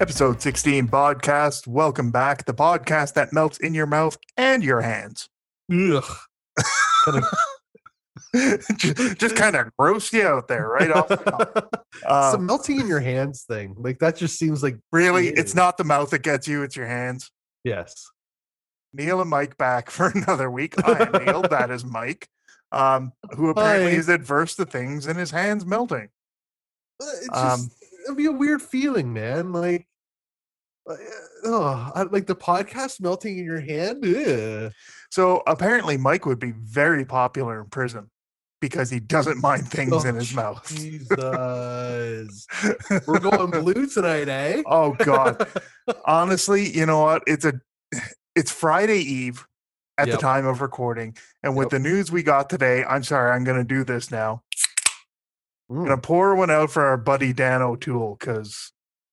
Episode 0.00 0.40
16 0.40 0.88
podcast. 0.88 1.66
Welcome 1.66 2.10
back. 2.10 2.46
The 2.46 2.54
podcast 2.54 3.14
that 3.14 3.32
melts 3.32 3.58
in 3.58 3.74
your 3.74 3.86
mouth 3.86 4.16
and 4.36 4.64
your 4.64 4.80
hands. 4.80 5.28
Ugh. 5.72 6.04
Just 8.76 9.18
just 9.18 9.34
kind 9.36 9.56
of 9.56 9.70
gross 9.78 10.12
you 10.12 10.22
out 10.26 10.46
there 10.46 10.68
right 10.68 10.90
off. 10.92 11.08
the 11.08 11.16
top. 11.16 11.68
It's 11.94 12.04
Uh, 12.06 12.32
the 12.32 12.38
melting 12.38 12.80
in 12.80 12.86
your 12.86 13.00
hands 13.00 13.42
thing. 13.48 13.74
Like 13.78 13.98
that 13.98 14.16
just 14.16 14.38
seems 14.38 14.62
like 14.62 14.76
really, 14.92 15.26
Ew. 15.28 15.32
it's 15.36 15.54
not 15.54 15.76
the 15.76 15.84
mouth 15.84 16.10
that 16.10 16.22
gets 16.22 16.46
you, 16.46 16.62
it's 16.62 16.76
your 16.76 16.86
hands. 16.86 17.30
yes. 17.64 18.06
Neil 18.92 19.20
and 19.20 19.28
Mike 19.30 19.56
back 19.58 19.90
for 19.90 20.08
another 20.14 20.50
week. 20.50 20.74
I 20.86 21.02
am 21.12 21.24
Neil. 21.24 21.42
That 21.42 21.70
is 21.70 21.84
Mike, 21.84 22.28
um, 22.72 23.12
who 23.36 23.50
apparently 23.50 23.92
Hi. 23.92 23.96
is 23.98 24.08
adverse 24.08 24.54
to 24.56 24.64
things 24.66 25.06
and 25.06 25.18
his 25.18 25.30
hands 25.32 25.64
melting. 25.66 26.08
Uh, 27.02 27.06
It's 27.16 27.28
Um, 27.32 27.60
just 27.60 27.79
it'd 28.04 28.16
be 28.16 28.26
a 28.26 28.32
weird 28.32 28.62
feeling, 28.62 29.12
man. 29.12 29.52
Like 29.52 29.86
oh, 31.44 31.92
I, 31.94 32.02
like 32.04 32.26
the 32.26 32.34
podcast 32.36 33.00
melting 33.00 33.38
in 33.38 33.44
your 33.44 33.60
hand. 33.60 34.04
Ugh. 34.04 34.72
So 35.10 35.42
apparently, 35.46 35.96
Mike 35.96 36.26
would 36.26 36.38
be 36.38 36.52
very 36.52 37.04
popular 37.04 37.60
in 37.60 37.66
prison 37.66 38.10
because 38.60 38.90
he 38.90 39.00
doesn't 39.00 39.40
mind 39.40 39.68
things 39.68 40.04
Oh, 40.04 40.08
in 40.08 40.14
his 40.16 40.34
mouth. 40.34 40.66
Jesus. 40.68 41.16
We're 43.06 43.18
going 43.20 43.50
blue 43.62 43.86
tonight, 43.86 44.28
eh? 44.28 44.62
oh 44.66 44.92
God! 44.94 45.46
Honestly, 46.04 46.68
you 46.76 46.86
know 46.86 47.00
what? 47.00 47.22
It's 47.26 47.44
a 47.44 47.60
it's 48.34 48.52
Friday 48.52 48.98
Eve 48.98 49.46
at 49.98 50.06
Yep. 50.08 50.16
the 50.16 50.22
time 50.22 50.46
of 50.46 50.60
recording, 50.60 51.16
and 51.42 51.56
with 51.56 51.66
Yep. 51.66 51.70
the 51.70 51.78
news 51.88 52.10
we 52.12 52.22
got 52.22 52.48
today, 52.48 52.84
I'm 52.84 53.02
sorry, 53.02 53.32
I'm 53.32 53.44
going 53.44 53.58
to 53.58 53.64
do 53.64 53.84
this 53.84 54.10
now. 54.10 54.42
I'm 55.70 55.76
Mm, 55.76 55.86
going 55.86 55.90
to 55.90 55.98
pour 55.98 56.34
one 56.34 56.50
out 56.50 56.70
for 56.70 56.84
our 56.84 56.96
buddy 56.96 57.32
Dan 57.32 57.62
O'Toole 57.62 58.16
because 58.18 58.72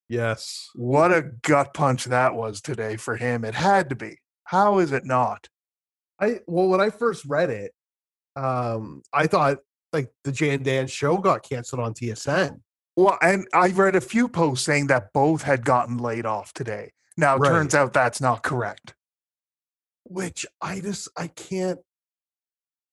yes. 0.10 0.70
what 0.74 1.12
a 1.14 1.22
gut 1.44 1.74
punch 1.74 2.06
that 2.06 2.34
was 2.34 2.62
today 2.62 2.98
for 2.98 3.16
him. 3.16 3.46
It 3.46 3.54
had 3.54 3.90
to 3.90 3.96
be. 3.96 4.18
How 4.46 4.80
is 4.80 4.92
it 4.92 5.06
not? 5.06 5.48
I 6.20 6.40
well, 6.48 6.68
when 6.68 6.82
I 6.82 6.90
first 6.90 7.26
read 7.26 7.50
it, 7.52 7.74
um, 8.36 9.04
I 9.14 9.28
thought 9.28 9.60
like 9.94 10.12
the 10.24 10.32
Jay 10.32 10.50
and 10.52 10.66
Dan 10.66 10.88
show 10.88 11.18
got 11.18 11.44
canceled 11.48 11.82
on 11.82 11.94
TSN. 11.94 12.60
Well, 12.96 13.18
and 13.22 13.48
I 13.54 13.68
read 13.70 13.96
a 13.96 14.02
few 14.02 14.28
posts 14.28 14.66
saying 14.66 14.88
that 14.88 15.14
both 15.14 15.44
had 15.44 15.64
gotten 15.64 15.98
laid 15.98 16.26
off 16.26 16.54
today. 16.54 16.92
Now, 17.18 17.36
it 17.36 17.46
turns 17.46 17.76
out 17.76 17.94
that's 17.94 18.20
not 18.20 18.42
correct. 18.42 18.96
which 20.06 20.46
I 20.62 20.80
just 20.80 21.10
I 21.16 21.28
can't. 21.28 21.80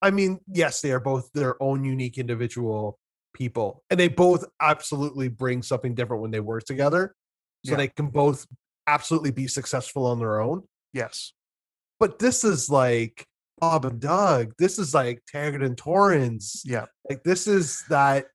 I 0.02 0.10
mean, 0.10 0.40
yes, 0.52 0.82
they 0.82 0.92
are 0.92 1.00
both 1.00 1.32
their 1.32 1.60
own 1.62 1.84
unique 1.84 2.18
individual 2.18 2.98
people, 3.34 3.82
and 3.90 4.00
they 4.00 4.08
both 4.08 4.44
absolutely 4.60 5.28
bring 5.28 5.62
something 5.62 5.94
different 5.94 6.22
when 6.22 6.30
they 6.30 6.40
work 6.40 6.64
together. 6.64 7.14
So 7.66 7.72
Yeah. 7.72 7.76
they 7.78 7.88
can 7.88 8.08
both 8.08 8.46
absolutely 8.86 9.30
be 9.30 9.46
successful 9.46 10.06
on 10.06 10.18
their 10.18 10.41
own. 10.41 10.62
Yes. 10.92 11.32
But 12.00 12.18
this 12.18 12.44
is 12.44 12.70
like 12.70 13.26
Bob 13.58 13.84
and 13.84 14.00
Doug. 14.00 14.52
This 14.58 14.78
is 14.78 14.94
like 14.94 15.22
Taggart 15.26 15.62
and 15.62 15.76
Torrance. 15.76 16.62
Yeah. 16.64 16.86
Like 17.08 17.22
this 17.24 17.46
is 17.46 17.84
that. 17.88 18.26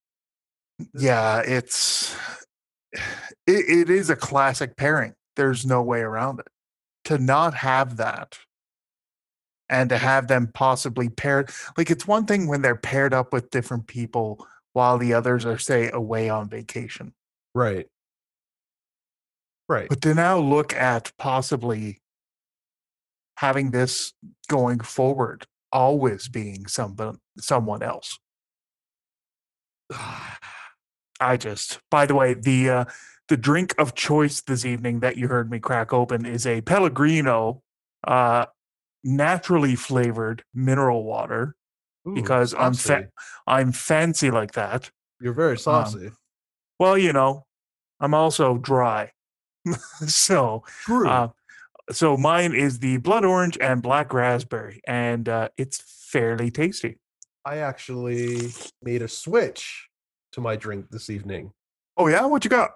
Yeah. 0.94 1.42
It's, 1.46 2.16
it, 2.94 3.00
it 3.48 3.90
is 3.90 4.10
a 4.10 4.16
classic 4.16 4.76
pairing. 4.76 5.14
There's 5.36 5.66
no 5.66 5.82
way 5.82 6.02
around 6.02 6.40
it. 6.40 6.48
To 7.06 7.18
not 7.18 7.54
have 7.56 7.98
that 7.98 8.38
and 9.70 9.90
to 9.90 9.98
have 9.98 10.28
them 10.28 10.50
possibly 10.54 11.10
paired, 11.10 11.52
like 11.78 11.92
it's 11.92 12.08
one 12.08 12.26
thing 12.26 12.48
when 12.48 12.62
they're 12.62 12.76
paired 12.76 13.14
up 13.14 13.32
with 13.32 13.52
different 13.52 13.88
people 13.88 14.46
while 14.74 14.98
the 14.98 15.14
others 15.14 15.46
are, 15.46 15.58
say, 15.58 15.90
away 15.92 16.30
on 16.30 16.50
vacation. 16.50 17.14
Right. 17.54 17.88
Right. 19.68 19.90
But 19.90 20.02
to 20.02 20.14
now 20.14 20.40
look 20.40 20.74
at 20.74 21.12
possibly 21.18 22.02
having 23.38 23.72
this 23.72 24.14
going 24.48 24.80
forward, 24.80 25.46
always 25.72 26.28
being 26.28 26.66
someone 26.68 27.20
someone 27.38 27.84
else. 27.84 28.20
I 31.22 31.38
just 31.38 31.80
by 31.92 32.06
the 32.06 32.16
way, 32.16 32.34
the 32.34 32.70
uh 32.70 32.86
the 33.28 33.38
drink 33.38 33.76
of 33.78 33.94
choice 33.94 34.42
this 34.42 34.66
evening 34.66 35.02
that 35.02 35.18
you 35.18 35.28
heard 35.28 35.52
me 35.52 35.60
crack 35.60 35.94
open 35.94 36.26
is 36.26 36.48
a 36.48 36.62
Pellegrino 36.62 37.62
uh 38.08 38.46
naturally 39.04 39.76
flavored 39.76 40.44
mineral 40.54 41.04
water 41.04 41.56
Ooh, 42.08 42.14
because 42.16 42.54
I'm 42.58 42.74
fa- 42.74 43.10
I'm 43.48 43.72
fancy 43.72 44.32
like 44.32 44.54
that. 44.54 44.90
You're 45.22 45.34
very 45.34 45.58
saucy. 45.58 46.12
Well, 46.80 46.98
you 46.98 47.12
know, 47.14 47.46
I'm 48.00 48.14
also 48.14 48.58
dry. 48.58 49.12
so 50.08 50.64
True. 50.86 51.08
Uh, 51.10 51.28
so 51.92 52.16
mine 52.18 52.54
is 52.54 52.80
the 52.80 52.98
blood 52.98 53.26
orange 53.26 53.58
and 53.60 53.82
black 53.82 54.14
raspberry, 54.14 54.80
and 54.88 55.28
uh, 55.28 55.50
it's 55.58 55.82
fairly 56.12 56.52
tasty. 56.52 56.98
I 57.46 57.58
actually 57.58 58.52
made 58.82 59.02
a 59.02 59.08
switch 59.08 59.90
to 60.34 60.42
my 60.42 60.56
drink 60.56 60.90
this 60.92 61.10
evening. 61.10 61.52
Oh 61.98 62.08
yeah, 62.08 62.26
what 62.26 62.44
you 62.44 62.50
got? 62.50 62.72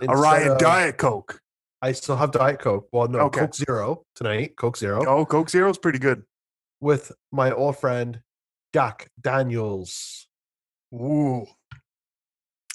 Instead 0.00 0.16
Riot 0.18 0.48
of- 0.52 0.58
Diet 0.58 0.98
Coke. 0.98 1.40
I 1.80 1.90
still 1.92 2.14
have 2.16 2.30
Diet 2.30 2.60
Coke. 2.60 2.86
Well, 2.92 3.08
no, 3.08 3.18
Okay. 3.22 3.40
Coke 3.40 3.54
Zero 3.56 4.04
tonight. 4.14 4.54
Coke 4.56 4.76
Zero 4.76 5.04
Oh, 5.04 5.24
Coke 5.26 5.50
Zero 5.50 5.68
is 5.68 5.78
pretty 5.78 5.98
good. 5.98 6.22
with 6.80 7.10
my 7.32 7.50
old 7.50 7.76
friend 7.78 8.20
Jack 8.72 9.10
Daniels. 9.20 10.26
Ooh, 10.94 11.46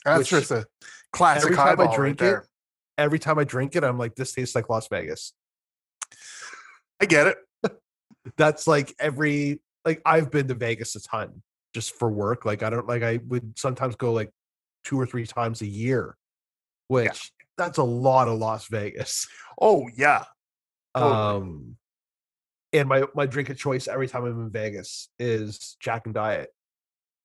that's 0.04 0.20
Which 0.20 0.30
just 0.30 0.52
a 0.52 0.66
classic 1.12 1.46
every 1.46 1.56
time 1.56 1.66
I 1.66 1.70
highball 1.70 1.86
right 1.88 1.96
drink 1.96 2.22
it. 2.22 2.40
Every 2.98 3.20
time 3.20 3.38
I 3.38 3.44
drink 3.44 3.76
it, 3.76 3.84
I'm 3.84 3.98
like, 3.98 4.16
this 4.16 4.34
tastes 4.34 4.56
like 4.56 4.70
Las 4.70 4.88
Vegas. 4.88 5.34
I 7.00 7.06
get 7.06 7.28
it. 7.28 7.38
That's 8.38 8.66
like 8.66 8.96
every 9.00 9.62
like 9.86 10.02
I've 10.04 10.32
been 10.32 10.48
to 10.48 10.56
Vegas 10.56 10.96
a 10.96 11.02
ton 11.02 11.44
just 11.76 11.94
for 11.94 12.10
work. 12.10 12.44
Like 12.44 12.64
I 12.64 12.72
don't 12.72 12.88
like 12.88 13.04
I 13.04 13.20
would 13.28 13.58
sometimes 13.58 13.96
go 13.96 14.14
like 14.14 14.32
two 14.84 15.00
or 15.00 15.06
three 15.06 15.28
times 15.28 15.62
a 15.62 15.68
year, 15.68 16.18
which 16.88 17.32
that's 17.56 17.78
a 17.78 17.84
lot 17.84 18.28
of 18.28 18.40
Las 18.40 18.68
Vegas. 18.68 19.28
Oh 19.62 19.88
yeah, 19.96 20.24
Totally. 20.98 21.14
Um, 21.14 21.77
and 22.74 22.88
my 22.88 23.04
my 23.16 23.26
drink 23.26 23.50
of 23.50 23.58
choice 23.58 23.88
every 23.88 24.08
time 24.08 24.26
I'm 24.26 24.40
in 24.42 24.50
Vegas 24.50 25.10
is 25.20 25.78
Jack 25.80 26.06
and 26.06 26.14
Diet, 26.14 26.50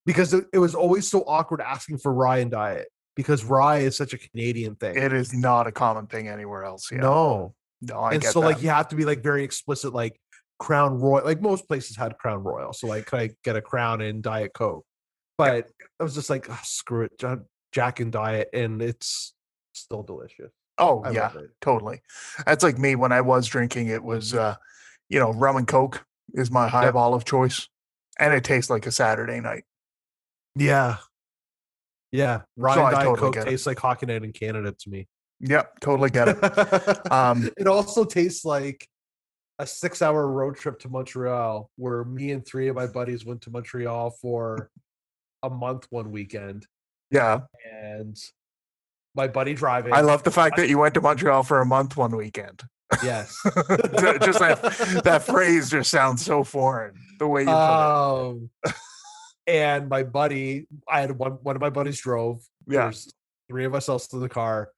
because 0.06 0.34
it, 0.34 0.46
it 0.52 0.58
was 0.58 0.74
always 0.74 1.08
so 1.08 1.22
awkward 1.26 1.60
asking 1.60 1.98
for 1.98 2.12
rye 2.12 2.38
and 2.38 2.50
diet 2.50 2.88
because 3.14 3.44
rye 3.44 3.78
is 3.78 3.96
such 3.96 4.14
a 4.14 4.18
Canadian 4.18 4.74
thing. 4.76 4.96
it 4.96 5.12
is 5.12 5.34
not 5.34 5.66
a 5.66 5.72
common 5.72 6.06
thing 6.06 6.28
anywhere 6.28 6.64
else. 6.64 6.90
Yeah. 6.90 6.98
No, 6.98 7.54
no, 7.80 7.96
I 7.96 8.14
and 8.14 8.24
so 8.24 8.40
that. 8.40 8.46
like 8.46 8.62
you 8.62 8.70
have 8.70 8.88
to 8.88 8.96
be 8.96 9.04
like 9.04 9.22
very 9.22 9.44
explicit, 9.44 9.92
like 9.92 10.18
Crown 10.58 11.00
Royal. 11.00 11.24
Like 11.24 11.40
most 11.40 11.66
places 11.68 11.96
had 11.96 12.16
Crown 12.18 12.42
Royal, 12.42 12.72
so 12.72 12.86
like 12.86 13.06
could 13.06 13.20
I 13.20 13.30
get 13.44 13.56
a 13.56 13.62
Crown 13.62 14.00
and 14.00 14.22
Diet 14.22 14.52
Coke? 14.54 14.84
But 15.38 15.66
I 15.98 16.02
was 16.02 16.14
just 16.14 16.30
like, 16.30 16.46
"Ah, 16.48 16.60
screw 16.62 17.04
it, 17.04 17.22
Jack 17.72 18.00
and 18.00 18.12
Diet, 18.12 18.48
and 18.52 18.80
it's 18.80 19.34
still 19.72 20.02
delicious. 20.02 20.52
oh 20.78 21.02
I 21.04 21.10
yeah, 21.10 21.32
totally. 21.60 22.00
That's 22.46 22.62
like 22.62 22.78
me 22.78 22.94
when 22.94 23.12
I 23.12 23.22
was 23.22 23.46
drinking. 23.46 23.88
It 23.88 24.02
was, 24.02 24.34
uh, 24.34 24.56
you 25.12 25.18
know, 25.20 25.30
rum 25.34 25.56
and 25.58 25.68
Coke 25.68 26.04
is 26.32 26.50
my 26.50 26.66
highball 26.68 27.12
of 27.12 27.24
choice, 27.26 27.68
and 28.18 28.32
it 28.32 28.44
tastes 28.44 28.70
like 28.70 28.86
a 28.86 28.90
Saturday 28.90 29.40
night. 29.40 29.64
Yeah. 30.56 30.96
Yeah. 32.10 32.42
Rye 32.56 32.74
So 32.74 32.86
and 32.86 32.94
Diet 32.94 33.04
totally 33.06 33.20
Coke 33.20 33.34
get 33.34 33.46
it. 33.46 33.50
tastes 33.50 33.66
like 33.66 33.78
Hockey 33.78 34.06
Night 34.06 34.24
in 34.24 34.32
Canada 34.32 34.72
to 34.72 34.90
me. 34.90 35.06
Yep, 35.40 35.80
totally 35.80 36.08
get 36.10 36.28
it. 36.28 36.38
Um, 37.12 37.50
it 37.58 37.66
also 37.66 38.04
tastes 38.04 38.44
like 38.44 38.88
a 39.58 39.66
six 39.66 40.00
hour 40.00 40.26
road 40.26 40.56
trip 40.56 40.78
to 40.80 40.88
Montreal 40.88 41.68
where 41.76 42.04
me 42.04 42.30
and 42.32 42.44
three 42.46 42.68
of 42.68 42.76
my 42.76 42.86
buddies 42.86 43.24
went 43.26 43.42
to 43.42 43.50
Montreal 43.50 44.10
for 44.22 44.70
a 45.42 45.50
month 45.50 45.86
one 45.90 46.10
weekend. 46.10 46.66
Yeah, 47.10 47.40
And 47.70 48.16
my 49.14 49.28
buddy 49.28 49.52
driving. 49.52 49.92
I 49.92 50.00
love 50.00 50.22
the 50.22 50.30
fact 50.30 50.56
that 50.56 50.70
you 50.70 50.78
went 50.78 50.94
to 50.94 51.02
Montreal 51.02 51.42
for 51.42 51.60
a 51.60 51.66
month 51.66 51.98
one 51.98 52.16
weekend. 52.16 52.62
Yes. 53.02 53.36
Just 53.44 54.38
that 54.38 55.00
that 55.04 55.22
phrase 55.22 55.70
just 55.70 55.90
sounds 55.90 56.24
so 56.24 56.44
foreign. 56.44 56.94
The 57.18 57.26
way 57.26 57.42
you 57.42 57.46
put 57.46 57.52
it. 57.52 57.56
um, 57.56 58.50
and 59.46 59.88
my 59.88 60.02
buddy, 60.02 60.66
I 60.88 61.00
had 61.00 61.12
one, 61.12 61.32
one 61.42 61.56
of 61.56 61.62
my 61.62 61.70
buddies 61.70 62.00
drove. 62.00 62.40
Yeah. 62.68 62.82
There's 62.82 63.12
three 63.48 63.64
of 63.64 63.74
us 63.74 63.88
else 63.88 64.12
in 64.12 64.20
the 64.20 64.28
car. 64.28 64.70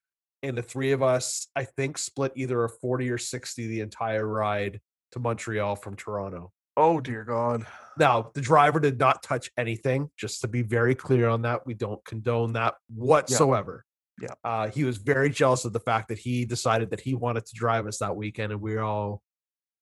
And 0.43 0.59
the 0.59 0.63
three 0.63 0.93
of 0.93 1.03
us, 1.03 1.49
I 1.57 1.65
think, 1.65 1.97
split 1.97 2.33
either 2.35 2.65
a 2.65 2.69
40 2.69 3.11
or 3.11 3.19
60 3.19 3.67
the 3.67 3.81
entire 3.81 4.27
ride 4.27 4.81
to 5.13 5.19
Montreal 5.19 5.77
from 5.77 5.97
Toronto. 5.97 6.53
Oh 6.77 7.01
dear 7.01 7.25
God. 7.25 7.67
Now, 7.97 8.31
the 8.35 8.41
driver 8.41 8.81
did 8.81 8.99
not 8.99 9.23
touch 9.23 9.51
anything, 9.57 10.11
just 10.19 10.41
to 10.41 10.49
be 10.49 10.63
very 10.63 10.95
clear 10.95 11.29
on 11.29 11.43
that. 11.43 11.65
We 11.65 11.75
don't 11.75 12.05
condone 12.05 12.55
that 12.55 12.75
whatsoever. 12.93 13.85
Yeah. 14.21 14.35
Uh, 14.45 14.69
he 14.69 14.85
was 14.85 14.99
very 14.99 15.31
jealous 15.31 15.65
of 15.65 15.73
the 15.73 15.81
fact 15.81 16.09
that 16.09 16.19
he 16.19 16.45
decided 16.45 16.91
that 16.91 17.01
he 17.01 17.15
wanted 17.15 17.47
to 17.47 17.55
drive 17.55 17.87
us 17.87 17.99
that 17.99 18.17
weekend, 18.17 18.53
and 18.53 18.61
we 18.61 18.79
all 18.79 19.23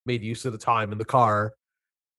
made 0.06 0.23
use 0.23 0.44
of 0.44 0.52
the 0.52 0.58
time 0.58 0.90
in 0.93 0.99
the 0.99 1.05
car 1.05 1.52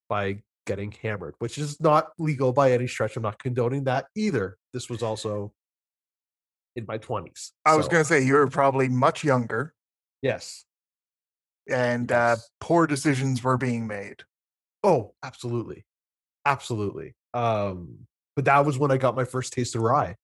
by 0.10 0.42
getting 0.66 0.92
hammered, 0.92 1.36
which 1.40 1.58
is 1.58 1.82
not 1.82 2.10
legal 2.18 2.54
by 2.54 2.72
any 2.72 2.88
stretch. 2.88 3.18
I'm 3.18 3.24
not 3.24 3.40
condoning 3.40 3.86
that 3.86 4.06
either. 4.16 4.58
This 4.72 4.90
was 4.90 5.02
also 5.04 5.54
in 6.76 6.86
my 6.88 6.98
20s. 6.98 7.52
I 7.66 7.76
was 7.76 7.86
So, 7.86 7.92
going 7.92 8.04
to 8.04 8.08
say 8.08 8.24
you 8.24 8.34
were 8.36 8.48
probably 8.48 8.88
much 8.90 9.24
younger 9.24 9.74
yes. 10.22 10.66
and 11.70 12.12
uh, 12.12 12.38
poor 12.60 12.88
decisions 12.88 13.44
were 13.44 13.58
being 13.58 13.88
made. 13.88 14.24
Oh, 14.84 15.14
absolutely. 15.24 15.86
Absolutely. 16.46 17.16
Um, 17.34 18.08
but 18.36 18.46
that 18.46 18.66
was 18.66 18.78
when 18.78 18.92
I 18.92 18.98
got 18.98 19.16
my 19.16 19.26
first 19.26 19.54
taste 19.54 19.76
of 19.76 19.82
rye. 19.82 20.16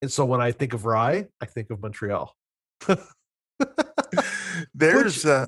And 0.00 0.10
so 0.10 0.24
when 0.24 0.40
I 0.40 0.52
think 0.52 0.74
of 0.74 0.84
rye, 0.84 1.26
I 1.40 1.46
think 1.46 1.70
of 1.70 1.82
Montreal. 1.82 2.34
There's 4.74 5.24
uh 5.24 5.46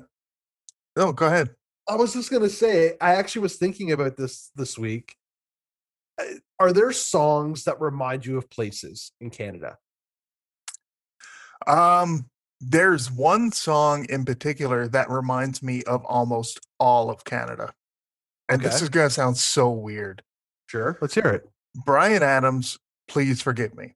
Oh, 0.97 1.13
go 1.13 1.27
ahead. 1.27 1.51
I 1.87 1.95
was 1.95 2.13
just 2.13 2.29
gonna 2.29 2.49
say, 2.49 2.97
I 2.99 3.15
actually 3.15 3.43
was 3.43 3.55
thinking 3.55 3.91
about 3.91 4.17
this 4.17 4.51
this 4.55 4.77
week. 4.77 5.15
Are 6.59 6.73
there 6.73 6.91
songs 6.91 7.63
that 7.63 7.81
remind 7.81 8.25
you 8.25 8.37
of 8.37 8.49
places 8.49 9.11
in 9.21 9.29
Canada? 9.29 9.77
Um 11.65 12.25
there's 12.61 13.11
one 13.11 13.51
song 13.51 14.05
in 14.09 14.23
particular 14.23 14.87
that 14.89 15.09
reminds 15.09 15.63
me 15.63 15.81
of 15.83 16.05
almost 16.05 16.59
all 16.79 17.09
of 17.09 17.23
Canada. 17.23 17.73
And 18.47 18.61
this 18.61 18.81
is 18.81 18.89
going 18.89 19.07
to 19.07 19.13
sound 19.13 19.37
so 19.37 19.71
weird. 19.71 20.21
Sure, 20.67 20.97
let's 21.01 21.15
hear 21.15 21.25
it. 21.25 21.49
Bryan 21.85 22.21
Adams, 22.21 22.77
please 23.07 23.41
forgive 23.41 23.75
me. 23.75 23.95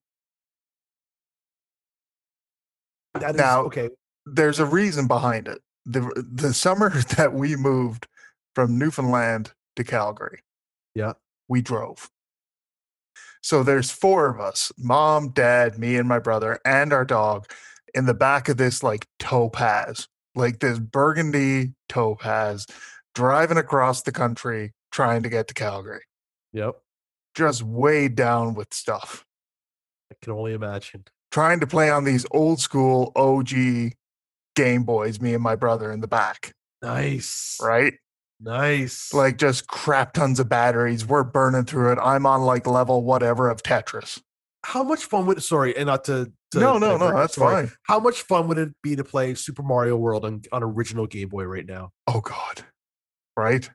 That 3.19 3.31
is 3.35 3.41
Now- 3.41 3.63
okay. 3.65 3.89
There's 4.25 4.59
a 4.59 4.65
reason 4.65 5.07
behind 5.07 5.47
it. 5.47 5.61
The 5.85 6.01
the 6.31 6.53
summer 6.53 6.89
that 7.17 7.33
we 7.33 7.55
moved 7.55 8.07
from 8.55 8.79
Newfoundland 8.79 9.53
to 9.75 9.83
Calgary. 9.83 10.41
Yeah. 10.95 11.13
We 11.47 11.61
drove. 11.61 12.09
So 13.41 13.61
there's 13.61 13.91
four 13.91 14.27
of 14.27 14.39
us, 14.39 14.71
mom, 14.77 15.29
dad, 15.29 15.77
me 15.77 15.97
and 15.97 16.07
my 16.09 16.17
brother 16.17 16.59
and 16.65 16.91
our 16.91 17.05
dog 17.05 17.45
in 17.93 18.07
the 18.07 18.15
back 18.15 18.49
of 18.49 18.57
this 18.57 18.81
like 18.81 19.05
topaz, 19.19 20.07
like 20.33 20.59
this 20.59 20.79
burgundy 20.79 21.73
topaz 21.87 22.65
driving 23.13 23.57
across 23.57 24.01
the 24.01 24.11
country 24.11 24.73
trying 24.91 25.21
to 25.21 25.29
get 25.29 25.47
to 25.49 25.53
Calgary. 25.53 26.01
Yep. 26.53 26.75
Just 27.35 27.61
weighed 27.61 28.15
down 28.15 28.55
with 28.55 28.73
stuff. 28.73 29.23
I 30.11 30.15
can 30.21 30.33
only 30.33 30.53
imagine. 30.53 31.05
Trying 31.35 31.59
to 31.59 31.67
play 31.67 31.89
on 31.89 32.05
these 32.05 32.25
old 32.31 32.61
school 32.61 33.11
OG 33.17 33.49
Game 34.55 34.83
Boys, 34.83 35.19
me 35.19 35.33
and 35.33 35.43
my 35.43 35.57
brother 35.57 35.91
in 35.91 35.99
the 35.99 36.07
back, 36.07 36.53
Nice. 36.81 37.57
right? 37.61 37.93
Nice. 38.39 39.13
Like 39.13 39.37
just 39.37 39.67
crap 39.67 40.13
tons 40.13 40.39
of 40.39 40.47
batteries. 40.47 41.05
We're 41.05 41.25
burning 41.25 41.65
through 41.65 41.91
it. 41.91 41.99
I'm 42.01 42.25
on 42.25 42.43
like 42.43 42.65
level 42.65 43.03
whatever 43.03 43.49
of 43.49 43.61
Tetris. 43.63 44.21
how 44.63 44.81
much 44.83 45.03
fun 45.03 45.25
would 45.25 45.43
sorry, 45.43 45.75
and 45.75 45.87
not 45.87 46.05
to, 46.05 46.31
to 46.51 46.59
No, 46.61 46.77
no, 46.77 46.95
no, 46.95 47.11
that's 47.11 47.35
sorry. 47.35 47.67
fine. 47.67 47.75
How 47.83 47.99
much 47.99 48.21
fun 48.21 48.47
would 48.47 48.57
it 48.57 48.69
be 48.81 48.95
to 48.95 49.03
play 49.03 49.33
Super 49.35 49.61
Mario 49.61 49.97
World 49.97 50.23
on, 50.23 50.41
on 50.53 50.63
original 50.63 51.05
Game 51.05 51.27
Boy 51.27 51.43
right 51.43 51.65
now? 51.65 51.89
Oh 52.07 52.21
God. 52.21 52.63
Right? 53.35 53.69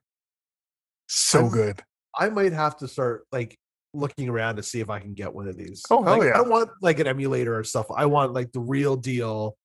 So 1.11 1.41
I'm- 1.41 1.51
good. 1.51 1.83
I 2.19 2.31
might 2.31 2.55
have 2.55 2.79
to 2.79 2.89
start 2.89 3.27
like 3.31 3.59
looking 3.93 4.29
around 4.29 4.57
to 4.57 4.63
see 4.63 4.81
if 4.81 4.89
I 4.91 5.01
can 5.01 5.15
get 5.15 5.33
one 5.35 5.49
of 5.49 5.57
these. 5.57 5.83
Oh, 5.91 6.03
hell 6.03 6.19
Like, 6.19 6.27
yeah. 6.29 6.35
I 6.35 6.39
don't 6.39 6.51
want 6.51 6.71
like 6.81 6.99
an 7.01 7.07
emulator 7.07 7.59
or 7.59 7.65
stuff. 7.65 7.87
I 7.95 8.07
want 8.07 8.33
like 8.33 8.53
the 8.53 8.61
real 8.61 8.97
deal 8.97 9.57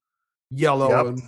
yellow 0.52 0.90
Yep. 0.90 1.06
and 1.06 1.22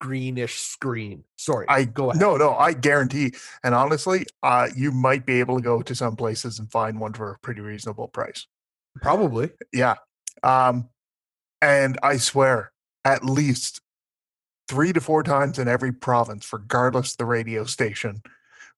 greenish 0.00 0.58
screen. 0.60 1.22
Sorry. 1.36 1.66
I 1.68 1.84
go 1.84 2.10
ahead. 2.10 2.20
No, 2.20 2.36
no, 2.36 2.54
I 2.54 2.72
guarantee. 2.72 3.34
And 3.62 3.74
honestly, 3.74 4.26
uh, 4.42 4.68
you 4.76 4.90
might 4.90 5.24
be 5.26 5.38
able 5.40 5.56
to 5.58 5.62
go 5.62 5.82
to 5.82 5.94
some 5.94 6.16
places 6.16 6.58
and 6.58 6.70
find 6.70 6.98
one 6.98 7.12
for 7.12 7.30
a 7.32 7.38
pretty 7.38 7.60
reasonable 7.60 8.08
price. 8.08 8.46
Probably. 9.00 9.50
Yeah. 9.72 9.94
Um, 10.42 10.88
and 11.60 11.98
I 12.02 12.16
swear, 12.16 12.72
at 13.04 13.24
least 13.24 13.80
three 14.68 14.92
to 14.92 15.00
four 15.00 15.22
times 15.22 15.58
in 15.58 15.68
every 15.68 15.92
province, 15.92 16.52
regardless 16.52 17.14
the 17.14 17.24
radio 17.24 17.64
station, 17.64 18.22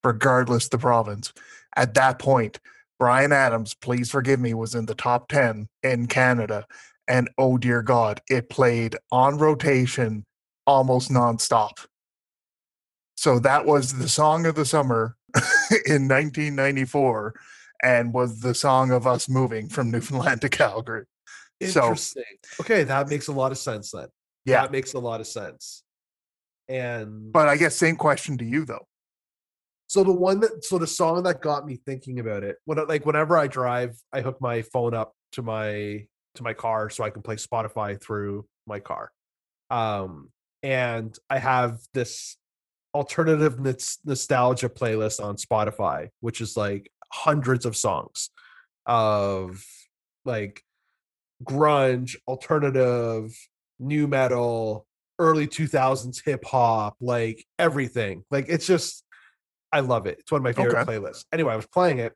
regardless 0.03 0.69
the 0.69 0.79
province, 0.79 1.33
at 1.77 1.95
that 1.95 2.19
point, 2.19 2.61
Bryan 3.05 3.33
Adams, 3.33 3.75
please 3.75 4.11
forgive 4.11 4.41
me, 4.41 4.55
was 4.55 4.75
in 4.75 4.87
the 4.87 4.95
top 4.95 5.29
10 5.29 5.69
in 5.83 6.07
Canada. 6.07 6.65
And 7.07 7.29
oh 7.37 7.59
dear 7.59 7.83
God, 7.83 8.23
it 8.31 8.49
played 8.49 8.97
on 9.13 9.37
rotation 9.37 10.25
almost 10.67 11.11
nonstop. 11.11 11.85
So 13.15 13.39
that 13.41 13.67
was 13.67 13.99
the 13.99 14.09
song 14.09 14.47
of 14.47 14.55
the 14.55 14.65
summer 14.65 15.17
in 15.85 16.09
1994 16.09 17.35
and 17.83 18.15
was 18.15 18.41
the 18.41 18.55
song 18.55 18.91
of 18.91 19.07
us 19.07 19.29
moving 19.29 19.69
from 19.69 19.91
Newfoundland 19.91 20.41
to 20.41 20.49
Calgary. 20.49 21.05
So- 21.63 21.83
Interesting. 21.83 22.25
okay, 22.59 22.85
that 22.85 23.11
makes 23.11 23.29
a 23.29 23.33
lot 23.33 23.53
of 23.53 23.59
sense 23.59 23.91
then. 23.91 24.09
Yeah. 24.47 24.63
That 24.63 24.73
makes 24.73 24.95
a 24.95 24.99
lot 24.99 25.21
of 25.21 25.27
sense. 25.27 25.83
And 26.71 27.31
But 27.35 27.49
I 27.49 27.59
guess 27.59 27.77
same 27.77 27.97
question 27.97 28.39
to 28.39 28.47
you 28.47 28.65
though. 28.65 28.87
So 29.95 30.03
the 30.03 30.13
one 30.13 30.41
that 30.41 30.65
so 30.65 30.77
the 30.77 30.89
song 30.89 31.23
that 31.23 31.41
got 31.41 31.65
me 31.65 31.77
thinking 31.77 32.19
about 32.19 32.43
it 32.43 32.57
when 32.65 32.85
like 32.89 33.07
whenever 33.07 33.39
I 33.39 33.47
drive, 33.47 33.97
I 34.13 34.23
hook 34.23 34.41
my 34.41 34.63
phone 34.63 34.93
up 34.93 35.15
to 35.35 35.43
my 35.43 36.05
to 36.35 36.43
my 36.43 36.53
car 36.53 36.91
so 36.91 37.05
I 37.05 37.11
can 37.11 37.23
play 37.23 37.37
Spotify 37.37 38.03
through 38.03 38.45
my 38.67 38.81
car. 38.81 39.13
Um 39.71 40.33
and 40.65 41.17
I 41.31 41.39
have 41.39 41.79
this 41.93 42.37
alternative 42.93 43.61
nos- 43.61 43.99
nostalgia 44.05 44.69
playlist 44.69 45.23
on 45.23 45.37
Spotify, 45.37 46.09
which 46.19 46.41
is 46.41 46.57
like 46.57 46.91
hundreds 47.13 47.65
of 47.65 47.77
songs 47.77 48.31
of 48.87 49.65
like 50.25 50.61
grunge, 51.45 52.17
alternative, 52.27 53.31
new 53.79 54.09
metal, 54.09 54.89
early 55.21 55.47
2000s 55.47 56.21
hip 56.25 56.45
hop, 56.45 56.97
like 57.01 57.45
everything. 57.61 58.25
Like 58.33 58.47
it's 58.49 58.67
just 58.67 59.04
I 59.75 59.81
love 59.81 60.07
it. 60.07 60.19
It's 60.21 60.31
one 60.33 60.39
of 60.39 60.45
my 60.45 60.53
favorite 60.53 60.81
Okay. 60.83 60.93
playlists. 60.93 61.25
Anyway, 61.33 61.53
I 61.53 61.57
was 61.57 61.67
playing 61.67 61.99
it, 61.99 62.15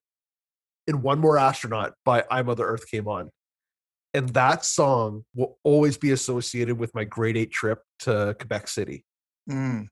and 0.87 1.03
One 1.03 1.19
More 1.19 1.37
Astronaut 1.39 1.93
by 2.05 2.25
I 2.31 2.43
Mother 2.43 2.65
Earth 2.67 2.87
came 2.91 3.09
on. 3.09 3.31
And 4.15 4.31
that 4.31 4.65
song 4.65 5.25
will 5.35 5.59
always 5.65 5.99
be 5.99 6.13
associated 6.13 6.79
with 6.79 6.95
my 6.95 7.05
grade 7.05 7.37
eight 7.37 7.51
trip 7.51 7.83
to 8.01 8.35
Quebec 8.39 8.69
City. 8.69 9.05
Mm, 9.51 9.89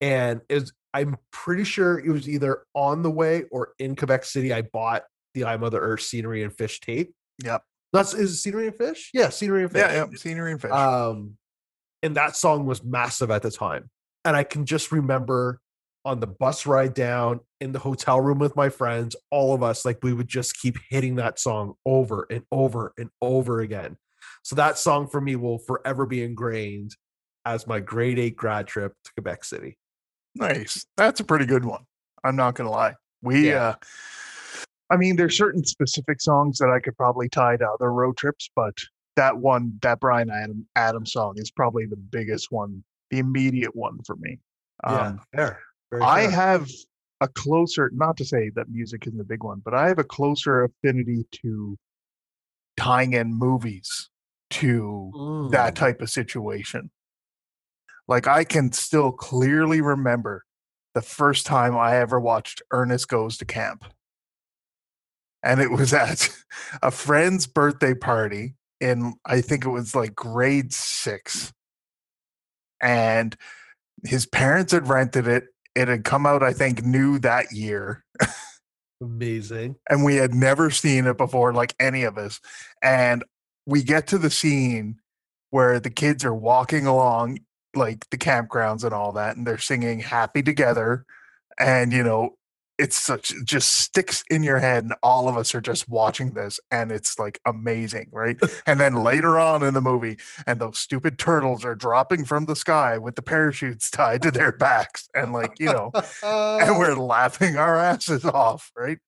And 0.00 0.40
is 0.50 0.72
I'm 0.92 1.16
pretty 1.32 1.64
sure 1.64 1.98
it 1.98 2.10
was 2.10 2.28
either 2.28 2.64
on 2.74 3.02
the 3.02 3.10
way 3.10 3.44
or 3.50 3.72
in 3.78 3.94
Quebec 3.96 4.24
City. 4.24 4.52
I 4.52 4.62
bought 4.62 5.04
the 5.34 5.44
I 5.44 5.56
Mother 5.56 5.80
Earth 5.80 6.02
scenery 6.02 6.42
and 6.42 6.52
fish 6.52 6.80
tape. 6.80 7.14
Yep. 7.44 7.62
That's 7.92 8.12
is 8.12 8.32
it 8.32 8.36
scenery 8.36 8.66
and 8.66 8.76
fish? 8.76 9.10
Yeah, 9.14 9.28
scenery 9.30 9.62
and 9.62 9.72
fish. 9.72 9.80
yeah, 9.80 9.92
yeah, 10.10 10.16
scenery 10.18 10.52
and 10.52 10.60
fish. 10.60 10.70
Um, 10.72 11.38
and 12.02 12.16
that 12.16 12.36
song 12.36 12.66
was 12.66 12.82
massive 12.84 13.30
at 13.30 13.42
the 13.42 13.50
time. 13.50 13.88
And 14.24 14.36
I 14.36 14.44
can 14.44 14.66
just 14.66 14.92
remember 14.92 15.60
on 16.04 16.20
the 16.20 16.26
bus 16.26 16.66
ride 16.66 16.94
down 16.94 17.40
in 17.60 17.72
the 17.72 17.78
hotel 17.78 18.20
room 18.20 18.38
with 18.38 18.56
my 18.56 18.68
friends, 18.68 19.14
all 19.30 19.52
of 19.54 19.62
us, 19.62 19.84
like 19.84 19.98
we 20.02 20.12
would 20.12 20.28
just 20.28 20.56
keep 20.58 20.76
hitting 20.88 21.16
that 21.16 21.38
song 21.38 21.74
over 21.84 22.26
and 22.30 22.42
over 22.52 22.92
and 22.98 23.10
over 23.20 23.60
again. 23.60 23.96
So 24.42 24.56
that 24.56 24.78
song 24.78 25.08
for 25.08 25.20
me 25.20 25.36
will 25.36 25.58
forever 25.58 26.06
be 26.06 26.22
ingrained 26.22 26.96
as 27.44 27.66
my 27.66 27.80
grade 27.80 28.18
eight 28.18 28.36
grad 28.36 28.66
trip 28.66 28.92
to 29.04 29.12
Quebec 29.14 29.44
City. 29.44 29.76
nice. 30.34 30.86
That's 30.96 31.20
a 31.20 31.24
pretty 31.24 31.46
good 31.46 31.64
one. 31.64 31.82
I'm 32.24 32.36
not 32.36 32.54
gonna 32.54 32.70
lie. 32.70 32.94
We 33.22 33.50
Yeah. 33.50 33.68
uh 33.68 33.74
I 34.90 34.96
mean 34.96 35.16
there's 35.16 35.36
certain 35.36 35.64
specific 35.64 36.20
songs 36.20 36.58
that 36.58 36.70
I 36.70 36.80
could 36.80 36.96
probably 36.96 37.28
tie 37.28 37.56
to 37.56 37.68
other 37.68 37.92
road 37.92 38.16
trips, 38.16 38.48
but 38.56 38.74
that 39.16 39.36
one, 39.36 39.78
that 39.82 40.00
Bryan 40.00 40.30
Adam 40.30 40.66
Adams 40.76 41.12
song 41.12 41.34
is 41.36 41.50
probably 41.50 41.84
the 41.86 41.96
biggest 41.96 42.50
one, 42.50 42.82
the 43.10 43.18
immediate 43.18 43.74
one 43.76 43.98
for 44.06 44.16
me. 44.16 44.38
Um, 44.84 45.20
fair. 45.34 45.60
Very 45.90 46.02
I 46.02 46.22
have 46.30 46.68
a 47.20 47.28
closer, 47.28 47.90
not 47.94 48.16
to 48.18 48.24
say 48.24 48.50
that 48.54 48.68
music 48.68 49.06
isn't 49.06 49.20
a 49.20 49.24
big 49.24 49.42
one, 49.42 49.60
but 49.64 49.74
I 49.74 49.88
have 49.88 49.98
a 49.98 50.04
closer 50.04 50.62
affinity 50.64 51.26
to 51.42 51.76
tying 52.76 53.12
in 53.14 53.34
movies 53.34 54.10
to 54.50 55.48
that 55.50 55.74
Mm. 55.74 55.76
type 55.76 56.00
of 56.00 56.10
situation. 56.10 56.90
Like 58.06 58.26
I 58.26 58.44
can 58.44 58.72
still 58.72 59.12
clearly 59.12 59.80
remember 59.80 60.44
the 60.94 61.02
first 61.02 61.44
time 61.44 61.76
I 61.76 61.96
ever 61.96 62.18
watched 62.20 62.62
Ernest 62.70 63.08
Goes 63.08 63.36
to 63.38 63.44
Camp. 63.44 63.84
And 65.42 65.60
it 65.60 65.70
was 65.70 65.92
at 65.92 66.28
a 66.82 66.90
friend's 66.90 67.46
birthday 67.46 67.94
party 67.94 68.54
in 68.80 69.14
I 69.26 69.40
think 69.40 69.64
it 69.64 69.70
was 69.70 69.94
like 69.94 70.14
grade 70.14 70.72
6. 70.72 71.52
And 72.80 73.36
his 74.04 74.24
parents 74.26 74.72
had 74.72 74.88
rented 74.88 75.26
it. 75.26 75.44
It 75.78 75.88
had 75.88 76.04
come 76.04 76.26
out 76.26 76.42
I 76.42 76.52
think 76.52 76.84
new 76.84 77.18
that 77.20 77.52
year 77.52 78.04
amazing. 79.00 79.76
and 79.88 80.04
we 80.04 80.16
had 80.16 80.34
never 80.34 80.70
seen 80.70 81.06
it 81.06 81.16
before, 81.16 81.52
like 81.52 81.74
any 81.78 82.02
of 82.02 82.18
us. 82.18 82.40
And 82.82 83.24
we 83.66 83.82
get 83.82 84.06
to 84.08 84.18
the 84.18 84.30
scene 84.30 84.96
where 85.50 85.80
the 85.80 85.90
kids 85.90 86.24
are 86.24 86.34
walking 86.34 86.86
along, 86.86 87.40
like 87.74 88.08
the 88.10 88.18
campgrounds 88.18 88.84
and 88.84 88.92
all 88.92 89.12
that, 89.12 89.36
and 89.36 89.46
they're 89.46 89.58
singing 89.58 90.00
Happy 90.00 90.42
Together. 90.42 91.04
And, 91.58 91.92
you 91.92 92.02
know, 92.02 92.36
it's 92.78 92.96
such 92.96 93.32
it 93.32 93.44
just 93.44 93.72
sticks 93.80 94.22
in 94.30 94.42
your 94.42 94.58
head 94.58 94.84
and 94.84 94.94
all 95.02 95.28
of 95.28 95.36
us 95.36 95.54
are 95.54 95.60
just 95.60 95.88
watching 95.88 96.30
this 96.32 96.60
and 96.70 96.92
it's 96.92 97.18
like 97.18 97.40
amazing 97.44 98.08
right 98.12 98.38
and 98.66 98.78
then 98.78 98.94
later 98.94 99.38
on 99.38 99.62
in 99.62 99.74
the 99.74 99.80
movie 99.80 100.16
and 100.46 100.60
those 100.60 100.78
stupid 100.78 101.18
turtles 101.18 101.64
are 101.64 101.74
dropping 101.74 102.24
from 102.24 102.46
the 102.46 102.56
sky 102.56 102.96
with 102.96 103.16
the 103.16 103.22
parachutes 103.22 103.90
tied 103.98 104.22
to 104.22 104.30
their 104.30 104.52
backs 104.52 105.08
and 105.14 105.32
like 105.32 105.58
you 105.58 105.66
know 105.66 105.90
and 106.22 106.78
we're 106.78 106.94
laughing 106.96 107.56
our 107.56 107.76
asses 107.76 108.24
off 108.24 108.70
right 108.76 108.98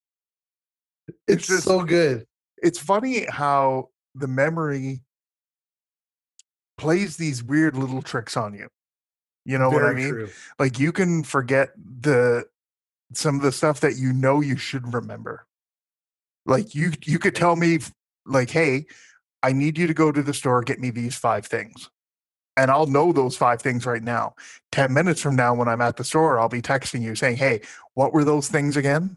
it's 1.27 1.47
just- 1.47 1.65
so 1.65 1.83
good. 1.85 2.27
it's 2.63 2.79
funny 2.79 3.27
how 3.29 3.89
the 4.15 4.29
memory 4.29 5.01
plays 6.77 7.17
these 7.17 7.43
weird 7.43 7.77
little 7.77 8.03
tricks 8.03 8.37
on 8.37 8.55
you 8.55 8.69
you 9.45 9.59
know 9.59 9.71
what 9.71 9.85
i 9.85 9.93
mean 9.93 10.09
true. 10.11 10.29
like 10.59 10.79
you 10.79 10.93
can 10.93 11.23
forget 11.23 11.71
the 11.77 12.45
some 13.13 13.37
of 13.37 13.43
the 13.43 13.53
stuff 13.53 13.81
that 13.81 13.97
you 13.97 14.13
know 14.13 14.41
you 14.41 14.57
should 14.57 14.95
remember. 14.95 15.47
Like 16.47 16.75
you 16.75 16.93
you 17.05 17.19
could 17.19 17.35
tell 17.35 17.57
me 17.57 17.79
like 18.27 18.51
hey 18.51 18.87
i 19.43 19.53
need 19.53 19.79
you 19.79 19.87
to 19.87 19.95
go 19.95 20.13
to 20.13 20.23
the 20.23 20.35
store 20.35 20.63
get 20.63 20.79
me 20.81 20.91
these 20.91 21.17
five 21.17 21.47
things. 21.47 21.91
And 22.57 22.71
i'll 22.71 22.87
know 22.87 23.13
those 23.13 23.37
five 23.37 23.63
things 23.63 23.87
right 23.87 24.03
now. 24.03 24.35
10 24.73 24.93
minutes 24.93 25.21
from 25.21 25.37
now 25.37 25.55
when 25.55 25.69
i'm 25.69 25.81
at 25.81 25.97
the 25.97 26.05
store 26.05 26.39
i'll 26.39 26.49
be 26.49 26.63
texting 26.63 27.03
you 27.03 27.15
saying 27.15 27.37
hey 27.37 27.61
what 27.95 28.13
were 28.13 28.25
those 28.25 28.49
things 28.49 28.77
again? 28.77 29.17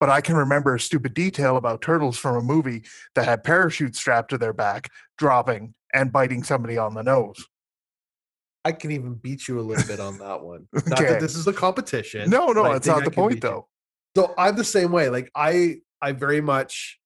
But 0.00 0.10
i 0.10 0.20
can 0.20 0.36
remember 0.36 0.74
a 0.74 0.80
stupid 0.80 1.14
detail 1.14 1.56
about 1.56 1.82
turtles 1.82 2.18
from 2.18 2.36
a 2.36 2.42
movie 2.42 2.84
that 3.14 3.26
had 3.26 3.44
parachutes 3.44 3.98
strapped 3.98 4.30
to 4.30 4.38
their 4.38 4.52
back 4.52 4.90
dropping 5.18 5.74
and 5.94 6.12
biting 6.12 6.42
somebody 6.42 6.78
on 6.78 6.94
the 6.94 7.02
nose 7.02 7.46
I 8.64 8.72
can 8.72 8.90
even 8.92 9.14
beat 9.14 9.48
you 9.48 9.58
a 9.58 9.62
little 9.62 9.86
bit 9.86 9.98
on 10.00 10.18
that 10.18 10.40
one. 10.42 10.68
Not 10.86 11.00
Okay. 11.00 11.12
that 11.12 11.20
this 11.20 11.34
is 11.36 11.46
a 11.46 11.52
competition. 11.52 12.30
no 12.30 12.48
no 12.52 12.62
but 12.62 12.70
I 12.70 12.72
that's 12.74 12.86
not 12.86 13.02
I 13.02 13.04
the 13.04 13.10
point 13.10 13.34
beat 13.34 13.44
you. 13.44 13.50
though 13.50 13.68
So 14.16 14.34
I'm 14.38 14.56
the 14.56 14.64
same 14.64 14.92
way. 14.92 15.08
Like 15.08 15.30
I, 15.34 15.78
I 16.00 16.12
very 16.12 16.40
much. 16.40 16.98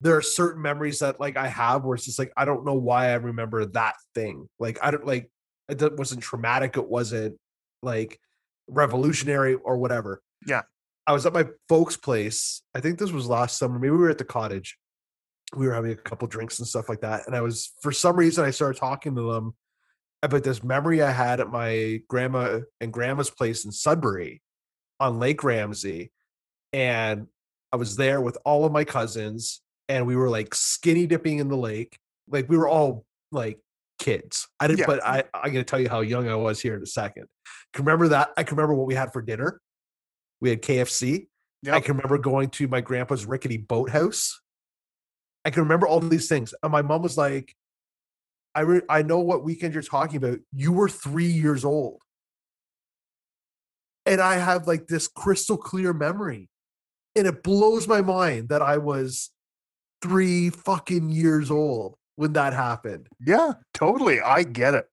There 0.00 0.16
are 0.16 0.22
certain 0.22 0.60
memories 0.62 0.98
that 0.98 1.20
like 1.20 1.36
I 1.36 1.46
have 1.46 1.84
where 1.84 1.94
it's 1.94 2.04
just 2.04 2.18
like 2.18 2.32
I 2.36 2.44
don't 2.44 2.64
know 2.64 2.74
why 2.74 3.10
I 3.10 3.14
remember 3.14 3.64
that 3.66 3.94
thing. 4.14 4.48
Like 4.58 4.78
I 4.82 4.90
don't 4.90 5.06
like 5.06 5.30
it 5.68 5.96
wasn't 5.96 6.22
traumatic. 6.22 6.76
It 6.76 6.88
wasn't 6.88 7.36
like 7.82 8.18
revolutionary 8.68 9.54
or 9.54 9.76
whatever. 9.76 10.22
Yeah. 10.46 10.62
I 11.06 11.12
was 11.12 11.26
at 11.26 11.32
my 11.32 11.46
folks' 11.68 11.96
place. 11.96 12.62
I 12.74 12.80
think 12.80 12.98
this 12.98 13.10
was 13.10 13.26
last 13.26 13.58
summer. 13.58 13.78
Maybe 13.78 13.90
we 13.90 13.98
were 13.98 14.10
at 14.10 14.18
the 14.18 14.24
cottage. 14.24 14.76
We 15.54 15.66
were 15.66 15.74
having 15.74 15.92
a 15.92 15.96
couple 15.96 16.26
drinks 16.28 16.58
and 16.58 16.66
stuff 16.66 16.88
like 16.88 17.00
that. 17.00 17.26
And 17.26 17.36
I 17.36 17.40
was 17.40 17.72
for 17.82 17.92
some 17.92 18.16
reason 18.16 18.44
I 18.44 18.50
started 18.50 18.78
talking 18.78 19.14
to 19.16 19.32
them 19.32 19.54
Uh, 20.22 20.26
about 20.26 20.44
this 20.44 20.62
memory 20.62 21.02
I 21.02 21.10
had 21.10 21.40
at 21.40 21.50
my 21.50 22.00
grandma 22.08 22.60
and 22.80 22.92
grandma's 22.92 23.30
place 23.30 23.64
in 23.64 23.72
Sudbury 23.72 24.40
on 25.00 25.18
Lake 25.18 25.42
Ramsey. 25.42 26.12
And 26.72 27.26
I 27.72 27.76
was 27.76 27.96
there 27.96 28.20
with 28.20 28.38
all 28.44 28.64
of 28.64 28.72
my 28.72 28.84
cousins, 28.84 29.60
and 29.88 30.06
we 30.06 30.16
were 30.16 30.30
like 30.30 30.54
skinny 30.54 31.06
dipping 31.06 31.38
in 31.38 31.48
the 31.48 31.56
lake. 31.56 31.98
Like 32.28 32.48
we 32.48 32.56
were 32.56 32.68
all 32.68 33.04
like 33.30 33.58
kids. 33.98 34.48
I 34.60 34.66
didn't, 34.68 34.80
Yeah. 34.80 34.86
but 34.86 35.04
I 35.04 35.24
I'm 35.34 35.52
gonna 35.52 35.64
tell 35.64 35.80
you 35.80 35.88
how 35.88 36.00
young 36.00 36.28
I 36.28 36.34
was 36.34 36.60
here 36.60 36.76
in 36.76 36.82
a 36.82 36.86
second. 36.86 37.26
Can 37.72 37.84
remember 37.84 38.08
that. 38.08 38.30
I 38.36 38.44
can 38.44 38.56
remember 38.56 38.74
what 38.74 38.86
we 38.86 38.94
had 38.94 39.12
for 39.12 39.22
dinner. 39.22 39.60
We 40.40 40.50
had 40.50 40.62
KFC. 40.62 41.28
I 41.70 41.80
can 41.80 41.96
remember 41.96 42.18
going 42.18 42.50
to 42.50 42.66
my 42.66 42.80
grandpa's 42.80 43.24
rickety 43.24 43.56
boathouse. 43.56 44.40
I 45.44 45.50
can 45.50 45.62
remember 45.62 45.86
all 45.86 46.00
these 46.00 46.28
things. 46.28 46.52
And 46.62 46.72
my 46.72 46.82
mom 46.82 47.02
was 47.02 47.16
like, 47.16 47.54
I 48.54 48.60
re- 48.60 48.82
I 48.88 49.02
know 49.02 49.20
what 49.20 49.44
weekend 49.44 49.74
you're 49.74 49.82
talking 49.82 50.16
about. 50.16 50.38
You 50.52 50.72
were 50.72 50.88
three 50.88 51.26
years 51.26 51.64
old. 51.64 52.02
And 54.04 54.20
I 54.20 54.36
have 54.36 54.66
like 54.66 54.88
this 54.88 55.08
crystal 55.08 55.56
clear 55.56 55.92
memory. 55.92 56.48
And 57.14 57.26
it 57.26 57.42
blows 57.42 57.86
my 57.86 58.00
mind 58.00 58.48
that 58.48 58.62
I 58.62 58.78
was 58.78 59.30
three 60.00 60.50
fucking 60.50 61.10
years 61.10 61.50
old 61.50 61.96
when 62.16 62.32
that 62.32 62.52
happened. 62.52 63.08
Yeah, 63.20 63.52
totally. 63.74 64.20
I 64.20 64.42
get 64.42 64.74
it. 64.74 64.88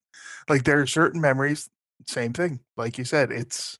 Like 0.47 0.63
there 0.63 0.79
are 0.81 0.87
certain 0.87 1.21
memories, 1.21 1.69
same 2.07 2.33
thing. 2.33 2.59
Like 2.77 2.97
you 2.97 3.05
said, 3.05 3.31
it's 3.31 3.79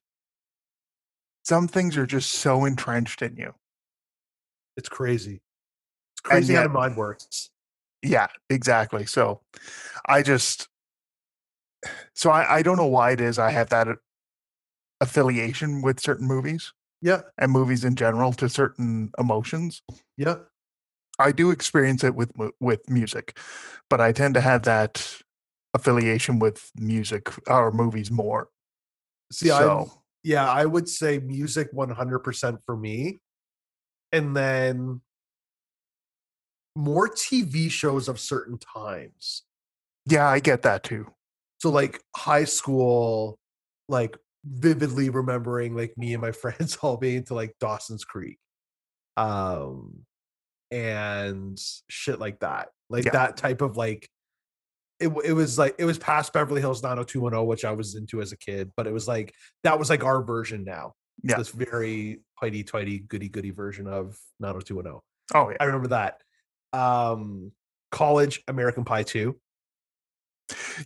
some 1.44 1.68
things 1.68 1.98
are 1.98 2.06
just 2.06 2.32
so 2.32 2.66
entrenched 2.66 3.22
in 3.22 3.36
you. 3.36 3.54
It's 4.78 4.90
crazy. 4.90 5.42
It's 6.14 6.22
crazy 6.22 6.54
how 6.54 6.64
the 6.64 6.70
mind 6.70 6.96
works. 6.96 7.50
Yeah, 8.02 8.28
exactly. 8.50 9.06
So 9.06 9.42
I 10.06 10.22
just 10.22 10.68
so 12.14 12.30
I, 12.30 12.58
I 12.58 12.62
don't 12.62 12.78
know 12.78 12.86
why 12.88 13.12
it 13.12 13.22
is 13.22 13.40
I 13.40 13.52
have 13.52 13.70
that 13.70 13.88
affiliation 15.02 15.82
with 15.82 16.00
certain 16.00 16.28
movies 16.28 16.74
Yeah. 17.02 17.22
and 17.38 17.52
movies 17.52 17.84
in 17.84 17.96
general 17.96 18.34
to 18.34 18.50
certain 18.50 19.12
emotions. 19.18 19.82
Yeah. 20.18 20.36
I 21.18 21.32
do 21.34 21.52
experience 21.52 22.04
it 22.04 22.16
with 22.16 22.32
with 22.62 22.90
music, 22.90 23.38
but 23.90 24.00
I 24.00 24.14
tend 24.14 24.36
to 24.36 24.42
have 24.42 24.64
that 24.64 25.22
affiliation 25.74 26.40
with 26.40 26.72
music 26.76 27.30
or 27.48 27.72
movies 27.72 28.10
more. 28.10 28.48
See, 29.32 29.50
so 29.50 29.92
yeah, 30.24 30.50
I 30.50 30.66
would 30.66 30.88
say 30.88 31.20
music 31.20 31.72
100% 31.74 32.58
for 32.66 32.78
me. 32.78 33.20
And 34.12 34.36
then 34.36 35.02
more 36.76 37.10
TV 37.10 37.70
shows 37.70 38.08
of 38.08 38.20
certain 38.20 38.58
times. 38.58 39.44
yeah, 40.06 40.28
I 40.28 40.40
get 40.40 40.62
that 40.64 40.84
too. 40.84 41.08
So 41.60 41.70
like 41.70 42.02
high 42.16 42.46
school, 42.46 43.38
like 43.90 44.18
vividly 44.46 45.10
remembering 45.10 45.76
like 45.76 45.98
me 45.98 46.14
and 46.14 46.22
my 46.22 46.32
friends 46.44 46.78
all 46.82 46.98
being 46.98 47.24
to 47.26 47.34
like 47.34 47.54
Dawson's 47.60 48.06
Creek. 48.06 48.38
Um 49.18 50.06
and 50.72 51.60
shit 51.90 52.20
like 52.20 52.40
that. 52.40 52.70
Like 52.90 53.06
Yeah. 53.06 53.12
that 53.12 53.38
type 53.38 53.62
of 53.62 53.76
like 53.78 54.08
it, 55.00 55.08
it 55.24 55.34
was 55.34 55.58
like 55.58 55.76
it 55.80 55.86
was 55.86 55.98
past 55.98 56.34
Beverly 56.34 56.62
Hills 56.62 56.84
90210, 56.84 57.46
which 57.48 57.66
I 57.66 57.72
was 57.72 57.96
into 57.96 58.22
as 58.22 58.32
a 58.32 58.38
kid, 58.38 58.72
but 58.76 58.86
it 58.88 58.94
was 58.94 59.08
like 59.08 59.34
that 59.64 59.78
was 59.80 59.90
like 59.90 60.04
our 60.04 60.22
version 60.24 60.64
now. 60.64 60.94
Yeah. 61.24 61.38
This 61.38 61.50
very 61.50 62.20
tighty 62.40 62.64
tighty 62.64 63.00
goody 63.00 63.30
goody 63.30 63.52
version 63.52 63.88
of 63.88 64.18
90210. 64.40 65.00
Oh 65.36 65.50
yeah. 65.50 65.58
I 65.60 65.66
remember 65.66 65.90
that. 65.90 66.22
Um 66.74 67.52
college 67.92 68.44
American 68.48 68.86
Pie 68.86 69.04
2. 69.04 69.36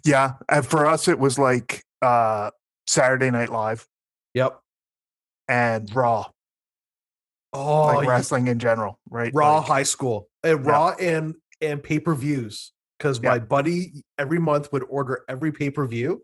Yeah, 0.06 0.34
and 0.50 0.66
for 0.66 0.86
us 0.86 1.08
it 1.08 1.20
was 1.20 1.38
like 1.40 1.84
uh 2.02 2.52
Saturday 2.88 3.32
Night 3.32 3.50
Live 3.50 3.88
Yep. 4.34 4.60
and 5.48 5.94
Raw, 5.96 6.30
Oh, 7.54 7.86
like 7.88 8.04
you- 8.06 8.10
wrestling 8.10 8.48
in 8.48 8.60
general, 8.60 9.00
right? 9.10 9.32
Raw 9.34 9.58
Like, 9.60 9.68
High 9.68 9.84
School, 9.84 10.28
and 10.44 10.64
Yeah. 10.66 10.72
Raw 10.72 10.90
and 11.00 11.36
and 11.62 11.82
pay 11.84 12.00
per 12.00 12.14
views. 12.16 12.74
Because 12.98 13.20
Yeah. 13.22 13.32
my 13.32 13.40
buddy 13.40 14.04
every 14.18 14.40
month 14.40 14.72
would 14.72 14.84
order 14.90 15.24
every 15.28 15.52
pay 15.52 15.70
per 15.70 15.86
view. 15.88 16.24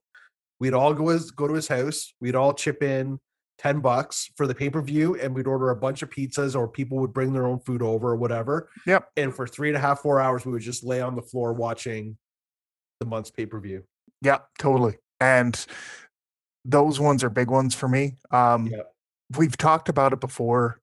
We'd 0.60 0.74
all 0.74 0.94
go 0.94 1.10
his 1.10 1.32
go 1.32 1.48
to 1.48 1.54
his 1.54 1.68
house. 1.68 2.14
We'd 2.20 2.36
all 2.36 2.54
chip 2.54 2.82
in 2.84 3.20
ten 3.60 3.80
bucks 3.82 4.32
for 4.36 4.48
the 4.48 4.56
pay 4.56 4.70
per 4.72 4.82
view, 4.82 5.16
and 5.20 5.36
we'd 5.36 5.46
order 5.46 5.70
a 5.70 5.76
bunch 5.76 6.02
of 6.02 6.10
pizzas, 6.10 6.56
or 6.56 6.68
people 6.68 6.98
would 7.00 7.14
bring 7.14 7.34
their 7.34 7.46
own 7.46 7.60
food 7.60 7.84
over, 7.84 8.10
or 8.10 8.16
whatever. 8.16 8.70
Yep. 8.88 9.10
And 9.18 9.36
for 9.36 9.46
three 9.46 9.68
and 9.68 9.78
a 9.78 9.80
half, 9.80 10.00
four 10.00 10.20
hours, 10.20 10.46
we 10.46 10.52
would 10.54 10.62
just 10.62 10.84
lay 10.84 11.02
on 11.02 11.16
the 11.16 11.22
floor 11.22 11.54
watching 11.54 12.18
the 13.00 13.06
month's 13.06 13.30
pay 13.30 13.46
per 13.46 13.60
view. 13.60 13.84
Yeah, 14.22 14.40
totally. 14.58 14.98
And 15.22 15.64
those 16.66 17.00
ones 17.00 17.24
are 17.24 17.30
big 17.30 17.50
ones 17.52 17.76
for 17.76 17.88
me. 17.88 18.18
Um 18.32 18.68
Yep. 18.68 18.94
we've 19.38 19.58
talked 19.58 19.90
about 19.90 20.14
it 20.14 20.20
before 20.20 20.82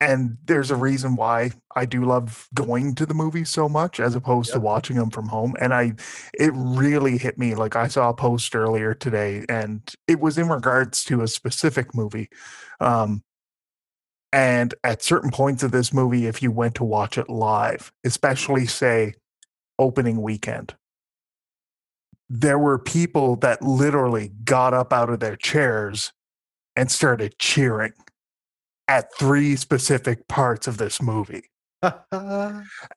and 0.00 0.36
there's 0.44 0.70
a 0.70 0.76
reason 0.76 1.16
why 1.16 1.50
I 1.74 1.84
do 1.84 2.04
love 2.04 2.48
going 2.54 2.94
to 2.96 3.06
the 3.06 3.14
movies 3.14 3.50
so 3.50 3.68
much 3.68 3.98
as 3.98 4.14
opposed 4.14 4.52
to 4.52 4.60
watching 4.60 4.96
them 4.96 5.10
from 5.10 5.26
home 5.26 5.54
and 5.60 5.74
I 5.74 5.94
it 6.34 6.52
really 6.54 7.18
hit 7.18 7.38
me 7.38 7.54
like 7.54 7.76
I 7.76 7.88
saw 7.88 8.10
a 8.10 8.14
post 8.14 8.54
earlier 8.54 8.94
today 8.94 9.44
and 9.48 9.82
it 10.06 10.20
was 10.20 10.38
in 10.38 10.48
regards 10.48 11.04
to 11.04 11.22
a 11.22 11.28
specific 11.28 11.94
movie 11.94 12.28
um 12.80 13.22
and 14.32 14.74
at 14.84 15.02
certain 15.02 15.30
points 15.30 15.62
of 15.62 15.72
this 15.72 15.92
movie 15.92 16.26
if 16.26 16.42
you 16.42 16.52
went 16.52 16.74
to 16.76 16.84
watch 16.84 17.18
it 17.18 17.28
live 17.28 17.92
especially 18.04 18.66
say 18.66 19.14
opening 19.78 20.22
weekend 20.22 20.74
there 22.30 22.58
were 22.58 22.78
people 22.78 23.36
that 23.36 23.62
literally 23.62 24.30
got 24.44 24.74
up 24.74 24.92
out 24.92 25.08
of 25.08 25.18
their 25.18 25.36
chairs 25.36 26.12
and 26.76 26.90
started 26.90 27.38
cheering 27.38 27.92
at 28.88 29.14
three 29.14 29.54
specific 29.54 30.26
parts 30.28 30.66
of 30.66 30.78
this 30.78 31.00
movie. 31.00 31.44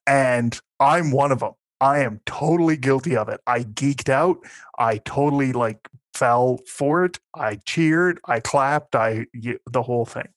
And 0.07 0.59
I'm 0.79 1.11
one 1.11 1.31
of 1.31 1.39
them. 1.39 1.51
I 1.79 1.99
am 1.99 2.21
totally 2.25 2.77
guilty 2.77 3.15
of 3.15 3.29
it. 3.29 3.41
I 3.45 3.59
geeked 3.63 4.09
out. 4.09 4.37
I 4.77 4.97
totally 4.97 5.51
like 5.51 5.87
fell 6.13 6.59
for 6.67 7.05
it. 7.05 7.19
I 7.35 7.55
cheered. 7.65 8.19
I 8.25 8.39
clapped. 8.39 8.95
I 8.95 9.25
the 9.33 9.81
whole 9.81 10.05
thing. 10.05 10.29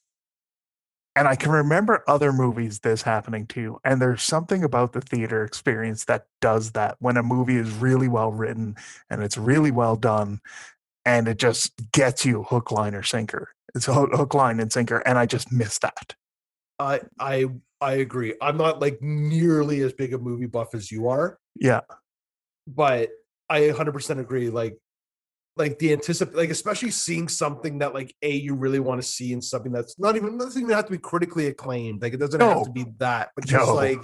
And 1.17 1.29
I 1.29 1.37
can 1.37 1.53
remember 1.53 2.03
other 2.09 2.33
movies 2.33 2.81
this 2.81 3.03
happening 3.03 3.47
too. 3.47 3.79
And 3.85 4.03
there's 4.03 4.23
something 4.23 4.65
about 4.65 4.95
the 4.95 5.01
theater 5.01 5.45
experience 5.45 6.07
that 6.07 6.27
does 6.41 6.73
that 6.73 6.97
when 6.99 7.17
a 7.17 7.23
movie 7.23 7.57
is 7.57 7.71
really 7.71 8.09
well 8.09 8.33
written 8.33 8.75
and 9.11 9.23
it's 9.23 9.39
really 9.39 9.71
well 9.71 9.95
done. 9.95 10.41
And 11.05 11.29
it 11.29 11.39
just 11.39 11.73
gets 11.93 12.25
you 12.25 12.43
hook, 12.45 12.71
line, 12.71 12.95
or 12.95 13.03
sinker. 13.03 13.51
It's 13.75 13.87
hook, 13.87 14.11
hook 14.13 14.35
line, 14.35 14.61
and 14.61 14.73
sinker, 14.73 14.99
and 14.99 15.19
I 15.19 15.27
just 15.27 15.51
miss 15.53 15.79
that. 15.81 16.15
I 16.79 17.01
I 17.19 17.47
I 17.81 17.93
agree. 17.95 18.35
I'm 18.41 18.57
not 18.57 18.81
like 18.81 19.01
nearly 19.03 19.81
as 19.83 19.93
big 19.93 20.15
a 20.15 20.19
movie 20.19 20.47
buff 20.47 20.75
as 20.75 20.91
you 20.91 21.09
are, 21.09 21.39
Yeah, 21.57 21.81
but 22.67 23.11
I 23.51 23.61
100% 23.63 24.21
agree. 24.21 24.49
Like, 24.49 24.79
like 25.57 25.79
the 25.79 25.93
anticipate, 25.93 26.35
like 26.37 26.51
especially 26.51 26.91
seeing 26.91 27.29
something 27.29 27.79
that 27.79 27.95
like 27.95 28.15
a 28.23 28.31
you 28.31 28.55
really 28.55 28.81
want 28.81 29.03
to 29.03 29.07
see 29.07 29.33
and 29.33 29.45
something 29.45 29.71
that's 29.71 29.99
not 29.99 30.17
even 30.17 30.39
doesn't 30.39 30.63
even 30.63 30.75
have 30.75 30.87
to 30.87 30.93
be 30.93 30.99
critically 30.99 31.47
acclaimed. 31.47 32.01
Like 32.03 32.15
it 32.15 32.19
doesn't 32.19 32.41
have 32.41 32.65
to 32.65 32.71
be 32.71 32.87
that, 32.99 33.31
but 33.37 33.45
just 33.47 33.69
No. 33.69 33.75
like 33.75 34.03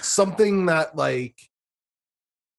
something 0.00 0.66
that 0.66 0.96
like 0.96 1.36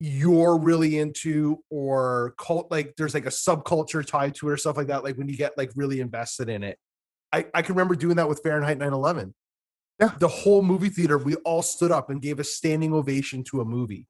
you're 0.05 0.57
really 0.57 0.99
into 0.99 1.63
or 1.69 2.35
cult 2.37 2.69
like 2.69 2.93
there's 2.97 3.13
like 3.13 3.25
a 3.25 3.29
subculture 3.29 4.05
tied 4.05 4.35
to 4.35 4.49
it 4.49 4.51
or 4.51 4.57
stuff 4.57 4.75
like 4.75 4.87
that 4.87 5.01
like 5.01 5.17
when 5.17 5.29
you 5.29 5.37
get 5.37 5.57
like 5.57 5.71
really 5.77 6.01
invested 6.01 6.49
in 6.49 6.61
it 6.61 6.77
i 7.31 7.45
i 7.53 7.61
can 7.61 7.73
remember 7.73 7.95
doing 7.95 8.17
that 8.17 8.27
with 8.27 8.41
fahrenheit 8.43 8.77
911 8.77 9.33
Yeah. 10.01 10.11
the 10.19 10.27
whole 10.27 10.61
movie 10.61 10.89
theater 10.89 11.17
we 11.17 11.35
all 11.45 11.61
stood 11.61 11.89
up 11.89 12.09
and 12.09 12.21
gave 12.21 12.41
a 12.41 12.43
standing 12.43 12.93
ovation 12.93 13.45
to 13.45 13.61
a 13.61 13.65
movie 13.65 14.05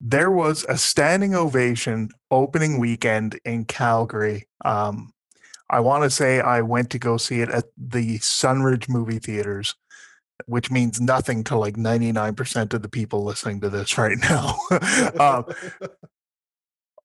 there 0.00 0.30
was 0.30 0.64
a 0.68 0.78
standing 0.78 1.34
ovation 1.34 2.10
opening 2.30 2.80
weekend 2.80 3.38
in 3.44 3.64
Calgary. 3.64 4.48
Um, 4.64 5.12
I 5.70 5.78
want 5.78 6.02
to 6.02 6.10
say 6.10 6.40
I 6.40 6.60
went 6.62 6.90
to 6.90 6.98
go 6.98 7.16
see 7.16 7.40
it 7.40 7.48
at 7.48 7.66
the 7.78 8.18
Sunridge 8.18 8.88
movie 8.88 9.20
theaters, 9.20 9.76
which 10.46 10.70
means 10.70 11.00
nothing 11.00 11.44
to 11.44 11.56
like 11.56 11.76
99% 11.76 12.74
of 12.74 12.82
the 12.82 12.88
people 12.88 13.24
listening 13.24 13.60
to 13.60 13.70
this 13.70 13.98
right 13.98 14.18
now. 14.18 14.56
um, 15.20 15.44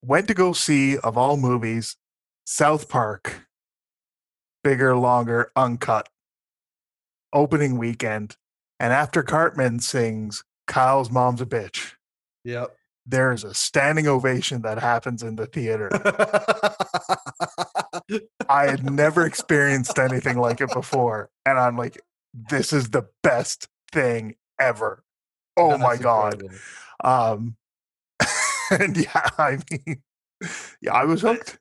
went 0.02 0.28
to 0.28 0.34
go 0.34 0.54
see, 0.54 0.98
of 0.98 1.18
all 1.18 1.38
movies, 1.38 1.98
South 2.46 2.90
Park, 2.90 3.48
bigger, 4.64 4.96
longer, 4.96 5.52
uncut, 5.56 6.10
opening 7.34 7.78
weekend. 7.78 8.38
And 8.80 8.94
after 8.94 9.24
Cartman 9.24 9.80
sings, 9.80 10.44
Kyle's 10.68 11.10
mom's 11.10 11.42
a 11.42 11.46
bitch 11.46 11.94
yep 12.44 12.78
there's 13.08 13.44
a 13.46 13.54
standing 13.54 14.08
ovation 14.08 14.64
that 14.64 14.80
happens 14.80 15.24
in 15.24 15.38
the 15.38 15.48
theater. 15.48 15.90
I 18.50 18.68
had 18.68 18.92
never 18.92 19.26
experienced 19.26 19.98
anything 19.98 20.38
like 20.38 20.60
it 20.60 20.74
before. 20.74 21.30
And 21.46 21.58
I'm 21.58 21.78
like, 21.78 22.02
this 22.50 22.74
is 22.74 22.90
the 22.90 23.04
best 23.24 23.68
thing 23.92 24.36
ever. 24.60 25.04
Oh 25.56 25.78
my 25.78 25.98
God. 25.98 26.44
Um, 27.04 27.56
and 28.72 28.96
yeah, 28.98 29.30
I 29.38 29.58
mean, 29.72 30.02
yeah, 30.82 30.94
I 30.94 31.06
was 31.06 31.22
hooked. 31.22 31.58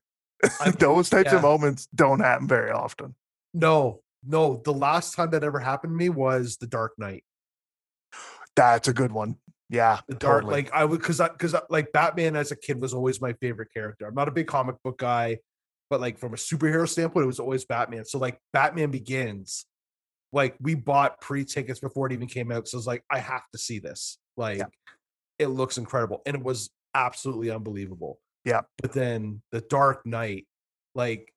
I- 0.60 0.70
Those 0.78 1.08
types 1.08 1.30
yeah. 1.30 1.36
of 1.36 1.42
moments 1.42 1.88
don't 1.94 2.20
happen 2.20 2.46
very 2.46 2.70
often. 2.70 3.14
no 3.54 4.00
no 4.28 4.60
the 4.64 4.72
last 4.72 5.14
time 5.14 5.30
that 5.30 5.44
ever 5.44 5.60
happened 5.60 5.92
to 5.92 5.96
me 5.96 6.08
was 6.08 6.56
the 6.56 6.66
dark 6.66 6.92
knight 6.98 7.22
That's 8.56 8.88
a 8.88 8.92
good 8.92 9.12
one. 9.12 9.36
Yeah, 9.68 10.00
the 10.08 10.14
dark 10.14 10.42
totally. 10.42 10.62
like 10.62 10.72
i 10.72 10.84
would 10.84 11.00
because 11.00 11.20
i 11.20 11.28
because 11.28 11.54
like 11.70 11.90
batman 11.92 12.36
as 12.36 12.52
a 12.52 12.56
kid 12.56 12.80
was 12.80 12.94
always 12.94 13.20
my 13.20 13.32
favorite 13.34 13.68
character 13.74 14.06
i'm 14.06 14.14
not 14.14 14.28
a 14.28 14.30
big 14.30 14.46
comic 14.46 14.76
book 14.84 14.98
guy 14.98 15.38
but 15.90 16.00
like 16.00 16.18
from 16.18 16.34
a 16.34 16.36
superhero 16.36 16.88
standpoint 16.88 17.24
it 17.24 17.26
was 17.26 17.40
always 17.40 17.64
batman 17.64 18.04
so 18.04 18.18
like 18.18 18.38
batman 18.52 18.90
begins 18.90 19.66
like 20.32 20.56
we 20.60 20.74
bought 20.74 21.20
pre-tickets 21.20 21.80
before 21.80 22.06
it 22.06 22.12
even 22.12 22.28
came 22.28 22.50
out 22.50 22.68
so 22.68 22.76
it's 22.78 22.86
like 22.86 23.02
i 23.10 23.18
have 23.18 23.48
to 23.52 23.58
see 23.58 23.78
this. 23.78 24.18
Like 24.36 24.60
it 25.38 25.48
looks 25.48 25.78
incredible 25.78 26.22
and 26.26 26.36
it 26.36 26.42
was 26.42 26.70
absolutely 26.94 27.50
unbelievable. 27.50 28.18
Yeah. 28.44 28.62
but 28.80 28.92
then 28.92 29.42
the 29.50 29.60
dark 29.62 30.06
knight 30.06 30.46
like 30.94 31.32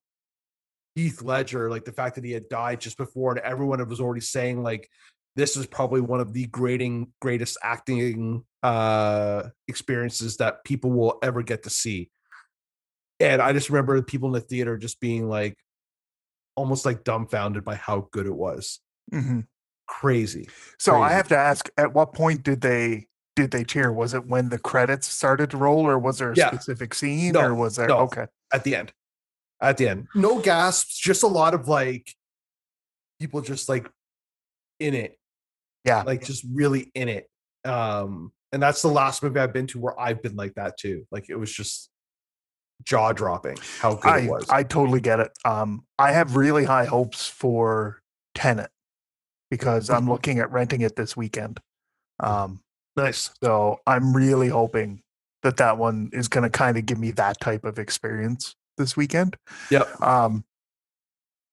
heath 0.96 1.24
ledger 1.24 1.70
like 1.70 1.84
the 1.86 1.92
fact 1.92 2.16
that 2.16 2.24
he 2.24 2.32
had 2.32 2.50
died 2.50 2.80
just 2.82 2.98
before 2.98 3.32
and 3.32 3.40
everyone 3.40 3.88
was 3.90 4.00
already 4.00 4.22
saying 4.22 4.62
like 4.62 4.88
this 5.36 5.58
is 5.58 5.66
probably 5.66 6.02
one 6.02 6.20
of 6.20 6.34
the 6.34 6.46
grading 6.48 7.12
greatest 7.20 7.58
acting 7.64 8.44
uh 8.64 9.44
experiences 9.68 10.38
that 10.38 10.64
people 10.64 10.92
will 10.92 11.18
ever 11.24 11.42
get 11.42 11.64
to 11.64 11.70
see. 11.70 12.12
And 13.20 13.42
i 13.42 13.54
just 13.54 13.70
remember 13.70 13.96
the 13.96 14.04
people 14.04 14.28
in 14.30 14.34
the 14.34 14.42
theater 14.42 14.78
just 14.78 15.00
being 15.00 15.28
like 15.28 15.58
almost 16.60 16.86
like 16.86 17.06
dumbfounded 17.06 17.64
by 17.64 17.76
how 17.76 18.08
good 18.12 18.26
it 18.26 18.36
was 18.36 18.82
Mhm. 19.14 19.48
crazy 19.88 20.48
So 20.78 21.02
I 21.02 21.14
have 21.14 21.30
to 21.30 21.38
ask, 21.38 21.70
at 21.78 21.94
what 21.94 22.14
point 22.14 22.44
did 22.44 22.62
they 22.62 23.08
did 23.36 23.52
they 23.52 23.64
cheer? 23.64 23.92
Was 23.94 24.14
it 24.14 24.28
when 24.28 24.50
the 24.50 24.60
credits 24.60 25.08
started 25.08 25.50
to 25.52 25.58
roll, 25.58 25.88
or 25.88 25.98
was 25.98 26.18
there 26.18 26.34
a 26.34 26.36
Yeah. 26.38 26.50
specific 26.50 26.94
scene, 26.94 27.32
No, 27.34 27.42
or 27.46 27.56
was 27.56 27.78
there? 27.78 27.88
no. 27.88 28.00
Okay, 28.00 28.28
at 28.54 28.64
the 28.66 28.76
end 28.76 28.92
at 29.62 29.78
the 29.78 29.88
end 29.90 30.08
no 30.16 30.40
gasps 30.40 30.98
just 30.98 31.22
a 31.24 31.28
lot 31.28 31.54
of 31.54 31.68
like 31.68 32.14
people 33.20 33.42
just 33.42 33.68
like 33.68 33.90
in 34.80 34.94
it 34.94 35.18
yeah, 35.86 36.02
like 36.04 36.24
just 36.24 36.46
really 36.54 36.92
in 36.96 37.10
it 37.10 37.30
um 37.66 38.32
and 38.54 38.62
that's 38.64 38.82
the 38.82 38.88
last 38.88 39.22
movie 39.22 39.38
i've 39.40 39.52
been 39.52 39.68
to 39.68 39.78
where 39.80 40.00
i've 40.00 40.22
been 40.22 40.36
like 40.38 40.54
that 40.56 40.78
too 40.78 41.06
like 41.12 41.30
it 41.30 41.36
was 41.36 41.52
just 41.52 41.90
jaw 42.84 43.12
dropping 43.12 43.58
how 43.80 43.96
good 43.96 44.10
I 44.10 44.18
it 44.20 44.30
was 44.30 44.46
I 44.50 44.64
totally 44.64 45.02
get 45.02 45.20
it. 45.20 45.32
Um, 45.46 45.86
I 45.98 46.12
have 46.12 46.36
really 46.36 46.66
high 46.66 46.86
hopes 46.86 47.28
for 47.28 48.02
Tenet 48.36 48.72
because 49.52 49.90
I'm 49.90 50.06
Mhm. 50.06 50.10
looking 50.10 50.40
at 50.40 50.52
renting 50.52 50.82
it 50.82 50.96
this 50.96 51.18
weekend. 51.18 51.60
Um, 52.20 52.62
nice 52.96 53.32
so 53.44 53.80
I'm 53.88 54.16
really 54.16 54.50
hoping 54.50 55.02
that 55.44 55.58
that 55.58 55.78
one 55.78 56.10
is 56.14 56.28
going 56.28 56.44
to 56.44 56.50
kind 56.50 56.78
of 56.78 56.86
give 56.86 57.00
me 57.00 57.12
that 57.12 57.40
type 57.40 57.64
of 57.64 57.80
experience 57.80 58.56
this 58.78 58.96
weekend. 58.98 59.38
yep 59.70 59.90
Um, 60.02 60.44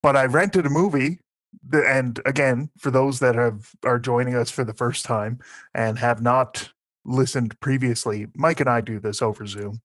but 0.02 0.16
I 0.16 0.26
rented 0.26 0.66
a 0.66 0.70
movie, 0.70 1.20
and 1.72 2.20
again, 2.24 2.70
for 2.78 2.90
those 2.90 3.18
that 3.20 3.34
have 3.34 3.70
are 3.84 3.98
joining 3.98 4.34
us 4.34 4.50
for 4.50 4.64
the 4.64 4.74
first 4.74 5.04
time 5.04 5.38
and 5.74 5.98
have 5.98 6.20
not 6.22 6.72
listened 7.04 7.58
previously, 7.60 8.26
Mike 8.34 8.60
and 8.60 8.68
I 8.68 8.80
do 8.80 8.98
this 9.00 9.22
over 9.22 9.46
Zoom. 9.46 9.80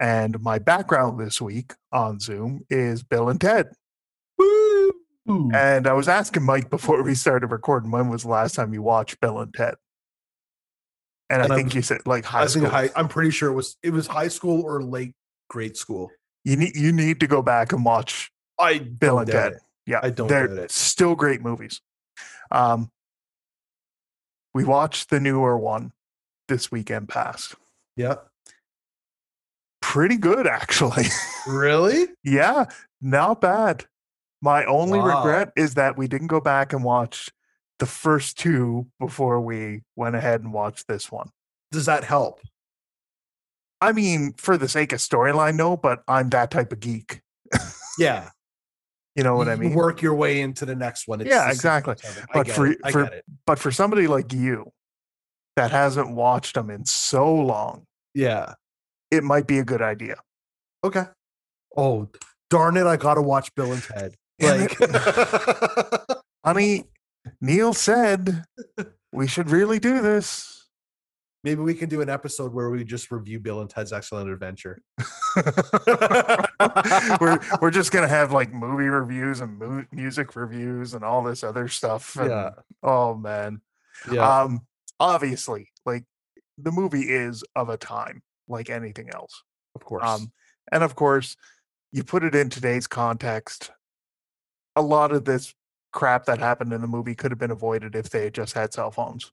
And 0.00 0.40
my 0.40 0.58
background 0.58 1.20
this 1.20 1.40
week 1.40 1.74
on 1.92 2.18
Zoom 2.18 2.64
is 2.70 3.02
Bill 3.02 3.28
and 3.28 3.40
Ted. 3.40 3.68
Woo! 4.38 4.92
And 5.26 5.86
I 5.86 5.92
was 5.92 6.08
asking 6.08 6.42
Mike 6.42 6.68
before 6.70 7.02
we 7.02 7.14
started 7.14 7.48
recording, 7.48 7.90
when 7.90 8.08
was 8.08 8.22
the 8.22 8.28
last 8.30 8.54
time 8.54 8.74
you 8.74 8.82
watched 8.82 9.20
Bill 9.20 9.38
and 9.38 9.52
Ted? 9.54 9.74
And, 11.30 11.42
And 11.42 11.52
I 11.52 11.56
think 11.56 11.74
you 11.74 11.82
said 11.82 12.00
like 12.06 12.24
high 12.24 12.42
i 12.42 12.46
school. 12.46 12.68
high, 12.68 12.90
i'm 12.94 13.08
pretty 13.08 13.30
sure 13.30 13.48
it 13.50 13.54
was 13.54 13.76
it 13.82 13.90
was 13.90 14.06
high 14.06 14.28
school 14.28 14.60
or 14.62 14.82
late 14.82 15.14
grade 15.48 15.78
school 15.78 16.10
you 16.44 16.56
need 16.56 16.76
you 16.76 16.92
need 16.92 17.20
to 17.20 17.26
go 17.26 17.40
back 17.40 17.72
and 17.72 17.84
watch 17.86 18.30
i 18.58 18.78
Bill 18.78 19.18
and 19.20 19.30
Ted. 19.30 19.52
it. 19.52 19.58
Yeah, 19.86 20.00
I 20.02 20.10
don't 20.10 20.28
they're 20.28 20.68
still 20.68 21.14
great 21.14 21.40
movies. 21.40 21.80
Um, 22.50 22.90
we 24.52 24.64
watched 24.64 25.08
the 25.08 25.20
newer 25.20 25.56
one 25.56 25.92
this 26.48 26.70
weekend 26.70 27.08
past. 27.08 27.54
yeah 27.96 28.16
Pretty 29.92 30.16
good, 30.16 30.46
actually. 30.46 31.04
really 31.46 32.06
yeah, 32.24 32.64
not 33.02 33.42
bad. 33.42 33.84
My 34.40 34.64
only 34.64 34.98
Wow. 34.98 35.18
regret 35.18 35.52
is 35.54 35.74
that 35.74 35.98
we 35.98 36.08
didn't 36.08 36.28
go 36.28 36.40
back 36.40 36.72
and 36.72 36.82
watch 36.82 37.28
the 37.78 37.84
first 37.84 38.38
two 38.38 38.86
before 38.98 39.38
we 39.42 39.82
went 39.94 40.16
ahead 40.16 40.40
and 40.40 40.50
watched 40.50 40.86
this 40.88 41.12
one. 41.12 41.28
does 41.72 41.84
that 41.84 42.04
help 42.04 42.40
I 43.82 43.92
mean, 43.92 44.32
for 44.38 44.56
the 44.56 44.66
sake 44.66 44.92
of 44.94 44.98
storyline, 45.00 45.56
no, 45.56 45.76
but 45.76 46.02
I'm 46.08 46.30
that 46.30 46.50
type 46.50 46.72
of 46.72 46.80
geek. 46.80 47.20
yeah 47.98 48.30
You 49.14 49.24
know 49.24 49.36
what 49.36 49.50
I 49.50 49.56
mean? 49.56 49.74
work 49.74 50.00
your 50.00 50.14
way 50.14 50.40
into 50.40 50.64
the 50.64 50.74
next 50.74 51.06
one 51.06 51.20
It's 51.20 51.28
Yeah, 51.28 51.50
exactly. 51.50 51.96
sequence 51.96 52.16
of 52.16 52.22
it. 52.24 52.30
I 52.32 52.38
But 52.38 52.48
for- 52.50 52.90
for- 52.92 53.10
But 53.46 53.58
for 53.58 53.70
somebody 53.70 54.06
like 54.06 54.32
you 54.32 54.72
that 55.56 55.70
hasn't 55.70 56.12
watched 56.14 56.54
them 56.54 56.70
in 56.70 56.86
so 56.86 57.30
long, 57.34 57.84
yeah 58.14 58.54
it 59.12 59.22
might 59.22 59.46
be 59.46 59.58
a 59.60 59.64
good 59.64 59.82
idea. 59.82 60.16
Okay. 60.82 61.04
Oh, 61.76 62.08
darn 62.50 62.76
it. 62.76 62.86
I 62.86 62.96
got 62.96 63.14
to 63.14 63.22
watch 63.22 63.54
Bill 63.54 63.72
and 63.72 63.82
Ted. 63.84 64.14
Damn 64.40 64.60
Like, 64.62 64.78
Honey, 66.44 66.84
Neil 67.40 67.72
said 67.72 68.44
we 69.12 69.28
should 69.28 69.50
really 69.50 69.78
do 69.78 70.00
this. 70.02 70.66
maybe 71.44 71.60
we 71.60 71.74
can 71.74 71.88
do 71.88 72.00
an 72.00 72.08
episode 72.08 72.52
where 72.52 72.70
we 72.70 72.82
just 72.84 73.10
review 73.12 73.38
Bill 73.38 73.60
and 73.60 73.70
Ted's 73.70 73.92
Excellent 73.92 74.28
Adventure. 74.30 74.82
we're 77.20 77.38
we're 77.60 77.70
just 77.70 77.92
gonna 77.92 78.08
have 78.08 78.32
like 78.32 78.52
movie 78.52 78.88
reviews 78.88 79.40
and 79.40 79.58
mu- 79.58 79.84
music 79.92 80.34
reviews 80.36 80.94
and 80.94 81.04
all 81.04 81.22
this 81.22 81.44
other 81.44 81.68
stuff. 81.68 82.16
and- 82.16 82.30
Yeah. 82.30 82.50
Oh 82.82 83.14
man. 83.14 83.60
Yeah. 84.10 84.40
Um. 84.42 84.62
Obviously, 84.98 85.68
like 85.86 86.04
the 86.58 86.70
movie 86.72 87.02
is 87.10 87.42
of 87.56 87.68
a 87.68 87.76
time, 87.76 88.22
like 88.52 88.70
anything 88.70 89.10
else. 89.10 89.42
of 89.74 89.84
course. 89.84 90.06
Um. 90.06 90.32
And 90.70 90.84
of 90.84 90.94
course, 90.94 91.36
you 91.90 92.04
put 92.04 92.24
it 92.24 92.34
in 92.34 92.48
today's 92.48 92.86
context. 92.86 93.70
A 94.76 94.82
lot 94.82 95.12
of 95.12 95.24
this 95.24 95.54
crap 95.92 96.24
that 96.26 96.38
happened 96.38 96.72
in 96.72 96.80
the 96.80 96.86
movie 96.86 97.14
could 97.14 97.30
have 97.30 97.38
been 97.38 97.50
avoided 97.50 97.94
if 97.94 98.10
they 98.10 98.24
had 98.24 98.34
just 98.34 98.54
had 98.54 98.72
cell 98.72 98.90
phones. 98.90 99.30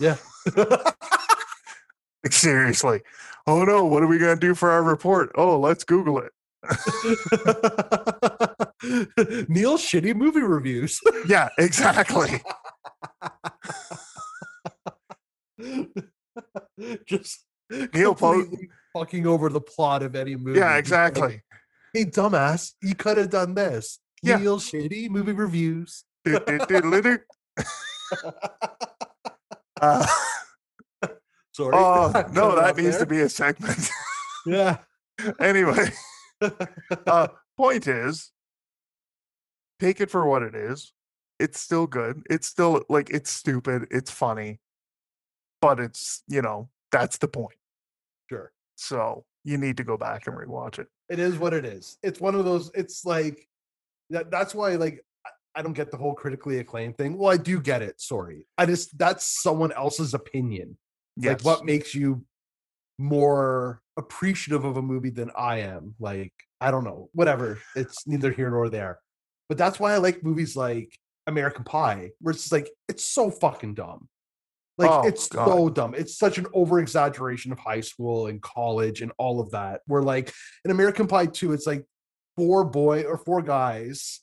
yeah. 0.00 0.16
Like, 0.56 2.30
seriously. 2.30 3.02
Oh 3.46 3.64
no, 3.64 3.84
what 3.84 4.02
are 4.02 4.06
we 4.06 4.18
gonna 4.18 4.36
do 4.36 4.54
for 4.54 4.70
our 4.70 4.82
report? 4.82 5.30
Oh, 5.36 5.58
let's 5.58 5.84
Google 5.84 6.18
it. 6.18 6.32
Neil 9.48 9.78
shitty 9.78 10.14
movie 10.14 10.42
reviews. 10.42 11.00
Yeah, 11.26 11.48
exactly. 11.58 12.40
Just 17.06 17.44
Neil 17.94 18.14
Po- 18.14 18.40
completely 18.42 18.68
fucking 18.94 19.26
over 19.26 19.48
the 19.48 19.60
plot 19.60 20.02
of 20.02 20.14
any 20.14 20.36
movie. 20.36 20.58
Yeah, 20.58 20.80
Just 20.80 20.92
like, 20.92 21.08
exactly. 21.12 21.42
hey, 21.94 22.04
dumbass, 22.04 22.72
you 22.82 22.94
could 22.94 23.16
have 23.18 23.30
done 23.30 23.54
this. 23.54 23.98
Yeah. 24.22 24.36
Neil 24.36 24.58
shitty 24.58 25.08
movie 25.10 25.32
reviews. 25.32 26.04
Uh, 29.80 30.06
Sorry. 31.52 31.72
oh 31.74 32.10
Cut 32.12 32.32
no, 32.32 32.54
that 32.54 32.76
needs 32.76 32.98
to 32.98 33.06
be 33.06 33.20
a 33.20 33.28
segment. 33.28 33.88
Yeah. 34.46 34.78
anyway, 35.38 35.92
uh, 37.06 37.28
point 37.56 37.86
is, 37.86 38.32
take 39.78 40.00
it 40.00 40.10
for 40.10 40.26
what 40.26 40.42
it 40.42 40.54
is. 40.56 40.92
It's 41.38 41.60
still 41.60 41.86
good. 41.86 42.22
It's 42.28 42.48
still 42.48 42.82
like 42.88 43.10
it's 43.10 43.30
stupid. 43.30 43.86
It's 43.92 44.10
funny, 44.10 44.58
but 45.60 45.78
it's 45.78 46.24
you 46.26 46.42
know 46.42 46.70
that's 46.90 47.18
the 47.18 47.28
point. 47.28 47.54
So 48.82 49.24
you 49.44 49.58
need 49.58 49.76
to 49.76 49.84
go 49.84 49.96
back 49.96 50.26
and 50.26 50.36
rewatch 50.36 50.78
it. 50.78 50.88
It 51.08 51.18
is 51.18 51.38
what 51.38 51.52
it 51.54 51.64
is. 51.64 51.98
It's 52.02 52.20
one 52.20 52.34
of 52.34 52.44
those. 52.44 52.70
It's 52.74 53.04
like 53.04 53.46
that. 54.10 54.30
That's 54.30 54.54
why, 54.54 54.74
like, 54.76 55.04
I- 55.26 55.60
I 55.60 55.62
don't 55.62 55.72
get 55.72 55.90
the 55.90 55.96
whole 55.96 56.14
critically 56.14 56.58
acclaimed 56.58 56.96
thing. 56.96 57.16
Well, 57.18 57.30
I 57.32 57.36
do 57.36 57.60
get 57.60 57.82
it. 57.82 58.00
Sorry, 58.00 58.46
I 58.58 58.66
just 58.66 58.96
that's 58.98 59.24
someone 59.42 59.72
else's 59.72 60.14
opinion. 60.14 60.76
Yes. 61.16 61.44
Like, 61.44 61.44
what 61.44 61.64
makes 61.64 61.94
you 61.94 62.24
more 62.98 63.80
appreciative 63.96 64.64
of 64.64 64.76
a 64.76 64.82
movie 64.82 65.10
than 65.10 65.30
I 65.36 65.58
am? 65.58 65.94
Like, 66.00 66.32
I 66.60 66.70
don't 66.70 66.84
know. 66.84 67.08
Whatever. 67.12 67.58
It's 67.76 68.06
neither 68.06 68.30
here 68.32 68.50
nor 68.50 68.68
there. 68.68 68.98
But 69.48 69.58
that's 69.58 69.78
why 69.78 69.92
I 69.92 69.98
like 69.98 70.22
movies 70.24 70.56
like 70.56 70.96
American 71.26 71.64
Pie, 71.64 72.10
where 72.20 72.32
it's 72.32 72.50
like 72.50 72.70
it's 72.88 73.04
so 73.04 73.30
fucking 73.30 73.74
dumb. 73.74 74.08
Like 74.78 74.90
Oh, 74.90 75.06
it's 75.06 75.28
God. 75.28 75.46
so 75.46 75.68
dumb. 75.68 75.94
It's 75.94 76.16
such 76.16 76.38
an 76.38 76.46
over 76.54 76.80
exaggeration 76.80 77.52
of 77.52 77.58
high 77.58 77.80
school 77.82 78.26
and 78.26 78.40
college 78.40 79.02
and 79.02 79.12
all 79.18 79.40
of 79.40 79.50
that. 79.50 79.80
Where 79.86 80.02
like 80.02 80.32
in 80.64 80.70
American 80.70 81.06
Pie 81.06 81.26
2, 81.26 81.52
it's 81.52 81.66
like 81.66 81.84
four 82.36 82.64
boy 82.64 83.02
or 83.02 83.18
four 83.18 83.42
guys 83.42 84.20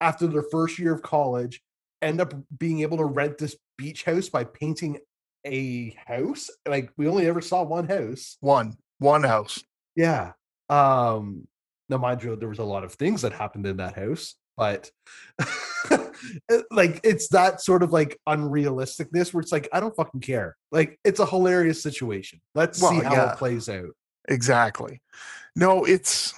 after 0.00 0.26
their 0.26 0.44
first 0.50 0.78
year 0.78 0.92
of 0.94 1.02
college 1.02 1.60
end 2.02 2.20
up 2.20 2.34
being 2.58 2.80
able 2.80 2.96
to 2.98 3.04
rent 3.04 3.38
this 3.38 3.56
beach 3.78 4.04
house 4.04 4.28
by 4.28 4.44
painting 4.44 4.98
a 5.46 5.96
house. 6.06 6.50
Like 6.66 6.90
we 6.96 7.06
only 7.08 7.26
ever 7.26 7.40
saw 7.40 7.62
one 7.62 7.86
house. 7.88 8.36
one 8.40 8.76
one 8.98 9.22
house. 9.22 9.62
Yeah. 9.96 10.32
Um 10.70 11.46
now 11.90 11.98
mind 11.98 12.22
you, 12.22 12.34
there 12.36 12.48
was 12.48 12.58
a 12.58 12.64
lot 12.64 12.84
of 12.84 12.94
things 12.94 13.22
that 13.22 13.32
happened 13.34 13.66
in 13.66 13.76
that 13.76 13.94
house, 13.94 14.36
but 14.56 14.90
like 16.70 17.00
it's 17.02 17.28
that 17.28 17.60
sort 17.60 17.82
of 17.82 17.92
like 17.92 18.18
unrealisticness 18.28 19.32
where 19.32 19.40
it's 19.40 19.52
like, 19.52 19.68
I 19.72 19.80
don't 19.80 19.94
fucking 19.96 20.20
care. 20.20 20.56
Like 20.70 20.98
it's 21.04 21.20
a 21.20 21.26
hilarious 21.26 21.82
situation. 21.82 22.40
Let's 22.54 22.78
see 22.80 23.00
how 23.00 23.14
yeah. 23.14 23.32
it 23.32 23.38
plays 23.38 23.68
out. 23.68 23.90
Exactly. 24.28 25.00
No, 25.56 25.84
it's 25.84 26.34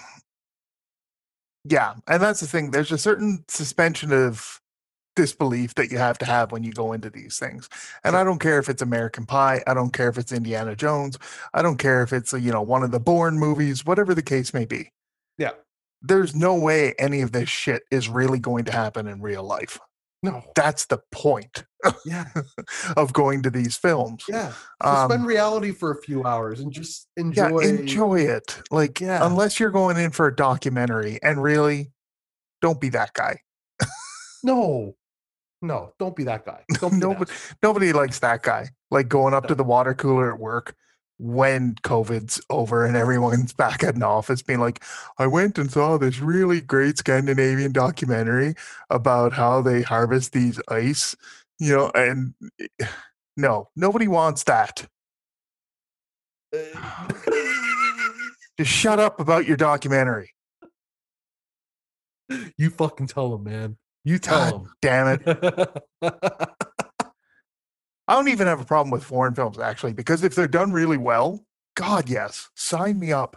yeah, 1.68 1.94
and 2.06 2.22
that's 2.22 2.40
the 2.40 2.46
thing. 2.46 2.70
There's 2.70 2.92
a 2.92 2.98
certain 2.98 3.44
suspension 3.48 4.12
of 4.12 4.60
disbelief 5.16 5.74
that 5.74 5.90
you 5.90 5.98
have 5.98 6.18
to 6.18 6.26
have 6.26 6.52
when 6.52 6.62
you 6.62 6.72
go 6.72 6.92
into 6.92 7.10
these 7.10 7.38
things. 7.38 7.68
And 8.04 8.16
I 8.16 8.22
don't 8.22 8.38
care 8.38 8.58
if 8.58 8.68
it's 8.68 8.82
American 8.82 9.26
Pie, 9.26 9.62
I 9.66 9.74
don't 9.74 9.92
care 9.92 10.08
if 10.08 10.18
it's 10.18 10.30
Indiana 10.30 10.76
Jones, 10.76 11.18
I 11.54 11.62
don't 11.62 11.78
care 11.78 12.02
if 12.02 12.12
it's 12.12 12.32
a, 12.34 12.40
you 12.40 12.52
know 12.52 12.62
one 12.62 12.82
of 12.82 12.92
the 12.92 13.00
Bourne 13.00 13.38
movies, 13.38 13.84
whatever 13.84 14.14
the 14.14 14.22
case 14.22 14.54
may 14.54 14.66
be. 14.66 14.92
Yeah. 15.38 15.52
There's 16.02 16.34
no 16.34 16.54
way 16.54 16.94
any 16.98 17.20
of 17.22 17.32
this 17.32 17.48
shit 17.48 17.82
is 17.90 18.08
really 18.08 18.38
going 18.38 18.64
to 18.66 18.72
happen 18.72 19.06
in 19.06 19.20
real 19.20 19.42
life. 19.44 19.78
No. 20.22 20.42
That's 20.54 20.86
the 20.86 20.98
point 21.12 21.64
Yeah. 22.04 22.24
of 22.96 23.12
going 23.12 23.42
to 23.42 23.50
these 23.50 23.76
films. 23.76 24.24
Yeah. 24.28 24.52
Um, 24.80 25.08
Suspend 25.10 25.26
reality 25.26 25.72
for 25.72 25.90
a 25.92 26.00
few 26.02 26.24
hours 26.24 26.60
and 26.60 26.72
just 26.72 27.06
enjoy 27.16 27.60
yeah, 27.60 27.68
enjoy 27.68 28.20
it. 28.20 28.60
Like, 28.70 29.00
Yeah. 29.00 29.24
unless 29.26 29.60
you're 29.60 29.70
going 29.70 29.96
in 29.98 30.10
for 30.10 30.26
a 30.26 30.34
documentary, 30.34 31.18
and 31.22 31.42
really, 31.42 31.92
don't 32.62 32.80
be 32.80 32.88
that 32.90 33.12
guy. 33.12 33.40
No. 34.42 34.96
No, 35.62 35.92
don't 35.98 36.14
be 36.14 36.24
that 36.24 36.44
guy. 36.44 36.62
Don't 36.80 36.90
be 36.90 36.96
Nobody, 36.98 37.30
that. 37.30 37.56
nobody 37.62 37.92
likes 37.92 38.18
that 38.20 38.42
guy. 38.42 38.68
Like 38.90 39.08
going 39.08 39.32
up 39.34 39.44
No. 39.44 39.48
to 39.48 39.54
the 39.54 39.64
water 39.64 39.94
cooler 39.94 40.32
at 40.32 40.38
work 40.38 40.74
when 41.18 41.74
COVID's 41.76 42.40
over 42.50 42.84
and 42.84 42.96
everyone's 42.96 43.52
back 43.54 43.82
at 43.82 43.94
an 43.94 44.02
office, 44.02 44.42
being 44.42 44.60
like, 44.60 44.82
"I 45.18 45.26
went 45.26 45.58
and 45.58 45.70
saw 45.70 45.98
this 45.98 46.20
really 46.20 46.60
great 46.60 46.98
Scandinavian 46.98 47.72
documentary 47.72 48.54
about 48.90 49.32
how 49.32 49.62
they 49.62 49.82
harvest 49.82 50.32
these 50.32 50.60
ice." 50.68 51.16
You 51.58 51.76
know, 51.76 51.90
and 51.94 52.34
no, 53.36 53.68
nobody 53.76 54.08
wants 54.08 54.44
that. 54.44 54.86
Uh, 56.54 57.08
Just 58.58 58.70
shut 58.70 58.98
up 58.98 59.20
about 59.20 59.46
your 59.46 59.58
documentary. 59.58 60.30
you 62.56 62.70
fucking 62.70 63.06
tell 63.06 63.30
them, 63.30 63.44
man. 63.44 63.76
You 64.04 64.18
tell 64.18 64.50
God 64.50 64.54
him. 64.54 64.72
damn 64.80 65.20
it. 65.26 65.82
I 68.08 68.14
don't 68.14 68.28
even 68.28 68.46
have 68.46 68.60
a 68.60 68.64
problem 68.64 68.90
with 68.90 69.04
foreign 69.04 69.34
films 69.34 69.58
actually, 69.58 69.92
because 69.92 70.22
if 70.22 70.34
they're 70.34 70.46
done 70.48 70.72
really 70.72 70.96
well, 70.96 71.44
God, 71.74 72.08
yes, 72.08 72.48
sign 72.54 72.98
me 72.98 73.12
up. 73.12 73.36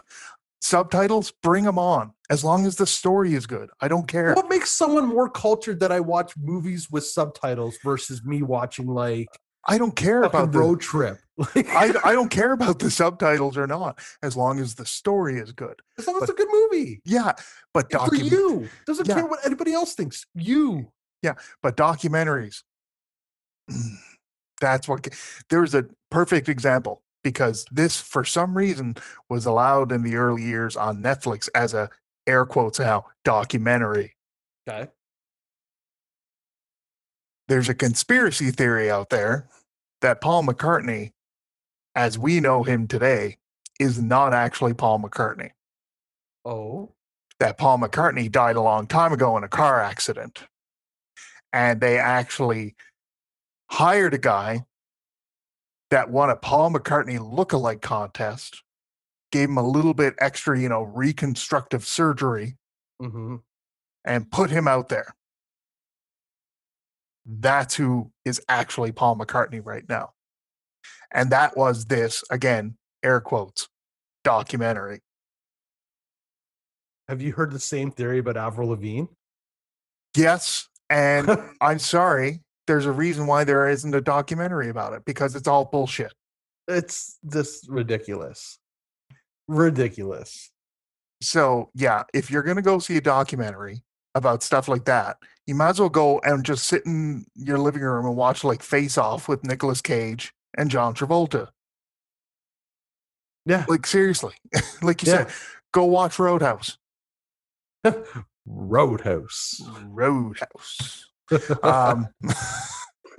Subtitles, 0.62 1.32
bring 1.42 1.64
them 1.64 1.78
on. 1.78 2.12
As 2.28 2.44
long 2.44 2.66
as 2.66 2.76
the 2.76 2.86
story 2.86 3.34
is 3.34 3.46
good, 3.46 3.70
I 3.80 3.88
don't 3.88 4.06
care. 4.06 4.34
what 4.34 4.48
makes 4.48 4.70
someone 4.70 5.08
more 5.08 5.28
cultured 5.28 5.80
that 5.80 5.90
I 5.90 6.00
watch 6.00 6.32
movies 6.36 6.88
with 6.90 7.04
subtitles 7.04 7.78
versus 7.82 8.22
me 8.24 8.42
watching 8.42 8.86
like 8.86 9.28
I 9.66 9.76
don't 9.78 9.94
care 9.96 10.22
about 10.22 10.52
the 10.52 10.58
road 10.58 10.80
trip? 10.80 11.18
I, 11.54 11.92
I 12.04 12.12
don't 12.12 12.30
care 12.30 12.52
about 12.52 12.78
the 12.78 12.90
subtitles 12.90 13.56
or 13.58 13.66
not, 13.66 13.98
as 14.22 14.36
long 14.36 14.58
as 14.60 14.74
the 14.74 14.86
story 14.86 15.38
is 15.38 15.52
good. 15.52 15.80
as 15.98 16.06
long 16.06 16.16
as 16.16 16.22
it's 16.22 16.30
a 16.32 16.34
good 16.34 16.48
movie. 16.50 17.00
Yeah, 17.04 17.32
but 17.74 17.86
It's 17.90 18.04
for 18.04 18.14
you. 18.14 18.68
Doesn't 18.86 19.08
Yeah. 19.08 19.14
care 19.16 19.26
what 19.26 19.40
anybody 19.44 19.72
else 19.72 19.94
thinks. 19.94 20.24
You. 20.34 20.92
Yeah, 21.22 21.34
but 21.62 21.76
documentaries. 21.76 22.62
That's 24.60 24.86
what 24.86 25.08
there's 25.48 25.74
a 25.74 25.86
perfect 26.10 26.48
example 26.48 27.02
because 27.22 27.66
this, 27.72 28.00
for 28.00 28.24
some 28.24 28.56
reason, 28.56 28.96
was 29.28 29.46
allowed 29.46 29.92
in 29.92 30.02
the 30.02 30.16
early 30.16 30.42
years 30.42 30.76
on 30.76 31.02
Netflix 31.02 31.48
as 31.54 31.74
a 31.74 31.90
air 32.26 32.44
quotes 32.46 32.78
now 32.78 33.06
documentary. 33.24 34.14
Okay. 34.68 34.90
There's 37.48 37.68
a 37.68 37.74
conspiracy 37.74 38.50
theory 38.50 38.90
out 38.90 39.10
there 39.10 39.48
that 40.02 40.20
Paul 40.20 40.44
McCartney, 40.44 41.12
as 41.94 42.18
we 42.18 42.38
know 42.40 42.62
him 42.62 42.86
today, 42.86 43.38
is 43.80 44.00
not 44.00 44.32
actually 44.32 44.74
Paul 44.74 45.00
McCartney. 45.00 45.50
Oh. 46.44 46.94
that 47.38 47.58
Paul 47.58 47.78
McCartney 47.78 48.30
died 48.30 48.56
a 48.56 48.62
long 48.62 48.86
time 48.86 49.12
ago 49.12 49.36
in 49.36 49.44
a 49.44 49.48
car 49.48 49.80
accident. 49.80 50.44
And 51.52 51.80
they 51.80 51.98
actually 51.98 52.76
hired 53.70 54.14
a 54.14 54.18
guy 54.18 54.64
that 55.90 56.10
won 56.10 56.30
a 56.30 56.36
Paul 56.36 56.72
McCartney 56.72 57.18
look-alike 57.20 57.80
contest, 57.80 58.62
gave 59.32 59.48
him 59.48 59.58
a 59.58 59.66
little 59.66 59.94
bit 59.94 60.14
extra, 60.18 60.58
you 60.58 60.68
know, 60.68 60.82
reconstructive 60.82 61.86
surgery, 61.86 62.56
hmm 63.00 63.36
and 64.02 64.30
put 64.30 64.48
him 64.50 64.66
out 64.66 64.88
there. 64.88 65.14
That's 67.26 67.74
who 67.74 68.10
is 68.24 68.40
actually 68.48 68.92
Paul 68.92 69.16
McCartney 69.16 69.60
right 69.62 69.86
now. 69.88 70.12
And 71.12 71.30
that 71.30 71.54
was 71.54 71.84
this, 71.84 72.24
again, 72.30 72.78
air 73.02 73.20
quotes, 73.20 73.68
documentary. 74.24 75.00
Have 77.08 77.20
you 77.20 77.32
heard 77.32 77.52
the 77.52 77.60
same 77.60 77.90
theory 77.90 78.20
about 78.20 78.38
Avril 78.38 78.70
Lavigne? 78.70 79.06
Yes. 80.16 80.68
And 80.88 81.30
I'm 81.60 81.78
sorry. 81.78 82.40
There's 82.66 82.86
a 82.86 82.92
reason 82.92 83.26
why 83.26 83.44
there 83.44 83.68
isn't 83.68 83.94
a 83.94 84.00
documentary 84.00 84.68
about 84.68 84.92
it 84.92 85.04
because 85.04 85.34
it's 85.34 85.48
all 85.48 85.64
bullshit. 85.64 86.12
it's 86.68 87.18
just 87.32 87.68
ridiculous. 87.68 88.58
Ridiculous. 89.48 90.50
So, 91.22 91.70
yeah, 91.74 92.04
if 92.14 92.30
you're 92.30 92.42
going 92.44 92.56
to 92.56 92.62
go 92.62 92.78
see 92.78 92.96
a 92.96 93.00
documentary 93.00 93.82
about 94.14 94.42
stuff 94.42 94.68
like 94.68 94.84
that, 94.84 95.16
you 95.46 95.54
might 95.54 95.70
as 95.70 95.80
well 95.80 95.88
go 95.88 96.20
and 96.20 96.44
just 96.44 96.66
sit 96.66 96.86
in 96.86 97.24
your 97.34 97.58
living 97.58 97.82
room 97.82 98.06
and 98.06 98.16
watch 98.16 98.44
like 98.44 98.62
Face 98.62 98.96
Off 98.96 99.28
with 99.28 99.44
Nicolas 99.44 99.80
Cage 99.82 100.32
and 100.56 100.70
John 100.70 100.94
Travolta. 100.94 101.48
Yeah. 103.46 103.64
Like, 103.68 103.86
seriously. 103.86 104.34
like 104.82 105.02
you 105.02 105.10
Yeah. 105.12 105.26
said, 105.26 105.34
go 105.72 105.84
watch 105.86 106.18
Roadhouse. 106.18 106.78
Roadhouse. 108.46 109.60
Roadhouse. 109.84 111.09
Um, 111.62 112.08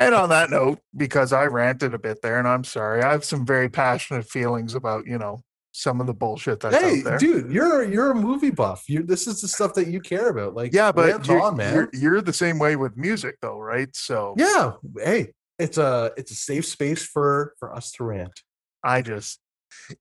and 0.00 0.14
on 0.14 0.28
that 0.30 0.48
note, 0.50 0.80
because 0.96 1.32
I 1.32 1.44
ranted 1.44 1.94
a 1.94 1.98
bit 1.98 2.20
there, 2.22 2.38
and 2.38 2.48
I'm 2.48 2.64
sorry, 2.64 3.02
I 3.02 3.12
have 3.12 3.24
some 3.24 3.46
very 3.46 3.68
passionate 3.68 4.28
feelings 4.28 4.74
about, 4.74 5.06
you 5.06 5.18
know, 5.18 5.42
some 5.72 6.00
of 6.00 6.06
the 6.06 6.14
bullshit 6.14 6.60
that's 6.60 6.76
Hey, 6.76 6.98
out 6.98 7.04
there. 7.04 7.18
dude, 7.18 7.50
you're 7.50 7.82
you're 7.82 8.10
a 8.10 8.14
movie 8.14 8.50
buff. 8.50 8.84
You 8.88 9.02
this 9.02 9.26
is 9.26 9.40
the 9.40 9.48
stuff 9.48 9.74
that 9.74 9.88
you 9.88 10.00
care 10.00 10.28
about. 10.28 10.54
Like, 10.54 10.72
yeah, 10.74 10.92
but 10.92 11.26
you're, 11.26 11.40
on, 11.40 11.56
man. 11.56 11.74
you're 11.74 11.88
you're 11.92 12.20
the 12.20 12.32
same 12.32 12.58
way 12.58 12.76
with 12.76 12.96
music, 12.96 13.36
though, 13.40 13.58
right? 13.58 13.88
So 13.94 14.34
yeah, 14.36 14.72
hey, 15.02 15.32
it's 15.58 15.78
a 15.78 16.12
it's 16.16 16.30
a 16.30 16.34
safe 16.36 16.66
space 16.66 17.04
for 17.06 17.54
for 17.58 17.74
us 17.74 17.90
to 17.92 18.04
rant. 18.04 18.42
I 18.84 19.00
just 19.00 19.40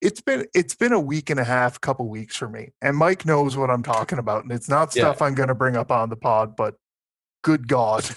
it's 0.01 0.19
been 0.21 0.45
it's 0.53 0.75
been 0.75 0.91
a 0.91 0.99
week 0.99 1.29
and 1.29 1.39
a 1.39 1.45
half, 1.45 1.79
couple 1.79 2.09
weeks 2.09 2.35
for 2.35 2.49
me, 2.49 2.73
and 2.81 2.97
Mike 2.97 3.25
knows 3.25 3.55
what 3.55 3.69
I'm 3.69 3.83
talking 3.83 4.19
about, 4.19 4.43
and 4.43 4.51
it's 4.51 4.67
not 4.69 4.93
Yeah. 4.95 5.03
stuff 5.03 5.21
I'm 5.21 5.35
going 5.35 5.49
to 5.49 5.55
bring 5.55 5.77
up 5.77 5.91
on 5.91 6.09
the 6.09 6.17
pod, 6.17 6.55
but 6.57 6.75
good 7.43 7.67
God, 7.67 8.09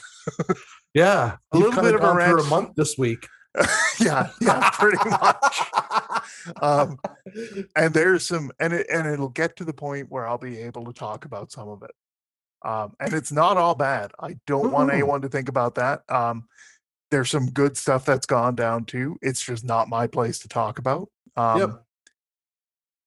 Yeah, 0.95 1.37
A 1.53 1.59
little 1.59 1.83
bit 1.83 1.95
of 1.95 2.03
a 2.05 2.15
rant. 2.15 2.41
a 2.41 2.45
month 2.45 2.75
this 2.77 2.97
week. 2.97 3.27
yeah, 4.01 4.31
yeah, 4.41 4.71
pretty 4.71 4.99
much. 5.09 5.61
Um, 6.63 6.99
and 7.77 7.93
there's 7.95 8.27
some, 8.27 8.51
and 8.59 8.73
it 8.73 8.87
and 8.93 9.07
it'll 9.07 9.29
get 9.29 9.57
to 9.57 9.65
the 9.65 9.73
point 9.73 10.11
where 10.11 10.27
I'll 10.27 10.39
be 10.39 10.59
able 10.59 10.85
to 10.87 10.93
talk 10.93 11.25
about 11.25 11.53
some 11.53 11.69
of 11.69 11.83
it. 11.83 11.91
Um, 12.69 12.95
and 13.01 13.13
it's 13.13 13.31
not 13.33 13.57
all 13.57 13.75
bad. 13.75 14.13
I 14.19 14.37
don't 14.47 14.73
want 14.73 14.93
anyone 14.93 15.21
to 15.23 15.29
think 15.29 15.49
about 15.49 15.75
that. 15.77 16.03
Um, 16.09 16.49
there's 17.11 17.31
some 17.31 17.47
good 17.51 17.77
stuff 17.77 18.05
that's 18.05 18.27
gone 18.27 18.55
down 18.55 18.85
too. 18.87 19.19
It's 19.23 19.43
just 19.45 19.65
not 19.65 19.89
my 19.89 20.07
place 20.07 20.39
to 20.41 20.49
talk 20.49 20.79
about. 20.79 21.09
Um, 21.37 21.59
Yep. 21.61 21.71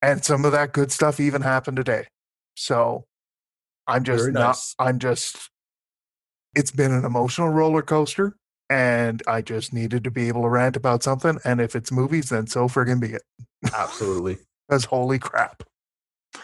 And 0.03 0.23
some 0.23 0.45
of 0.45 0.51
that 0.51 0.73
good 0.73 0.91
stuff 0.91 1.19
even 1.19 1.41
happened 1.41 1.77
today. 1.77 2.05
So 2.55 3.05
I'm 3.87 4.03
just 4.03 4.21
Very 4.25 4.33
not. 4.33 4.47
nice. 4.49 4.75
I'm 4.77 4.99
just. 4.99 5.49
It's 6.57 6.71
been 6.71 6.91
an 6.91 7.05
emotional 7.05 7.49
roller 7.49 7.83
coaster, 7.83 8.35
and 8.69 9.21
I 9.27 9.41
just 9.43 9.73
needed 9.73 10.03
to 10.05 10.11
be 10.11 10.27
able 10.27 10.41
to 10.41 10.49
rant 10.49 10.75
about 10.75 11.03
something. 11.03 11.37
And 11.45 11.61
if 11.61 11.75
it's 11.75 11.91
movies, 11.91 12.29
then 12.29 12.47
so 12.47 12.67
friggin' 12.67 12.99
be 12.99 13.13
it. 13.13 13.21
Absolutely. 13.73 14.37
Because 14.69 14.83
holy 14.83 15.17
crap. 15.17 15.63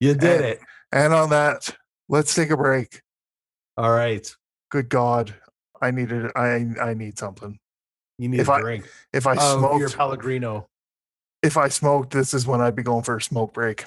you 0.00 0.14
did 0.14 0.22
And- 0.24 0.44
it. 0.44 0.60
And 0.92 1.12
on 1.12 1.28
that, 1.30 1.76
let's 2.08 2.34
take 2.34 2.48
a 2.50 2.56
break. 2.56 3.02
All 3.76 3.90
right. 3.92 4.26
Good 4.70 4.88
God, 4.88 5.34
I 5.82 5.90
needed. 5.90 6.30
I 6.34 6.66
I 6.80 6.94
need 6.94 7.18
something. 7.18 7.58
You 8.18 8.28
need 8.28 8.40
If 8.40 8.48
a 8.48 8.52
I 8.52 8.60
drink. 8.60 8.88
If 9.12 9.26
I 9.26 9.36
oh, 9.38 9.58
smoked, 9.58 9.80
your 9.80 9.90
Pellegrino. 9.90 10.66
if 11.42 11.56
I 11.56 11.68
smoked, 11.68 12.12
this 12.12 12.32
is 12.34 12.46
when 12.46 12.60
I'd 12.62 12.74
be 12.76 12.82
going 12.82 13.02
for 13.04 13.16
a 13.16 13.22
smoke 13.22 13.52
break. 13.54 13.84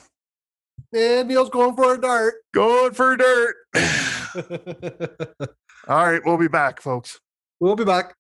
Eh, 0.94 1.20
and 1.20 1.28
Neil's 1.30 1.50
going 1.50 1.76
for 1.76 1.94
a 1.94 2.02
dart. 2.02 2.36
Going 2.54 2.94
for 2.94 3.14
a 3.14 3.18
dart. 3.18 3.56
All 5.88 6.06
right, 6.06 6.22
we'll 6.26 6.38
be 6.38 6.48
back, 6.48 6.82
folks. 6.82 7.20
we'll 7.60 7.76
be 7.76 7.86
back. 7.86 8.16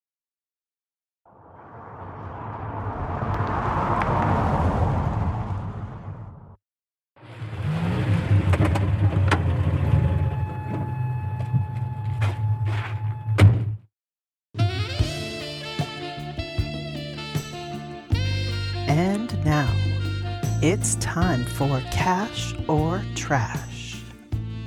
It's 20.63 20.95
time 20.95 21.43
for 21.43 21.81
Cash 21.91 22.55
or 22.69 23.03
Trash. 23.15 24.01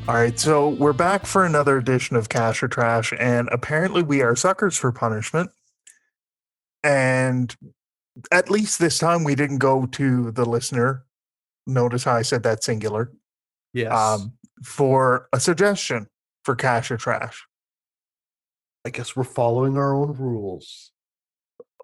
All 0.07 0.15
right, 0.15 0.39
so 0.39 0.69
we're 0.69 0.93
back 0.93 1.25
for 1.25 1.47
another 1.47 1.79
edition 1.79 2.17
of 2.17 2.29
Cash 2.29 2.63
or 2.63 2.69
Trash, 2.69 3.15
and 3.19 3.49
apparently 3.51 4.03
we 4.03 4.21
are 4.21 4.37
suckers 4.37 4.77
for 4.77 4.93
punishment. 4.93 5.49
And 6.85 7.57
at 8.31 8.51
least 8.51 8.79
this 8.79 8.99
time 8.99 9.25
we 9.25 9.35
didn't 9.35 9.57
go 9.57 9.87
to 9.87 10.33
the 10.33 10.45
listener. 10.45 11.07
Notice 11.67 12.05
how 12.05 12.15
I 12.15 12.23
said 12.23 12.43
that 12.43 12.63
singular. 12.63 13.11
Yes. 13.73 13.91
Um, 13.91 14.35
for 14.63 15.31
a 15.33 15.41
suggestion 15.41 16.09
for 16.45 16.55
Cash 16.55 16.91
or 16.91 16.99
Trash. 16.99 17.47
I 18.85 18.91
guess 18.91 19.17
we're 19.17 19.25
following 19.25 19.79
our 19.79 19.95
own 19.95 20.13
rules. 20.13 20.93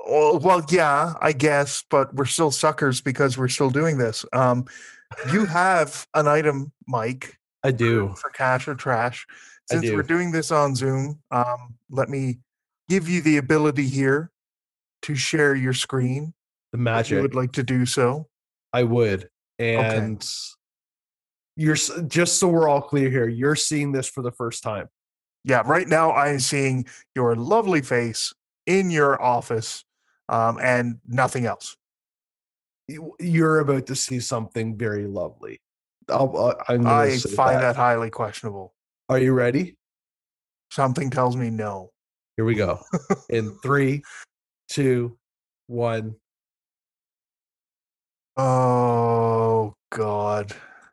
Well, 0.07 0.65
yeah, 0.71 1.15
I 1.21 1.33
guess, 1.33 1.85
but 1.91 2.15
we're 2.15 2.25
still 2.25 2.51
suckers 2.51 3.01
because 3.01 3.39
we're 3.39 3.49
still 3.49 3.71
doing 3.71 3.99
this. 3.99 4.25
Um, 4.33 4.67
you 5.33 5.47
have 5.47 6.07
an 6.15 6.27
item, 6.27 6.73
Mike, 6.87 7.39
I 7.63 7.71
do. 7.71 8.15
for 8.21 8.31
cash 8.31 8.67
or 8.69 8.75
trash. 8.75 9.27
Since 9.71 9.91
we're 9.91 10.03
doing 10.03 10.33
this 10.33 10.51
on 10.51 10.75
Zoom, 10.75 11.21
um, 11.31 11.77
let 11.89 12.09
me 12.09 12.39
give 12.89 13.09
you 13.09 13.23
the 13.23 13.37
ability 13.37 13.87
here 13.87 14.31
to 15.03 15.15
share 15.15 15.55
your 15.55 15.73
screen. 15.73 16.35
The 16.73 16.77
if 16.77 16.81
You 16.81 16.85
magic. 16.85 17.23
would 17.23 17.35
like 17.35 17.53
to 17.53 17.63
do 17.63 17.87
so. 17.87 18.29
I 18.73 18.83
would. 18.83 19.29
And 19.59 20.27
you're 21.57 21.77
just 21.77 22.39
so 22.39 22.49
we're 22.49 22.69
all 22.69 22.83
clear 22.83 23.09
here, 23.11 23.29
you're 23.29 23.57
seeing 23.57 23.93
this 23.93 24.09
for 24.09 24.23
the 24.23 24.33
first 24.33 24.63
time. 24.63 24.89
Yeah, 25.45 25.63
right 25.65 25.87
now 25.89 26.11
I 26.11 26.29
am 26.29 26.41
seeing 26.41 26.87
your 27.15 27.35
lovely 27.37 27.83
face 27.83 28.33
in 28.67 28.91
your 28.91 29.21
office 29.23 29.85
um, 30.29 30.59
and 30.61 30.99
nothing 31.07 31.47
else. 31.47 31.77
You- 32.89 33.15
You're 33.21 33.61
about 33.61 33.87
to 33.87 33.95
see 33.97 34.21
something 34.21 34.77
very 34.77 35.07
lovely. 35.07 35.61
I'll, 36.09 36.37
uh, 36.37 36.55
I 36.69 36.75
find 37.37 37.61
that 37.63 37.77
highly 37.77 38.11
questionable. 38.11 38.75
Are 39.09 39.19
you 39.19 39.33
ready? 39.33 39.77
Something 40.71 41.11
tells 41.11 41.37
me 41.37 41.51
no. 41.51 41.91
Here 42.37 42.45
we 42.45 42.55
go. 42.55 42.81
In 43.29 43.57
three, 43.63 44.03
two, 44.69 45.17
one. 45.67 46.17
Oh 48.37 49.75
God. 49.91 50.53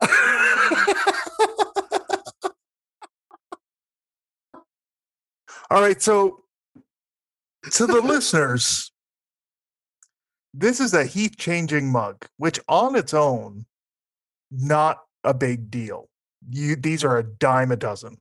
All 5.70 5.80
right, 5.80 6.00
so 6.02 6.44
to 7.72 7.86
the 7.86 8.00
listeners, 8.00 8.89
this 10.52 10.80
is 10.80 10.94
a 10.94 11.04
heat 11.04 11.36
changing 11.36 11.90
mug, 11.90 12.26
which 12.36 12.58
on 12.68 12.96
its 12.96 13.14
own, 13.14 13.66
not 14.50 14.98
a 15.24 15.34
big 15.34 15.70
deal. 15.70 16.08
You 16.50 16.76
these 16.76 17.04
are 17.04 17.18
a 17.18 17.22
dime 17.22 17.70
a 17.70 17.76
dozen. 17.76 18.18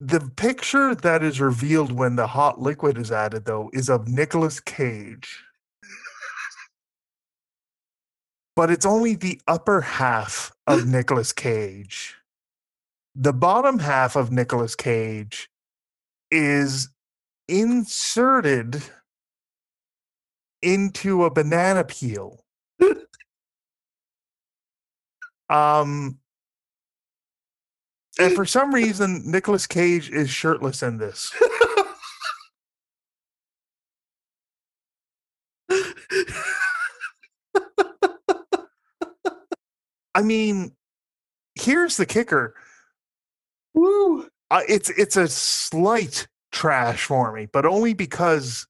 The 0.00 0.20
picture 0.36 0.94
that 0.96 1.22
is 1.22 1.40
revealed 1.40 1.92
when 1.92 2.16
the 2.16 2.26
hot 2.26 2.60
liquid 2.60 2.98
is 2.98 3.12
added, 3.12 3.44
though, 3.44 3.70
is 3.72 3.88
of 3.88 4.08
Nicolas 4.08 4.58
Cage. 4.58 5.44
but 8.56 8.70
it's 8.70 8.84
only 8.84 9.14
the 9.14 9.40
upper 9.46 9.80
half 9.80 10.52
of 10.66 10.86
Nicolas 10.86 11.32
Cage. 11.32 12.16
The 13.14 13.32
bottom 13.32 13.78
half 13.78 14.16
of 14.16 14.32
Nicolas 14.32 14.74
Cage 14.74 15.48
is 16.30 16.88
inserted 17.48 18.82
into 20.62 21.24
a 21.24 21.30
banana 21.30 21.84
peel. 21.84 22.44
um 25.48 26.18
and 28.18 28.34
for 28.34 28.44
some 28.44 28.74
reason 28.74 29.22
Nicolas 29.30 29.66
Cage 29.66 30.10
is 30.10 30.30
shirtless 30.30 30.82
in 30.82 30.98
this. 30.98 31.32
I 40.14 40.20
mean, 40.20 40.76
here's 41.54 41.96
the 41.96 42.04
kicker. 42.04 42.54
Woo! 43.74 44.28
uh, 44.52 44.60
it's 44.68 44.90
it's 44.90 45.16
a 45.16 45.26
slight 45.26 46.28
trash 46.52 47.04
for 47.04 47.32
me, 47.32 47.46
but 47.46 47.66
only 47.66 47.94
because 47.94 48.66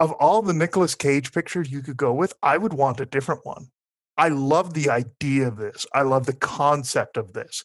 of 0.00 0.12
all 0.12 0.42
the 0.42 0.52
Nicolas 0.52 0.94
Cage 0.94 1.32
pictures 1.32 1.70
you 1.70 1.82
could 1.82 1.96
go 1.96 2.12
with, 2.12 2.34
I 2.42 2.58
would 2.58 2.72
want 2.72 3.00
a 3.00 3.06
different 3.06 3.46
one. 3.46 3.68
I 4.18 4.28
love 4.28 4.74
the 4.74 4.90
idea 4.90 5.48
of 5.48 5.56
this. 5.56 5.86
I 5.94 6.02
love 6.02 6.26
the 6.26 6.32
concept 6.32 7.16
of 7.16 7.32
this. 7.34 7.64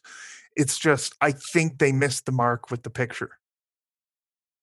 It's 0.54 0.78
just 0.78 1.14
I 1.20 1.32
think 1.32 1.78
they 1.78 1.92
missed 1.92 2.26
the 2.26 2.32
mark 2.32 2.70
with 2.70 2.82
the 2.82 2.90
picture. 2.90 3.38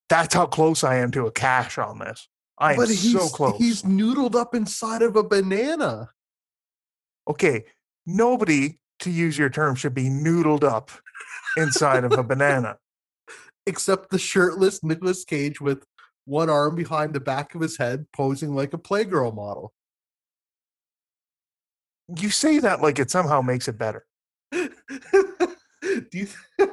That's 0.07 0.33
how 0.33 0.45
close 0.45 0.83
I 0.83 0.97
am 0.97 1.11
to 1.11 1.25
a 1.25 1.31
cash 1.31 1.77
on 1.77 1.99
this. 1.99 2.27
I 2.57 2.71
am 2.71 2.77
but 2.77 2.89
he's, 2.89 3.13
so 3.13 3.27
close. 3.27 3.57
he's 3.57 3.83
noodled 3.83 4.35
up 4.35 4.53
inside 4.53 5.01
of 5.01 5.15
a 5.15 5.23
banana. 5.23 6.09
okay, 7.27 7.65
nobody, 8.05 8.79
to 8.99 9.09
use 9.09 9.37
your 9.37 9.49
term, 9.49 9.75
should 9.75 9.93
be 9.93 10.09
noodled 10.09 10.63
up 10.63 10.91
inside 11.57 12.03
of 12.03 12.11
a 12.11 12.23
banana. 12.23 12.77
Except 13.69 14.09
the 14.09 14.19
shirtless 14.19 14.83
Nicolas 14.83 15.23
Cage 15.23 15.61
with 15.61 15.85
one 16.25 16.49
arm 16.49 16.75
behind 16.75 17.13
the 17.13 17.19
back 17.19 17.55
of 17.55 17.61
his 17.61 17.77
head, 17.77 18.07
posing 18.13 18.55
like 18.55 18.73
a 18.73 18.77
Playgirl 18.77 19.33
model. 19.33 19.71
You 22.17 22.29
say 22.31 22.59
that 22.59 22.81
like 22.81 22.99
it 22.99 23.11
somehow 23.11 23.41
makes 23.41 23.67
it 23.67 23.77
better. 23.77 24.05
Do 24.51 24.67
you 26.11 26.27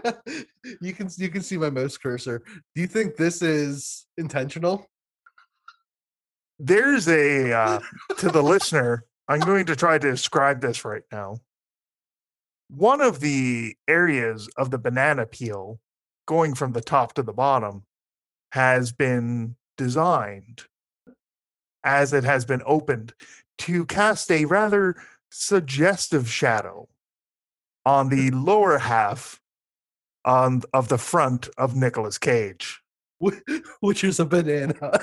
you 0.80 0.92
can 0.92 1.09
you 1.16 1.28
can 1.28 1.42
see 1.42 1.56
my 1.56 1.70
mouse 1.70 1.96
cursor. 1.96 2.42
Do 2.74 2.80
you 2.80 2.87
think 2.87 3.16
this 3.16 3.42
is 3.42 4.06
intentional? 4.16 4.87
There's 6.59 7.06
a 7.09 7.52
uh, 7.52 7.80
to 8.18 8.30
the 8.30 8.42
listener. 8.42 9.04
I'm 9.28 9.40
going 9.40 9.66
to 9.66 9.76
try 9.76 9.98
to 9.98 10.11
describe 10.11 10.61
this 10.61 10.85
right 10.85 11.02
now. 11.12 11.40
One 12.68 13.00
of 13.00 13.20
the 13.20 13.74
areas 13.87 14.48
of 14.56 14.70
the 14.70 14.78
banana 14.78 15.26
peel, 15.26 15.78
going 16.26 16.54
from 16.54 16.72
the 16.72 16.80
top 16.80 17.14
to 17.14 17.22
the 17.22 17.32
bottom, 17.32 17.84
has 18.52 18.92
been 18.92 19.56
designed 19.76 20.64
as 21.84 22.12
it 22.12 22.24
has 22.24 22.44
been 22.44 22.62
opened 22.66 23.14
to 23.58 23.84
cast 23.86 24.30
a 24.30 24.44
rather 24.44 24.96
suggestive 25.30 26.30
shadow 26.30 26.88
on 27.84 28.08
the 28.08 28.30
mm-hmm. 28.30 28.44
lower 28.44 28.78
half 28.78 29.40
on 30.24 30.62
of 30.72 30.88
the 30.88 30.98
front 30.98 31.48
of 31.56 31.76
Nicolas 31.76 32.18
Cage. 32.18 32.80
Which 33.80 34.04
is 34.04 34.20
a 34.20 34.26
banana. 34.26 35.00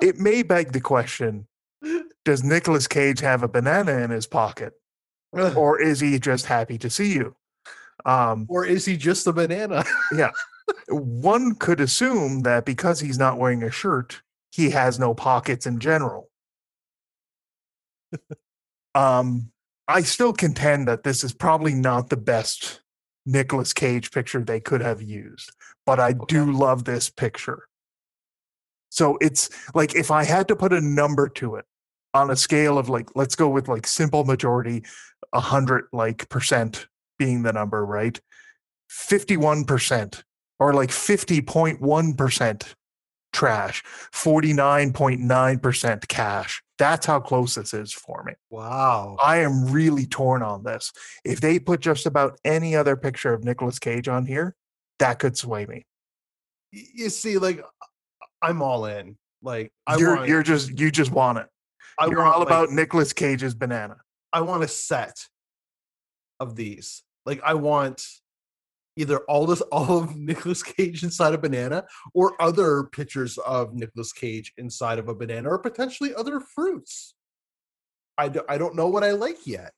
It 0.00 0.18
may 0.18 0.42
beg 0.42 0.72
the 0.72 0.80
question, 0.80 1.46
does 2.24 2.42
Nicolas 2.42 2.88
Cage 2.88 3.20
have 3.20 3.44
a 3.44 3.48
banana 3.48 3.98
in 3.98 4.10
his 4.10 4.26
pocket 4.26 4.74
or 5.32 5.80
is 5.80 6.00
he 6.00 6.18
just 6.18 6.46
happy 6.46 6.76
to 6.78 6.90
see 6.90 7.12
you? 7.12 7.34
Um, 8.04 8.46
or 8.48 8.64
is 8.64 8.84
he 8.84 8.96
just 8.96 9.26
a 9.26 9.32
banana? 9.32 9.84
Yeah. 10.14 10.30
One 10.88 11.54
could 11.54 11.80
assume 11.80 12.42
that 12.42 12.64
because 12.64 13.00
he's 13.00 13.18
not 13.18 13.38
wearing 13.38 13.62
a 13.62 13.70
shirt, 13.70 14.22
he 14.50 14.70
has 14.70 14.98
no 14.98 15.14
pockets 15.14 15.66
in 15.66 15.80
general. 15.80 16.28
um, 18.94 19.50
I 19.88 20.02
still 20.02 20.32
contend 20.32 20.88
that 20.88 21.02
this 21.02 21.24
is 21.24 21.32
probably 21.32 21.74
not 21.74 22.10
the 22.10 22.16
best 22.16 22.80
Nicolas 23.26 23.72
Cage 23.72 24.10
picture 24.10 24.40
they 24.40 24.60
could 24.60 24.80
have 24.80 25.02
used, 25.02 25.50
but 25.86 26.00
I 26.00 26.12
do 26.12 26.50
love 26.50 26.84
this 26.84 27.10
picture. 27.10 27.68
So 28.90 29.16
it's 29.20 29.48
like 29.74 29.94
if 29.94 30.10
I 30.10 30.24
had 30.24 30.48
to 30.48 30.56
put 30.56 30.72
a 30.72 30.80
number 30.80 31.28
to 31.30 31.56
it 31.56 31.64
on 32.14 32.30
a 32.30 32.36
scale 32.36 32.78
of 32.78 32.88
like, 32.88 33.08
let's 33.14 33.34
go 33.34 33.48
with 33.48 33.68
like 33.68 33.86
simple 33.86 34.24
majority, 34.24 34.84
a 35.32 35.40
hundred 35.40 35.84
like 35.92 36.28
percent 36.28 36.86
being 37.22 37.42
the 37.42 37.52
number, 37.52 37.84
right? 37.86 38.20
51% 38.90 40.22
or 40.58 40.74
like 40.74 40.90
50.1% 40.90 42.74
trash, 43.32 43.82
49.9% 44.12 46.08
cash. 46.08 46.62
That's 46.78 47.06
how 47.06 47.20
close 47.20 47.54
this 47.54 47.72
is 47.72 47.92
for 47.92 48.24
me. 48.24 48.32
Wow. 48.50 49.16
I 49.22 49.38
am 49.38 49.70
really 49.70 50.04
torn 50.04 50.42
on 50.42 50.64
this. 50.64 50.92
If 51.24 51.40
they 51.40 51.60
put 51.60 51.80
just 51.80 52.06
about 52.06 52.38
any 52.44 52.74
other 52.74 52.96
picture 52.96 53.32
of 53.32 53.44
Nicolas 53.44 53.78
Cage 53.78 54.08
on 54.08 54.26
here, 54.26 54.56
that 54.98 55.20
could 55.20 55.36
sway 55.36 55.64
me. 55.66 55.86
You 56.72 57.08
see, 57.08 57.38
like 57.38 57.64
I'm 58.40 58.62
all 58.62 58.86
in. 58.86 59.16
Like 59.42 59.72
I 59.86 59.96
you're 59.96 60.16
want, 60.16 60.28
you're 60.28 60.42
just 60.42 60.78
you 60.78 60.90
just 60.90 61.10
want 61.10 61.38
it. 61.38 61.46
I 61.98 62.06
you're 62.06 62.18
want, 62.18 62.34
all 62.34 62.40
like, 62.40 62.48
about 62.48 62.70
Nicolas 62.70 63.12
Cage's 63.12 63.54
banana. 63.54 63.98
I 64.32 64.40
want 64.40 64.64
a 64.64 64.68
set 64.68 65.26
of 66.40 66.56
these. 66.56 67.02
Like 67.24 67.40
I 67.44 67.54
want 67.54 68.04
either 68.96 69.18
all 69.20 69.46
this 69.46 69.60
all 69.72 69.98
of 69.98 70.16
Nicolas 70.16 70.62
Cage 70.62 71.02
inside 71.02 71.34
a 71.34 71.38
banana 71.38 71.84
or 72.14 72.40
other 72.40 72.84
pictures 72.84 73.38
of 73.38 73.74
Nicolas 73.74 74.12
Cage 74.12 74.52
inside 74.56 74.98
of 74.98 75.08
a 75.08 75.14
banana 75.14 75.48
or 75.48 75.58
potentially 75.58 76.14
other 76.14 76.40
fruits. 76.40 77.14
I, 78.18 78.28
do, 78.28 78.42
I 78.48 78.58
don't 78.58 78.76
know 78.76 78.88
what 78.88 79.04
I 79.04 79.12
like 79.12 79.46
yet. 79.46 79.72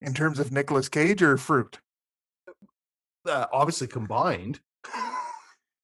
In 0.00 0.14
terms 0.14 0.38
of 0.38 0.52
Nicolas 0.52 0.88
Cage 0.88 1.22
or 1.22 1.36
fruit. 1.36 1.78
Uh, 3.26 3.46
obviously 3.52 3.86
combined. 3.88 4.60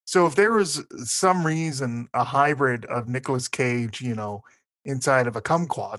So 0.06 0.26
if 0.26 0.34
there 0.34 0.52
was 0.52 0.84
some 1.04 1.46
reason 1.46 2.08
a 2.14 2.24
hybrid 2.24 2.84
of 2.86 3.08
Nicolas 3.08 3.48
Cage, 3.48 4.00
you 4.00 4.14
know, 4.14 4.42
inside 4.84 5.26
of 5.26 5.36
a 5.36 5.42
kumquat, 5.42 5.98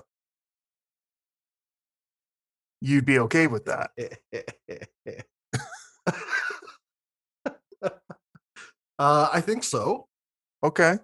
you'd 2.80 3.06
be 3.06 3.18
okay 3.20 3.46
with 3.46 3.66
that. 3.66 3.90
uh, 8.98 9.28
I 9.32 9.40
think 9.40 9.64
so. 9.64 10.06
Okay. 10.62 10.94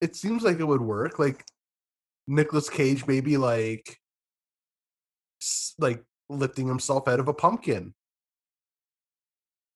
It 0.00 0.16
seems 0.16 0.42
like 0.42 0.60
it 0.60 0.64
would 0.64 0.80
work. 0.80 1.18
Like 1.18 1.44
Nicolas 2.26 2.68
Cage, 2.68 3.06
maybe 3.06 3.36
like 3.36 3.98
like 5.78 6.02
lifting 6.28 6.66
himself 6.66 7.08
out 7.08 7.20
of 7.20 7.28
a 7.28 7.34
pumpkin. 7.34 7.94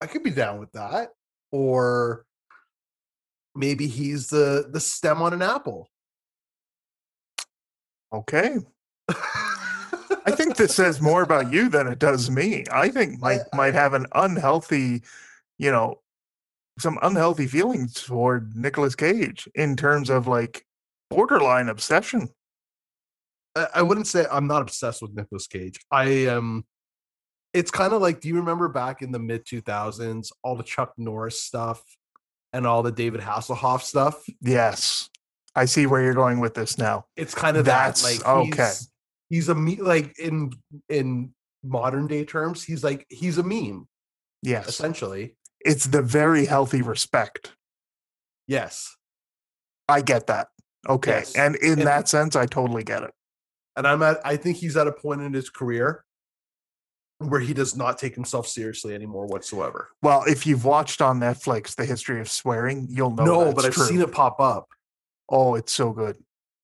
I 0.01 0.07
could 0.07 0.23
be 0.23 0.31
down 0.31 0.59
with 0.59 0.73
that. 0.73 1.11
Or 1.53 2.25
maybe 3.55 3.87
he's 3.87 4.29
the 4.29 4.69
the 4.71 4.81
stem 4.81 5.23
on 5.23 5.33
an 5.33 5.43
apple. 5.43 5.89
Okay. 8.13 8.57
I 10.27 10.33
think 10.33 10.57
this 10.57 10.75
says 10.75 11.01
more 11.01 11.23
about 11.23 11.53
you 11.53 11.69
than 11.69 11.87
it 11.87 11.99
does 11.99 12.31
me. 12.31 12.65
I 12.73 12.89
think 12.89 13.21
Mike 13.21 13.43
might 13.55 13.75
have 13.75 13.95
an 13.95 14.07
unhealthy, 14.15 15.03
you 15.59 15.71
know, 15.71 16.01
some 16.79 16.99
unhealthy 17.03 17.47
feelings 17.47 17.95
toward 17.95 18.57
Nicolas 18.57 18.95
Cage 18.95 19.49
in 19.55 19.77
terms 19.77 20.11
of 20.11 20.27
like 20.27 20.65
borderline 21.11 21.69
obsession. 21.69 22.29
I, 23.57 23.67
I 23.77 23.83
wouldn't 23.83 24.07
say 24.07 24.27
I'm 24.31 24.47
not 24.47 24.63
obsessed 24.63 25.03
with 25.03 25.15
Nicolas 25.15 25.47
Cage. 25.47 25.81
I 25.91 26.05
am. 26.05 26.65
it's 27.53 27.71
kind 27.71 27.93
of 27.93 28.01
like, 28.01 28.21
do 28.21 28.29
you 28.29 28.37
remember 28.37 28.69
back 28.69 29.03
in 29.03 29.13
the 29.13 29.19
mid 29.19 29.45
2000s, 29.45 30.33
all 30.43 30.57
the 30.57 30.63
Chuck 30.63 30.93
Norris 30.97 31.41
stuff 31.43 31.83
and 32.53 32.67
all 32.67 32.83
the 32.83 32.93
David 32.93 33.21
Hasselhoff 33.21 33.83
stuff? 33.83 34.25
Yes. 34.41 35.09
I 35.55 35.65
see 35.65 35.87
where 35.87 36.01
you're 36.01 36.15
going 36.15 36.39
with 36.41 36.55
this 36.55 36.79
now. 36.79 37.07
It's 37.17 37.35
kind 37.35 37.57
of 37.57 37.65
That's- 37.65 38.03
that. 38.03 38.25
Like, 38.25 38.37
okay. 38.53 38.67
he's, 38.69 38.90
he's 39.31 39.49
a 39.49 39.55
me 39.55 39.77
like 39.77 40.19
in 40.19 40.53
in 40.91 41.33
modern 41.65 42.07
day 42.07 42.25
terms, 42.27 42.63
he's 42.63 42.85
like 42.85 43.07
he's 43.09 43.39
a 43.39 43.43
meme 43.43 43.89
Yes. 44.43 44.69
essentially. 44.69 45.37
It's 45.61 45.87
the 45.87 46.03
very 46.03 46.45
healthy 46.47 46.83
respect. 46.83 47.53
Yes, 48.47 48.97
I 49.89 50.01
get 50.03 50.27
that. 50.27 50.49
Okay. 50.89 51.11
Yes. 51.19 51.35
And 51.37 51.57
in 51.57 51.79
And- 51.79 51.83
that 51.87 52.09
sense, 52.09 52.35
I 52.37 52.47
totally 52.47 52.83
get 52.85 53.03
it. 53.03 53.13
and 53.77 53.87
I'm 53.87 54.03
at. 54.03 54.21
I 54.27 54.37
think 54.37 54.57
he's 54.59 54.77
at 54.77 54.87
a 54.87 54.93
point 54.93 55.21
in 55.23 55.33
his 55.33 55.49
career 55.51 56.05
where 57.19 57.41
he 57.41 57.53
does 57.53 57.77
not 57.77 57.99
take 57.99 58.15
himself 58.15 58.49
seriously 58.49 58.95
anymore 58.95 59.27
whatsoever. 59.27 59.91
Well, 60.03 60.25
if 60.27 60.47
you've 60.47 60.65
watched 60.65 61.03
on 61.03 61.21
Netflix 61.21 61.75
the 61.77 61.85
history 61.85 62.19
of 62.21 62.31
swearing, 62.31 62.87
you'll 62.91 63.11
know. 63.15 63.25
no, 63.27 63.53
but 63.53 63.67
I've 63.67 63.75
true. 63.75 63.85
seen 63.85 64.01
it 64.01 64.11
pop 64.11 64.41
up. 64.41 64.69
Oh, 65.29 65.55
it's 65.55 65.73
so 65.73 65.93
good. 65.93 66.17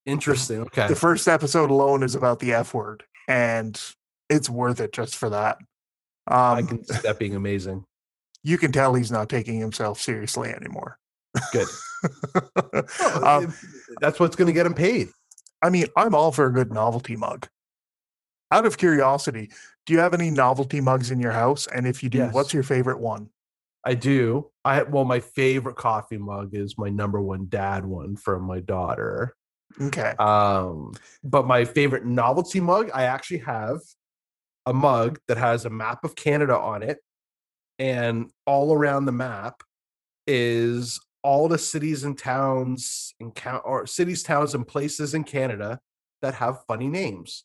Interesting. 0.07 0.61
Okay. 0.67 0.89
The 0.89 0.97
first 0.97 1.29
episode 1.29 1.71
alone 1.71 2.03
is 2.03 2.15
about 2.15 2.39
the 2.39 2.55
F 2.55 2.73
word, 2.75 3.03
and 3.29 3.81
it's 4.31 4.49
worth 4.49 4.81
it 4.81 4.93
just 4.93 5.17
for 5.17 5.31
that. 5.31 5.59
I 6.27 6.61
Um, 6.61 6.67
can 6.67 6.85
see 6.85 6.99
that 7.03 7.19
being 7.19 7.35
amazing. 7.37 7.85
you 8.43 8.59
can 8.59 8.73
tell 8.73 8.95
he's 8.95 9.11
not 9.13 9.29
taking 9.29 9.61
himself 9.61 10.01
seriously 10.01 10.51
anymore. 10.51 10.99
Good. 11.53 11.69
um, 13.23 13.53
That's 14.01 14.19
what's 14.21 14.37
going 14.37 14.47
to 14.47 14.53
get 14.53 14.67
him 14.67 14.75
paid. 14.75 15.09
I 15.63 15.71
mean, 15.71 15.87
I'm 15.97 16.15
all 16.15 16.33
for 16.33 16.47
a 16.47 16.53
good 16.53 16.73
novelty 16.73 17.17
mug. 17.17 17.49
Out 18.53 18.65
of 18.67 18.79
curiosity, 18.79 19.51
do 19.87 19.93
you 19.93 19.99
have 19.99 20.15
any 20.15 20.31
novelty 20.31 20.81
mugs 20.81 21.11
in 21.11 21.19
your 21.21 21.33
house? 21.33 21.67
And 21.67 21.87
if 21.87 22.03
you 22.03 22.09
do, 22.09 22.19
Yes. 22.19 22.35
what's 22.35 22.55
your 22.55 22.63
favorite 22.63 23.01
one? 23.01 23.31
I 23.85 23.95
do. 23.95 24.51
I 24.65 24.83
well, 24.83 25.05
my 25.05 25.21
favorite 25.21 25.77
coffee 25.77 26.19
mug 26.19 26.51
is 26.55 26.77
my 26.79 26.89
number 26.89 27.21
one 27.21 27.47
dad 27.49 27.85
one 27.85 28.17
from 28.17 28.43
my 28.43 28.61
daughter. 28.61 29.35
Okay. 29.81 30.15
Um, 30.19 30.93
but 31.23 31.47
my 31.47 31.65
favorite 31.65 32.05
novelty 32.05 32.61
mug, 32.61 32.91
I 32.95 33.05
actually 33.05 33.39
have 33.39 33.79
a 34.65 34.73
mug 34.73 35.19
that 35.29 35.37
has 35.37 35.65
a 35.65 35.71
map 35.71 36.05
of 36.05 36.17
Canada 36.17 36.59
on 36.59 36.83
it, 36.83 36.99
and 37.79 38.31
all 38.47 38.73
around 38.75 39.05
the 39.05 39.13
map 39.13 39.63
is 40.27 41.01
all 41.23 41.49
the 41.49 41.59
cities 41.59 42.05
and 42.05 42.17
towns 42.17 43.15
and 43.21 43.35
count 43.35 43.63
or 43.65 43.87
cities, 43.87 44.23
towns, 44.23 44.55
and 44.55 44.67
places 44.67 45.15
in 45.15 45.25
Canada 45.25 45.79
that 46.23 46.35
have 46.35 46.65
funny 46.67 46.89
names. 46.89 47.45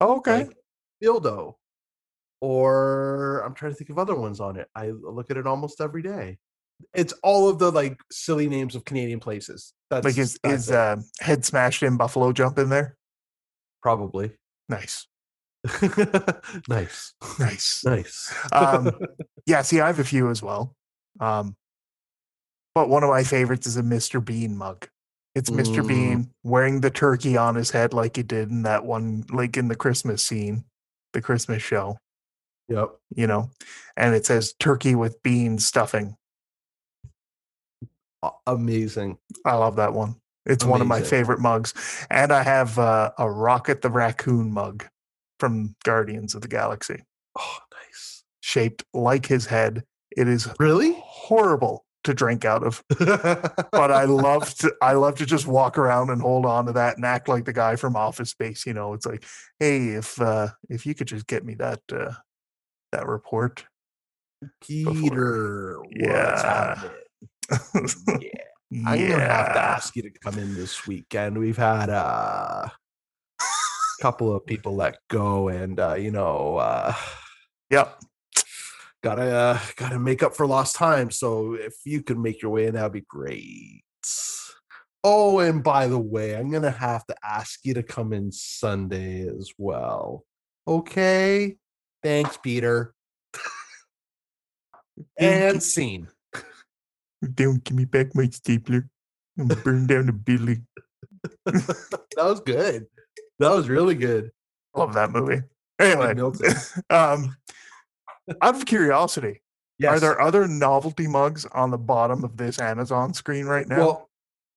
okay. 0.00 0.44
like 0.44 0.56
dildo 1.02 1.54
or 2.40 3.42
i'm 3.44 3.54
trying 3.54 3.72
to 3.72 3.76
think 3.76 3.90
of 3.90 3.98
other 3.98 4.14
ones 4.14 4.40
on 4.40 4.56
it 4.56 4.68
i 4.74 4.90
look 4.90 5.30
at 5.30 5.36
it 5.36 5.46
almost 5.46 5.80
every 5.80 6.02
day 6.02 6.38
it's 6.94 7.12
all 7.22 7.48
of 7.48 7.58
the 7.58 7.70
like 7.70 7.98
silly 8.10 8.48
names 8.48 8.74
of 8.74 8.84
canadian 8.84 9.20
places 9.20 9.72
that's 9.90 10.04
like 10.04 10.18
is 10.18 10.38
that's 10.42 10.54
is 10.64 10.70
it, 10.70 10.76
uh, 10.76 10.96
head 11.20 11.44
smashed 11.44 11.82
in 11.82 11.96
buffalo 11.96 12.32
jump 12.32 12.58
in 12.58 12.68
there? 12.68 12.96
probably 13.82 14.32
Nice, 14.68 15.06
nice 16.68 17.12
nice. 17.38 17.82
nice 17.84 18.34
Um, 18.52 18.90
yeah, 19.46 19.62
see, 19.62 19.80
I 19.80 19.86
have 19.86 20.00
a 20.00 20.04
few 20.04 20.28
as 20.28 20.42
well. 20.42 20.74
Um, 21.20 21.54
but 22.74 22.88
one 22.88 23.04
of 23.04 23.10
my 23.10 23.22
favorites 23.22 23.66
is 23.66 23.76
a 23.76 23.82
Mr. 23.82 24.22
Bean 24.24 24.56
mug. 24.56 24.88
It's 25.36 25.50
Mr. 25.50 25.84
Mm. 25.84 25.88
Bean 25.88 26.30
wearing 26.42 26.80
the 26.80 26.90
turkey 26.90 27.36
on 27.36 27.54
his 27.54 27.70
head 27.70 27.92
like 27.94 28.16
he 28.16 28.22
did 28.24 28.50
in 28.50 28.62
that 28.64 28.84
one, 28.84 29.24
like 29.32 29.56
in 29.56 29.68
the 29.68 29.76
Christmas 29.76 30.24
scene, 30.26 30.64
the 31.12 31.22
Christmas 31.22 31.62
show, 31.62 31.96
Yep. 32.68 32.90
you 33.14 33.26
know, 33.28 33.50
and 33.96 34.14
it 34.14 34.26
says 34.26 34.52
turkey 34.58 34.94
with 34.96 35.22
bean 35.22 35.58
stuffing. 35.58 36.16
Amazing. 38.46 39.18
I 39.44 39.54
love 39.54 39.76
that 39.76 39.92
one. 39.92 40.16
It's 40.44 40.64
one 40.64 40.80
of 40.80 40.86
my 40.86 41.00
favorite 41.02 41.40
mugs. 41.40 41.74
And 42.08 42.32
I 42.32 42.42
have 42.42 42.78
uh, 42.78 43.10
a 43.18 43.28
Rocket 43.30 43.82
the 43.82 43.90
Raccoon 43.90 44.52
mug 44.52 44.86
from 45.40 45.74
Guardians 45.84 46.34
of 46.34 46.42
the 46.42 46.48
Galaxy, 46.48 47.02
Oh, 47.38 47.58
nice. 47.72 48.22
shaped 48.40 48.84
like 48.94 49.26
his 49.26 49.46
head. 49.46 49.84
It 50.16 50.28
is 50.28 50.48
Really? 50.58 50.96
horrible 51.02 51.84
to 52.04 52.14
drink 52.14 52.44
out 52.44 52.62
of, 52.62 52.84
but 52.98 53.90
I 53.90 54.04
love 54.04 54.54
to 54.58 54.72
I 54.80 54.92
love 54.92 55.16
to 55.16 55.26
just 55.26 55.48
walk 55.48 55.76
around 55.76 56.10
and 56.10 56.22
hold 56.22 56.46
on 56.46 56.66
to 56.66 56.72
that 56.74 56.96
and 56.96 57.04
act 57.04 57.26
like 57.28 57.44
the 57.44 57.52
guy 57.52 57.74
from 57.74 57.96
Office 57.96 58.30
Space, 58.30 58.64
you 58.64 58.72
know. 58.72 58.92
It's 58.94 59.04
like, 59.06 59.24
hey, 59.58 59.88
if 59.88 60.20
uh 60.20 60.50
if 60.70 60.86
you 60.86 60.94
could 60.94 61.08
just 61.08 61.26
get 61.26 61.44
me 61.44 61.54
that 61.56 61.80
uh 61.92 62.12
that 62.92 63.08
report. 63.08 63.66
Peter. 64.60 65.80
What's 65.80 66.44
Yeah. 67.50 68.30
I'm 68.86 69.08
gonna 69.08 69.20
have 69.20 69.52
to 69.54 69.60
ask 69.60 69.94
you 69.94 70.02
to 70.02 70.10
come 70.10 70.38
in 70.38 70.54
this 70.54 70.86
weekend. 70.86 71.38
We've 71.38 71.56
had 71.56 71.88
uh, 71.88 72.66
a 72.68 74.02
couple 74.02 74.34
of 74.34 74.44
people 74.44 74.74
let 74.74 74.98
go, 75.08 75.48
and 75.48 75.78
uh, 75.78 75.94
you 75.94 76.10
know, 76.10 76.56
uh, 76.56 76.92
Yep. 77.70 78.02
gotta 79.02 79.22
uh, 79.22 79.58
gotta 79.76 79.98
make 79.98 80.22
up 80.22 80.34
for 80.34 80.46
lost 80.46 80.74
time. 80.76 81.10
So 81.10 81.54
if 81.54 81.74
you 81.84 82.02
could 82.02 82.18
make 82.18 82.42
your 82.42 82.50
way 82.50 82.66
in, 82.66 82.74
that'd 82.74 82.92
be 82.92 83.04
great. 83.08 83.82
Oh, 85.04 85.38
and 85.38 85.62
by 85.62 85.86
the 85.86 85.98
way, 85.98 86.34
I'm 86.36 86.50
gonna 86.50 86.70
have 86.70 87.06
to 87.06 87.14
ask 87.24 87.64
you 87.64 87.74
to 87.74 87.82
come 87.84 88.12
in 88.12 88.32
Sunday 88.32 89.28
as 89.28 89.52
well. 89.56 90.24
Okay. 90.66 91.56
Thanks, 92.02 92.36
Peter. 92.36 92.92
and 95.18 95.62
scene. 95.62 96.08
Don't 97.26 97.62
give 97.64 97.76
me 97.76 97.84
back 97.84 98.14
my 98.14 98.28
stapler. 98.28 98.88
I'm 99.38 99.48
gonna 99.48 99.60
burn 99.62 99.86
down 99.86 100.06
the 100.06 100.12
building. 100.12 100.66
That 101.46 102.24
was 102.24 102.40
good. 102.40 102.86
That 103.40 103.50
was 103.52 103.68
really 103.68 103.94
good. 103.94 104.30
Love 104.74 104.94
that 104.94 105.10
movie. 105.10 105.42
Anyway, 105.78 106.14
um, 106.90 107.36
out 108.40 108.54
of 108.56 108.64
curiosity, 108.64 109.42
Yes. 109.78 109.92
are 109.92 110.00
there 110.00 110.20
other 110.22 110.48
novelty 110.48 111.06
mugs 111.06 111.44
on 111.46 111.70
the 111.70 111.76
bottom 111.78 112.24
of 112.24 112.36
this 112.38 112.58
Amazon 112.60 113.12
screen 113.12 113.44
right 113.44 113.68
now? 113.68 113.76
Well, 113.78 114.10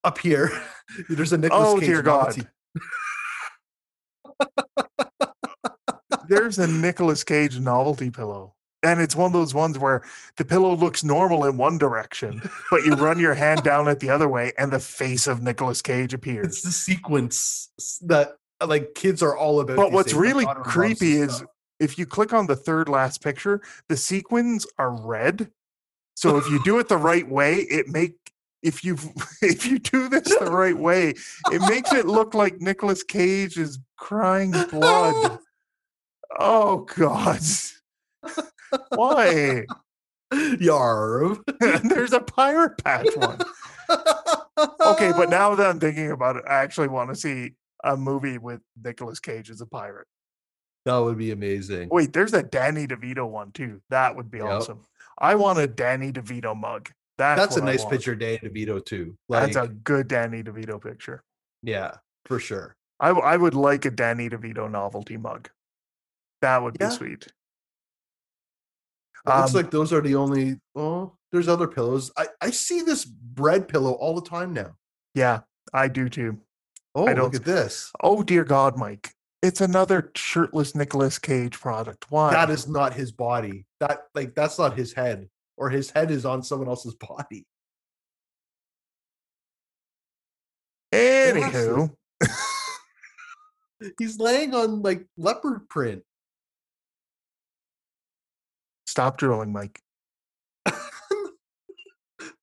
up 0.06 0.18
here, 0.20 0.50
there's 1.10 1.34
a 1.34 1.38
Nicolas 1.38 1.68
oh 1.68 1.80
Cage 1.80 1.90
dear 1.90 2.02
God! 2.02 2.38
novelty. 2.38 2.48
There's 6.30 6.60
a 6.60 6.68
Nicolas 6.68 7.24
Cage 7.24 7.60
novelty 7.60 8.10
pillow, 8.12 8.54
and 8.84 9.02
it's 9.02 9.16
one 9.16 9.28
of 9.28 9.34
those 9.34 9.54
ones 9.54 9.78
where 9.78 10.04
the 10.38 10.46
pillow 10.46 10.76
looks 10.76 11.04
normal 11.04 11.46
in 11.46 11.58
one 11.58 11.78
direction, 11.78 12.42
but 12.72 12.84
you 12.86 12.94
run 12.94 13.20
your 13.20 13.34
hand 13.34 13.64
down 13.64 13.88
it 13.88 14.00
the 14.00 14.10
other 14.10 14.28
way, 14.28 14.54
and 14.58 14.72
the 14.72 14.80
face 14.80 15.28
of 15.28 15.42
Nicolas 15.42 15.82
Cage 15.82 16.14
appears. 16.14 16.48
It's 16.48 16.62
the 16.62 16.72
sequence 16.72 17.70
that 18.02 18.38
like 18.66 18.94
kids 18.96 19.22
are 19.22 19.36
all 19.36 19.60
about. 19.60 19.78
But 19.78 19.92
what's. 19.92 20.14
Really 20.14 20.46
creepy 20.64 21.14
is 21.14 21.38
stuff. 21.38 21.50
if 21.80 21.98
you 21.98 22.06
click 22.06 22.34
on 22.34 22.48
the 22.48 22.56
third 22.56 22.90
last 22.90 23.22
picture, 23.22 23.62
the 23.88 23.98
sequins 23.98 24.66
are 24.78 24.92
red. 24.92 25.52
So 26.16 26.38
if 26.38 26.50
you 26.50 26.62
do 26.64 26.80
it 26.80 26.90
the 26.90 26.98
right 26.98 27.28
way, 27.28 27.56
it 27.56 27.88
make 27.88 28.16
if 28.62 28.84
you 28.84 28.98
if 29.42 29.66
you 29.66 29.80
do 29.80 30.10
this 30.10 30.38
the 30.38 30.52
right 30.52 30.78
way, 30.78 31.16
it 31.52 31.62
makes 31.70 31.94
it 31.94 32.06
look 32.06 32.34
like 32.34 32.60
Nicolas 32.60 33.04
Cage 33.04 33.58
is 33.58 33.80
crying 33.98 34.52
blood. 34.72 35.40
Oh 36.42 36.86
God. 36.96 37.42
Why? 38.96 39.66
Yarv. 40.34 41.40
There's 41.90 42.14
a 42.14 42.20
pirate 42.20 42.84
patch 42.84 43.08
one. 43.16 43.40
Okay, 44.82 45.12
but 45.12 45.30
now 45.30 45.56
that 45.56 45.68
I'm 45.68 45.80
thinking 45.80 46.12
about 46.12 46.36
it, 46.36 46.44
I 46.48 46.56
actually 46.56 46.88
want 46.90 47.10
to 47.10 47.16
see 47.16 47.54
a 47.84 47.96
movie 47.98 48.38
with 48.38 48.62
Nicolas 48.84 49.20
Cage 49.20 49.50
as 49.50 49.62
a 49.62 49.66
pirate. 49.66 50.08
that 50.86 50.98
would 50.98 51.18
be 51.18 51.32
amazing. 51.32 51.90
Wait, 51.90 52.14
there's 52.14 52.34
a 52.34 52.44
Danny 52.44 52.86
DeVito 52.88 53.28
one 53.30 53.52
too. 53.52 53.82
That 53.90 54.16
would 54.16 54.30
be 54.30 54.40
Yep. 54.40 54.48
awesome. 54.48 54.82
I 55.18 55.36
want 55.36 55.60
a 55.60 55.68
Danny 55.68 56.12
DeVito 56.12 56.56
mug. 56.56 56.90
That's, 57.18 57.40
That's 57.42 57.58
a 57.58 57.62
nice 57.62 57.84
picture, 57.86 58.16
Danny 58.16 58.38
DeVito 58.38 58.84
too. 58.86 59.18
Like, 59.28 59.52
That's 59.54 59.68
a 59.68 59.70
good 59.70 60.08
Danny 60.08 60.42
DeVito 60.44 60.82
picture. 60.82 61.24
yeah, 61.64 61.96
for 62.26 62.40
sure. 62.40 62.76
I, 63.02 63.10
I 63.10 63.38
would 63.38 63.54
like 63.56 63.86
a 63.86 63.92
Danny 63.92 64.30
DeVito 64.30 64.70
novelty 64.70 65.18
mug. 65.18 65.50
That 66.42 66.62
would 66.64 66.78
Yeah. 66.80 66.90
be 66.90 66.96
sweet. 66.96 67.28
It 69.30 69.38
looks 69.38 69.56
Um, 69.56 69.62
like 69.62 69.72
those 69.72 69.94
are 69.94 70.02
the 70.02 70.16
only. 70.16 70.60
Oh, 70.76 71.14
there's 71.32 71.48
other 71.48 71.68
pillows. 71.68 72.12
I 72.18 72.28
I 72.42 72.52
see 72.52 72.82
this 72.82 73.06
bread 73.06 73.68
pillow 73.68 73.92
all 73.94 74.16
the 74.20 74.28
time 74.28 74.54
now. 74.54 74.76
Yeah, 75.14 75.42
I 75.74 75.88
do 75.88 76.10
too. 76.10 76.40
Oh, 76.96 77.06
don't 77.06 77.20
look 77.20 77.36
at 77.36 77.46
this. 77.46 77.92
Oh 78.02 78.24
dear 78.24 78.44
God, 78.44 78.78
Mike. 78.78 79.12
It's 79.42 79.62
another 79.62 80.12
shirtless 80.16 80.76
Nicolas 80.76 81.18
Cage 81.18 81.60
product. 81.60 82.08
Why? 82.10 82.32
That 82.32 82.50
is 82.50 82.68
not 82.68 82.94
his 82.94 83.12
body. 83.12 83.66
That 83.80 84.08
like 84.16 84.36
that's 84.36 84.58
not 84.60 84.76
his 84.78 84.94
head, 84.94 85.30
or 85.58 85.70
his 85.70 85.92
head 85.92 86.12
is 86.12 86.26
on 86.26 86.44
someone 86.44 86.68
else's 86.68 86.96
body. 87.00 87.46
Anywho, 90.94 91.92
He's 93.98 94.20
laying 94.20 94.54
on 94.54 94.82
like 94.82 95.06
leopard 95.18 95.70
print. 95.70 96.04
Stop 98.90 99.18
drilling, 99.18 99.52
Mike. 99.52 99.80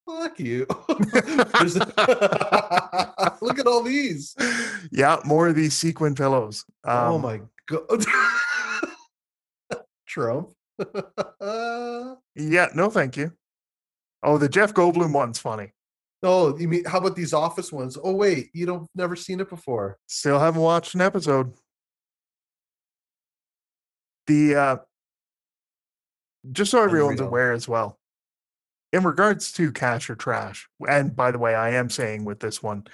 Fuck 0.06 0.38
you. 0.38 0.66
Look 3.42 3.58
at 3.58 3.66
all 3.66 3.82
these. 3.82 4.34
Yeah, 4.92 5.18
more 5.24 5.48
of 5.48 5.56
these 5.56 5.74
sequin 5.76 6.14
pillows. 6.14 6.64
oh 6.84 7.16
Um, 7.16 7.22
my 7.22 7.40
god. 7.68 8.04
Trump. 10.06 10.50
Yeah, 12.36 12.68
no, 12.74 12.88
thank 12.90 13.16
you. 13.16 13.32
Oh, 14.22 14.38
the 14.38 14.48
Jeff 14.48 14.72
Goldblum 14.72 15.12
one's 15.12 15.38
funny. 15.40 15.72
oh, 16.22 16.56
you 16.56 16.68
mean 16.68 16.84
how 16.84 16.98
about 16.98 17.16
these 17.16 17.32
office 17.32 17.72
ones? 17.72 17.98
Oh 18.02 18.12
wait, 18.14 18.50
you 18.54 18.64
don't 18.64 18.88
never 18.94 19.16
seen 19.16 19.40
it 19.40 19.50
before. 19.50 19.98
Still 20.06 20.38
haven't 20.38 20.62
watched 20.62 20.94
an 20.94 21.00
episode. 21.00 21.52
The 24.28 24.54
uh 24.54 24.76
just 26.52 26.70
so 26.70 26.82
everyone's 26.82 27.20
Unreal. 27.20 27.28
aware 27.28 27.52
as 27.52 27.68
well. 27.68 27.98
In 28.92 29.02
regards 29.04 29.52
to 29.52 29.72
cash 29.72 30.08
or 30.08 30.14
trash, 30.14 30.68
and 30.88 31.14
by 31.14 31.30
the 31.30 31.38
way, 31.38 31.54
I 31.54 31.70
am 31.70 31.90
saying 31.90 32.24
with 32.24 32.40
this 32.40 32.62
one, 32.62 32.86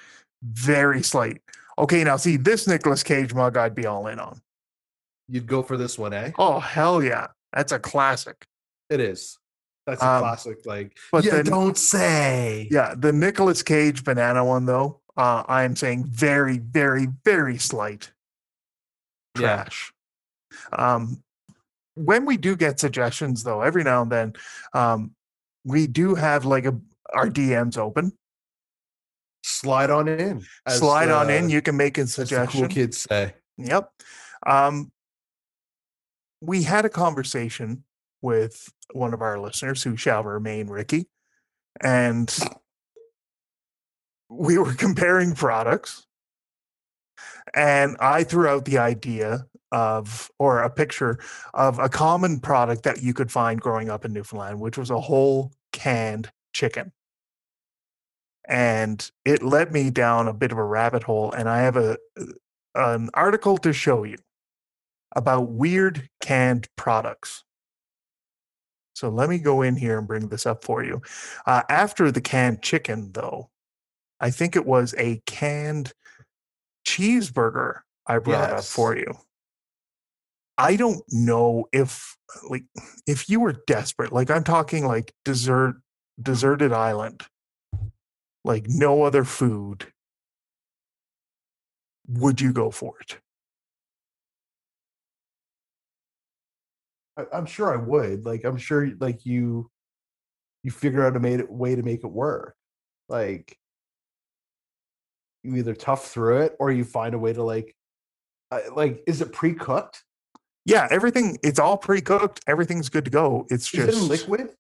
very 0.43 1.03
slight. 1.03 1.41
Okay, 1.79 2.03
now 2.05 2.17
see 2.17 2.37
this 2.37 2.67
Nicolas 2.67 3.03
Cage 3.03 3.35
mug, 3.35 3.57
I'd 3.57 3.75
be 3.75 3.87
all 3.87 4.07
in 4.09 4.19
on. 4.19 4.41
You'd 5.29 5.47
go 5.47 5.63
for 5.63 5.77
this 5.77 5.99
one, 5.99 6.13
eh? 6.13 6.33
Oh 6.39 6.59
hell 6.61 7.03
yeah, 7.03 7.29
that's 7.53 7.73
a 7.73 7.79
classic. 7.79 8.47
It 8.91 9.01
is. 9.01 9.39
That's 9.87 10.03
a 10.03 10.07
Um, 10.09 10.21
classic. 10.23 10.65
Like, 10.67 10.97
but 11.11 11.25
you 11.25 11.31
then- 11.31 11.45
don't 11.45 11.77
say. 11.79 12.69
Yeah, 12.71 12.95
the 12.97 13.13
Nicolas 13.13 13.63
Cage 13.63 14.05
banana 14.05 14.45
one 14.45 14.67
though, 14.67 15.01
uh, 15.17 15.45
I 15.47 15.63
am 15.65 15.77
saying 15.77 16.05
very, 16.07 16.59
very, 16.59 17.07
very 17.25 17.59
slight 17.59 18.13
Yeah. 19.39 19.65
trash. 19.65 19.93
Um, 20.73 21.23
when 21.95 22.25
we 22.25 22.37
do 22.37 22.57
get 22.57 22.81
suggestions 22.81 23.43
though, 23.43 23.63
every 23.63 23.85
now 23.85 24.03
and 24.03 24.11
then, 24.11 24.33
um, 24.75 25.13
we 25.65 25.87
do 25.87 26.15
have 26.15 26.45
like 26.45 26.65
a 26.65 26.79
our 27.13 27.29
DMs 27.29 27.79
open. 27.79 28.13
Slide 29.45 29.91
on 29.91 30.09
in. 30.09 30.45
Slide 30.69 31.11
on 31.11 31.29
in. 31.29 31.51
You 31.51 31.63
can 31.63 31.77
make 31.77 31.99
a 31.99 32.07
suggestion. 32.07 32.61
cool 32.61 32.69
kids 32.69 32.99
say. 32.99 33.35
Yep. 33.59 33.91
Um, 34.47 34.93
we 36.41 36.63
had 36.63 36.85
a 36.85 36.89
conversation 36.89 37.85
with 38.21 38.73
one 38.93 39.15
of 39.15 39.21
our 39.21 39.39
listeners 39.39 39.83
who 39.83 39.97
shall 39.97 40.23
remain 40.23 40.69
Ricky, 40.69 41.09
and 41.83 42.35
we 44.29 44.59
were 44.59 44.75
comparing 44.79 45.35
products. 45.35 46.07
And 47.55 47.97
I 48.01 48.25
threw 48.25 48.49
out 48.49 48.65
the 48.65 48.79
idea 48.79 49.47
of, 49.71 50.31
or 50.39 50.63
a 50.63 50.71
picture 50.71 51.19
of 51.55 51.79
a 51.79 51.89
common 51.89 52.41
product 52.41 52.83
that 52.85 53.03
you 53.03 53.15
could 53.15 53.33
find 53.33 53.61
growing 53.61 53.91
up 53.91 54.05
in 54.05 54.13
Newfoundland, 54.13 54.61
which 54.61 54.79
was 54.79 54.91
a 54.91 55.01
whole 55.01 55.53
canned 55.73 56.31
chicken. 56.53 56.93
And 58.49 59.11
it 59.25 59.43
led 59.43 59.73
me 59.73 59.91
down 59.91 60.29
a 60.29 60.35
bit 60.35 60.53
of 60.53 60.59
a 60.59 60.65
rabbit 60.65 61.05
hole. 61.05 61.33
And 61.33 61.49
I 61.49 61.61
have 61.61 61.77
a, 61.77 61.97
an 62.75 63.11
article 63.15 63.57
to 63.59 63.73
show 63.73 64.05
you 64.05 64.19
about 65.15 65.51
weird 65.51 66.09
canned 66.21 66.69
products. 66.77 67.45
So 68.95 69.09
let 69.09 69.29
me 69.29 69.39
go 69.39 69.63
in 69.63 69.77
here 69.77 69.99
and 69.99 70.07
bring 70.07 70.29
this 70.29 70.47
up 70.47 70.65
for 70.65 70.85
you. 70.85 71.03
Uh, 71.47 71.63
after 71.69 72.11
the 72.11 72.21
canned 72.21 72.63
chicken, 72.63 73.13
though, 73.13 73.51
I 74.21 74.31
think 74.31 74.55
it 74.55 74.67
was 74.67 74.95
a 74.99 75.21
canned 75.27 75.93
cheeseburger 76.87 77.81
I 78.07 78.19
brought 78.19 78.51
up 78.51 78.65
for 78.65 78.97
you. 78.97 79.15
I 80.59 80.77
don't 80.77 81.03
know 81.11 81.67
if 81.73 82.17
like 82.49 82.65
if 83.07 83.29
you 83.29 83.41
were 83.41 83.55
desperate, 83.67 84.13
like 84.13 84.31
I'm 84.31 84.45
talking 84.45 84.87
like 84.87 85.13
desert 85.25 85.77
deserted 86.21 86.73
island, 86.73 87.23
like 88.45 88.67
no 88.69 89.03
other 89.03 89.25
food, 89.25 89.87
would 92.09 92.41
you 92.41 92.53
go 92.53 92.71
for 92.71 92.95
it? 93.01 93.19
I, 97.17 97.25
I'm 97.33 97.47
sure 97.47 97.73
I 97.73 97.77
would. 97.77 98.25
Like, 98.25 98.45
I'm 98.45 98.57
sure, 98.57 98.91
like 99.01 99.25
you, 99.27 99.71
you 100.63 100.71
figure 100.71 101.05
out 101.05 101.17
a 101.17 101.21
made 101.21 101.49
way 101.49 101.75
to 101.75 101.83
make 101.83 102.05
it 102.05 102.11
work. 102.11 102.55
Like, 103.09 103.59
you 105.43 105.57
either 105.57 105.75
tough 105.75 106.09
through 106.09 106.43
it 106.43 106.57
or 106.59 106.71
you 106.71 106.85
find 106.85 107.15
a 107.15 107.19
way 107.19 107.33
to 107.33 107.43
like, 107.43 107.75
uh, 108.51 108.61
like, 108.75 109.03
is 109.07 109.21
it 109.21 109.33
pre 109.33 109.55
cooked? 109.55 110.05
Yeah, 110.65 110.87
everything 110.93 111.39
it's 111.43 111.59
all 111.59 111.77
pre-cooked. 111.77 112.41
Everything's 112.47 112.89
good 112.89 113.05
to 113.07 113.11
go. 113.11 113.47
It's 113.51 113.65
Is 113.75 113.87
just 113.87 114.03
it 114.05 114.09
liquid? 114.09 114.51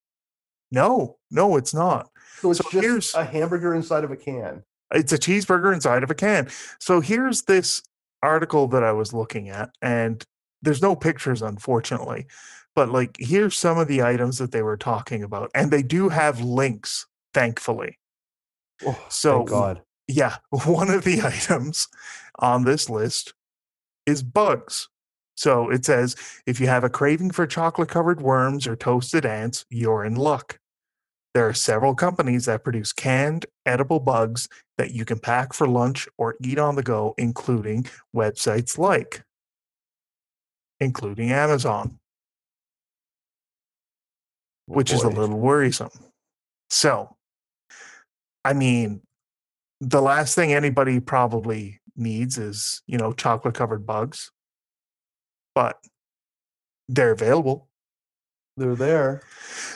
No, 0.72 1.18
no, 1.30 1.56
it's 1.56 1.72
not. 1.72 2.10
So 2.40 2.50
it's 2.50 2.58
So 2.60 2.68
here's- 2.80 3.04
just 3.12 3.16
a 3.16 3.24
hamburger 3.24 3.72
inside 3.74 4.02
of 4.02 4.10
a 4.10 4.16
can. 4.16 4.64
It's 4.92 5.12
a 5.12 5.18
cheeseburger 5.18 5.72
inside 5.72 6.02
of 6.02 6.10
a 6.10 6.14
can. 6.14 6.48
So 6.80 7.00
here's 7.00 7.42
this 7.42 7.82
article 8.22 8.66
that 8.68 8.82
I 8.82 8.90
was 8.92 9.12
looking 9.12 9.48
at, 9.48 9.70
and 9.80 10.24
there's 10.60 10.82
no 10.82 10.96
pictures, 10.96 11.40
unfortunately. 11.40 12.26
But 12.74 12.88
like, 12.90 13.16
here's 13.20 13.56
some 13.56 13.78
of 13.78 13.86
the 13.86 14.02
items 14.02 14.38
that 14.38 14.50
they 14.50 14.62
were 14.62 14.76
talking 14.76 15.22
about, 15.22 15.50
and 15.54 15.70
they 15.70 15.82
do 15.84 16.08
have 16.08 16.40
links, 16.40 17.06
thankfully. 17.32 17.98
Oh, 18.84 18.98
So 19.08 19.38
thank 19.38 19.48
God. 19.50 19.82
Yeah, 20.12 20.36
one 20.50 20.90
of 20.90 21.04
the 21.04 21.22
items 21.24 21.88
on 22.38 22.64
this 22.64 22.90
list 22.90 23.34
is 24.06 24.22
bugs. 24.22 24.88
So 25.36 25.70
it 25.70 25.84
says 25.84 26.14
if 26.46 26.60
you 26.60 26.66
have 26.66 26.84
a 26.84 26.90
craving 26.90 27.30
for 27.30 27.46
chocolate 27.46 27.88
covered 27.88 28.20
worms 28.20 28.66
or 28.66 28.76
toasted 28.76 29.24
ants, 29.24 29.64
you're 29.70 30.04
in 30.04 30.14
luck. 30.14 30.58
There 31.34 31.48
are 31.48 31.54
several 31.54 31.94
companies 31.94 32.44
that 32.44 32.62
produce 32.62 32.92
canned 32.92 33.46
edible 33.64 34.00
bugs 34.00 34.48
that 34.76 34.92
you 34.92 35.06
can 35.06 35.18
pack 35.18 35.54
for 35.54 35.66
lunch 35.66 36.06
or 36.18 36.36
eat 36.42 36.58
on 36.58 36.76
the 36.76 36.82
go, 36.82 37.14
including 37.16 37.86
websites 38.14 38.76
like, 38.76 39.24
including 40.78 41.32
Amazon, 41.32 41.98
which 44.66 44.92
is 44.92 45.02
a 45.02 45.08
little 45.08 45.38
worrisome. 45.38 45.90
So, 46.68 47.16
I 48.44 48.52
mean, 48.52 49.00
the 49.82 50.00
last 50.00 50.36
thing 50.36 50.52
anybody 50.52 51.00
probably 51.00 51.80
needs 51.96 52.38
is, 52.38 52.82
you 52.86 52.96
know, 52.96 53.12
chocolate 53.12 53.56
covered 53.56 53.84
bugs, 53.84 54.30
but 55.56 55.76
they're 56.88 57.10
available. 57.10 57.68
They're 58.56 58.76
there. 58.76 59.22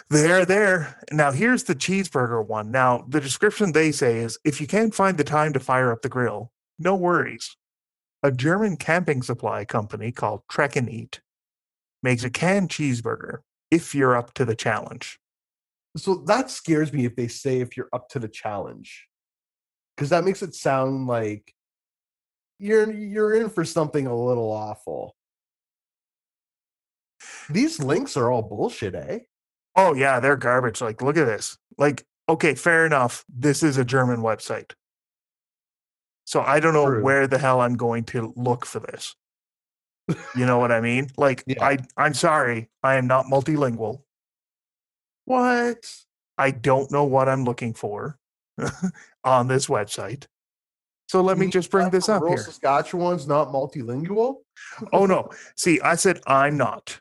They're 0.08 0.44
there. 0.44 1.00
Now, 1.10 1.32
here's 1.32 1.64
the 1.64 1.74
cheeseburger 1.74 2.46
one. 2.46 2.70
Now, 2.70 3.04
the 3.08 3.20
description 3.20 3.72
they 3.72 3.90
say 3.90 4.18
is 4.18 4.38
if 4.44 4.60
you 4.60 4.68
can't 4.68 4.94
find 4.94 5.18
the 5.18 5.24
time 5.24 5.52
to 5.54 5.60
fire 5.60 5.90
up 5.90 6.02
the 6.02 6.08
grill, 6.08 6.52
no 6.78 6.94
worries. 6.94 7.56
A 8.22 8.30
German 8.30 8.76
camping 8.76 9.22
supply 9.22 9.64
company 9.64 10.12
called 10.12 10.42
Trek 10.48 10.76
and 10.76 10.88
Eat 10.88 11.20
makes 12.04 12.22
a 12.22 12.30
canned 12.30 12.68
cheeseburger 12.68 13.38
if 13.72 13.92
you're 13.92 14.16
up 14.16 14.34
to 14.34 14.44
the 14.44 14.54
challenge. 14.54 15.18
So 15.96 16.14
that 16.26 16.48
scares 16.48 16.92
me 16.92 17.06
if 17.06 17.16
they 17.16 17.26
say 17.26 17.58
if 17.58 17.76
you're 17.76 17.88
up 17.92 18.08
to 18.10 18.20
the 18.20 18.28
challenge. 18.28 19.08
Because 19.96 20.10
that 20.10 20.24
makes 20.24 20.42
it 20.42 20.54
sound 20.54 21.06
like 21.06 21.54
you're 22.58 22.90
you're 22.92 23.34
in 23.34 23.48
for 23.48 23.64
something 23.64 24.06
a 24.06 24.14
little 24.14 24.52
awful. 24.52 25.16
These 27.48 27.82
links 27.82 28.16
are 28.16 28.30
all 28.30 28.42
bullshit, 28.42 28.94
eh? 28.94 29.20
Oh, 29.74 29.94
yeah, 29.94 30.20
they're 30.20 30.36
garbage. 30.36 30.80
Like, 30.80 31.02
look 31.02 31.16
at 31.16 31.26
this. 31.26 31.56
Like, 31.78 32.04
okay, 32.28 32.54
fair 32.54 32.86
enough. 32.86 33.24
This 33.28 33.62
is 33.62 33.76
a 33.78 33.84
German 33.84 34.20
website. 34.20 34.72
So 36.24 36.40
I 36.40 36.60
don't 36.60 36.74
know 36.74 36.86
True. 36.86 37.02
where 37.02 37.26
the 37.26 37.38
hell 37.38 37.60
I'm 37.60 37.76
going 37.76 38.04
to 38.04 38.32
look 38.36 38.66
for 38.66 38.80
this. 38.80 39.14
You 40.34 40.46
know 40.46 40.58
what 40.58 40.72
I 40.72 40.80
mean? 40.80 41.08
Like, 41.16 41.44
Yeah. 41.46 41.64
I, 41.64 41.78
I'm 41.96 42.14
sorry, 42.14 42.68
I 42.82 42.96
am 42.96 43.06
not 43.06 43.26
multilingual. 43.26 44.02
What? 45.24 45.94
I 46.38 46.50
don't 46.50 46.90
know 46.90 47.04
what 47.04 47.28
I'm 47.28 47.44
looking 47.44 47.74
for 47.74 48.18
on 49.24 49.48
this 49.48 49.66
website. 49.66 50.26
So 51.08 51.20
let 51.20 51.38
me 51.38 51.48
just 51.48 51.70
bring 51.70 51.90
this 51.90 52.08
up 52.08 52.22
rural 52.22 52.36
here. 52.36 52.44
Saskatchewan's 52.44 53.28
not 53.28 53.48
multilingual. 53.48 54.38
Oh 54.92 55.06
no. 55.06 55.30
See, 55.56 55.80
I 55.80 55.94
said 55.94 56.20
I'm 56.26 56.56
not. 56.56 57.00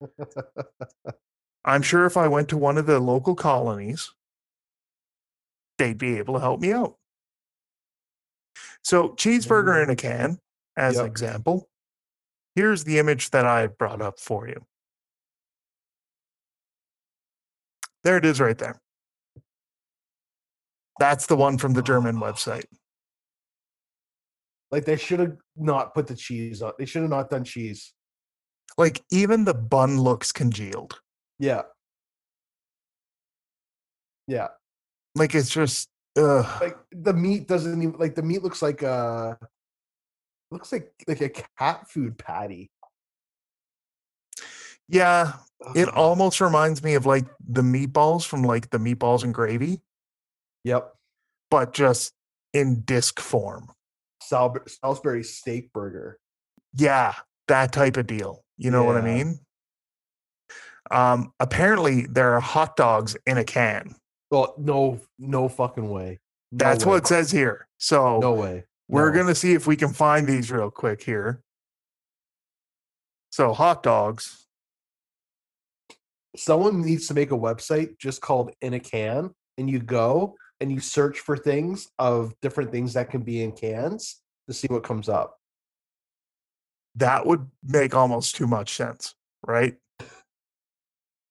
I'm 1.64 1.82
sure 1.82 2.06
if 2.06 2.16
I 2.16 2.28
went 2.28 2.48
to 2.48 2.56
one 2.56 2.78
of 2.78 2.86
the 2.86 2.98
local 2.98 3.34
colonies, 3.34 4.10
they'd 5.76 5.98
be 5.98 6.18
able 6.18 6.34
to 6.34 6.40
help 6.40 6.60
me 6.60 6.72
out. 6.72 6.96
So, 8.82 9.10
cheeseburger 9.10 9.74
mm. 9.74 9.84
in 9.84 9.90
a 9.90 9.96
can, 9.96 10.38
as 10.76 10.98
an 10.98 11.06
example. 11.06 11.68
Here's 12.54 12.84
the 12.84 12.98
image 12.98 13.30
that 13.30 13.46
I 13.46 13.66
brought 13.66 14.00
up 14.00 14.18
for 14.18 14.48
you. 14.48 14.64
There 18.02 18.16
it 18.16 18.24
is 18.24 18.40
right 18.40 18.56
there. 18.56 18.80
That's 20.98 21.26
the 21.26 21.36
one 21.36 21.58
from 21.58 21.74
the 21.74 21.82
German 21.82 22.16
website. 22.16 22.64
Like 24.70 24.84
they 24.84 24.96
should 24.96 25.20
have 25.20 25.36
not 25.56 25.94
put 25.94 26.06
the 26.06 26.14
cheese 26.16 26.60
on. 26.60 26.72
They 26.78 26.84
should 26.84 27.02
have 27.02 27.10
not 27.10 27.30
done 27.30 27.44
cheese. 27.44 27.94
Like, 28.76 29.02
even 29.10 29.44
the 29.44 29.54
bun 29.54 30.00
looks 30.00 30.30
congealed. 30.30 31.00
Yeah. 31.38 31.62
Yeah. 34.26 34.48
Like, 35.14 35.34
it's 35.34 35.50
just, 35.50 35.88
ugh. 36.16 36.46
Like 36.60 36.76
the 36.92 37.14
meat 37.14 37.48
doesn't 37.48 37.82
even 37.82 37.98
like 37.98 38.14
the 38.14 38.22
meat 38.22 38.42
looks 38.42 38.60
like 38.62 38.82
uh 38.82 39.34
looks 40.50 40.70
like 40.70 40.92
like 41.08 41.20
a 41.22 41.30
cat 41.58 41.88
food 41.88 42.18
patty. 42.18 42.70
yeah, 44.88 45.32
It 45.74 45.88
almost 45.88 46.40
reminds 46.40 46.82
me 46.82 46.94
of 46.94 47.04
like 47.06 47.26
the 47.46 47.62
meatballs 47.62 48.26
from 48.26 48.42
like 48.42 48.70
the 48.70 48.78
meatballs 48.78 49.24
and 49.24 49.34
gravy, 49.34 49.82
Yep. 50.64 50.92
but 51.50 51.72
just 51.72 52.12
in 52.52 52.80
disc 52.82 53.20
form. 53.20 53.70
Sal- 54.22 54.56
Salisbury 54.66 55.22
steak 55.24 55.72
burger. 55.72 56.18
Yeah, 56.74 57.14
that 57.46 57.72
type 57.72 57.96
of 57.96 58.06
deal. 58.06 58.42
You 58.58 58.70
know 58.70 58.84
what 58.84 58.96
I 58.96 59.00
mean? 59.00 59.38
Um, 60.90 61.32
apparently 61.40 62.02
there 62.02 62.34
are 62.34 62.40
hot 62.40 62.76
dogs 62.76 63.16
in 63.26 63.38
a 63.38 63.44
can. 63.44 63.94
Well, 64.30 64.54
no, 64.58 65.00
no 65.18 65.48
fucking 65.48 65.88
way. 65.88 66.18
No 66.52 66.58
That's 66.64 66.84
way. 66.84 66.90
what 66.92 66.96
it 66.98 67.06
says 67.06 67.30
here. 67.30 67.66
So 67.78 68.18
No 68.18 68.32
way. 68.34 68.64
we're 68.88 69.12
gonna 69.12 69.34
see 69.34 69.54
if 69.54 69.66
we 69.66 69.76
can 69.76 69.92
find 69.92 70.26
these 70.26 70.50
real 70.50 70.70
quick 70.70 71.02
here. 71.02 71.40
So 73.30 73.52
hot 73.52 73.82
dogs. 73.82 74.46
Someone 76.36 76.82
needs 76.82 77.06
to 77.08 77.14
make 77.14 77.30
a 77.32 77.36
website 77.38 77.98
just 77.98 78.20
called 78.20 78.50
In 78.60 78.74
a 78.74 78.80
Can, 78.80 79.30
and 79.56 79.68
you 79.70 79.78
go 79.80 80.36
and 80.60 80.72
you 80.72 80.80
search 80.80 81.20
for 81.20 81.36
things 81.36 81.88
of 81.98 82.34
different 82.40 82.70
things 82.72 82.94
that 82.94 83.10
can 83.10 83.22
be 83.22 83.42
in 83.42 83.52
cans 83.52 84.20
to 84.48 84.54
see 84.54 84.66
what 84.68 84.82
comes 84.82 85.08
up. 85.08 85.38
That 86.96 87.26
would 87.26 87.48
make 87.62 87.94
almost 87.94 88.34
too 88.34 88.46
much 88.46 88.74
sense, 88.74 89.14
right? 89.46 89.76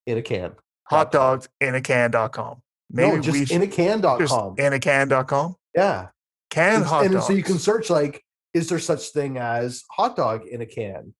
In 0.05 0.17
a 0.17 0.21
can. 0.21 0.53
Hot 0.85 1.11
dogs 1.11 1.49
in 1.59 1.75
a 1.75 1.81
can.com. 1.81 2.61
Maybe 2.89 3.09
no, 3.09 3.15
we 3.15 3.21
just 3.21 3.37
should 3.39 3.51
in 3.51 3.61
a 3.63 3.67
can.com. 3.67 4.19
just 4.19 4.59
in 4.59 4.73
a 4.73 4.79
can.com. 4.79 5.55
yeah. 5.75 6.07
It's- 6.55 6.83
hot 6.85 7.03
and 7.05 7.15
dogs. 7.15 7.27
so 7.27 7.33
you 7.33 7.43
can 7.43 7.59
search 7.59 7.89
like, 7.89 8.23
is 8.53 8.69
there 8.69 8.79
such 8.79 9.09
thing 9.09 9.37
as 9.37 9.83
hot 9.91 10.15
dog 10.15 10.47
in 10.47 10.61
a 10.61 10.65
can? 10.65 11.13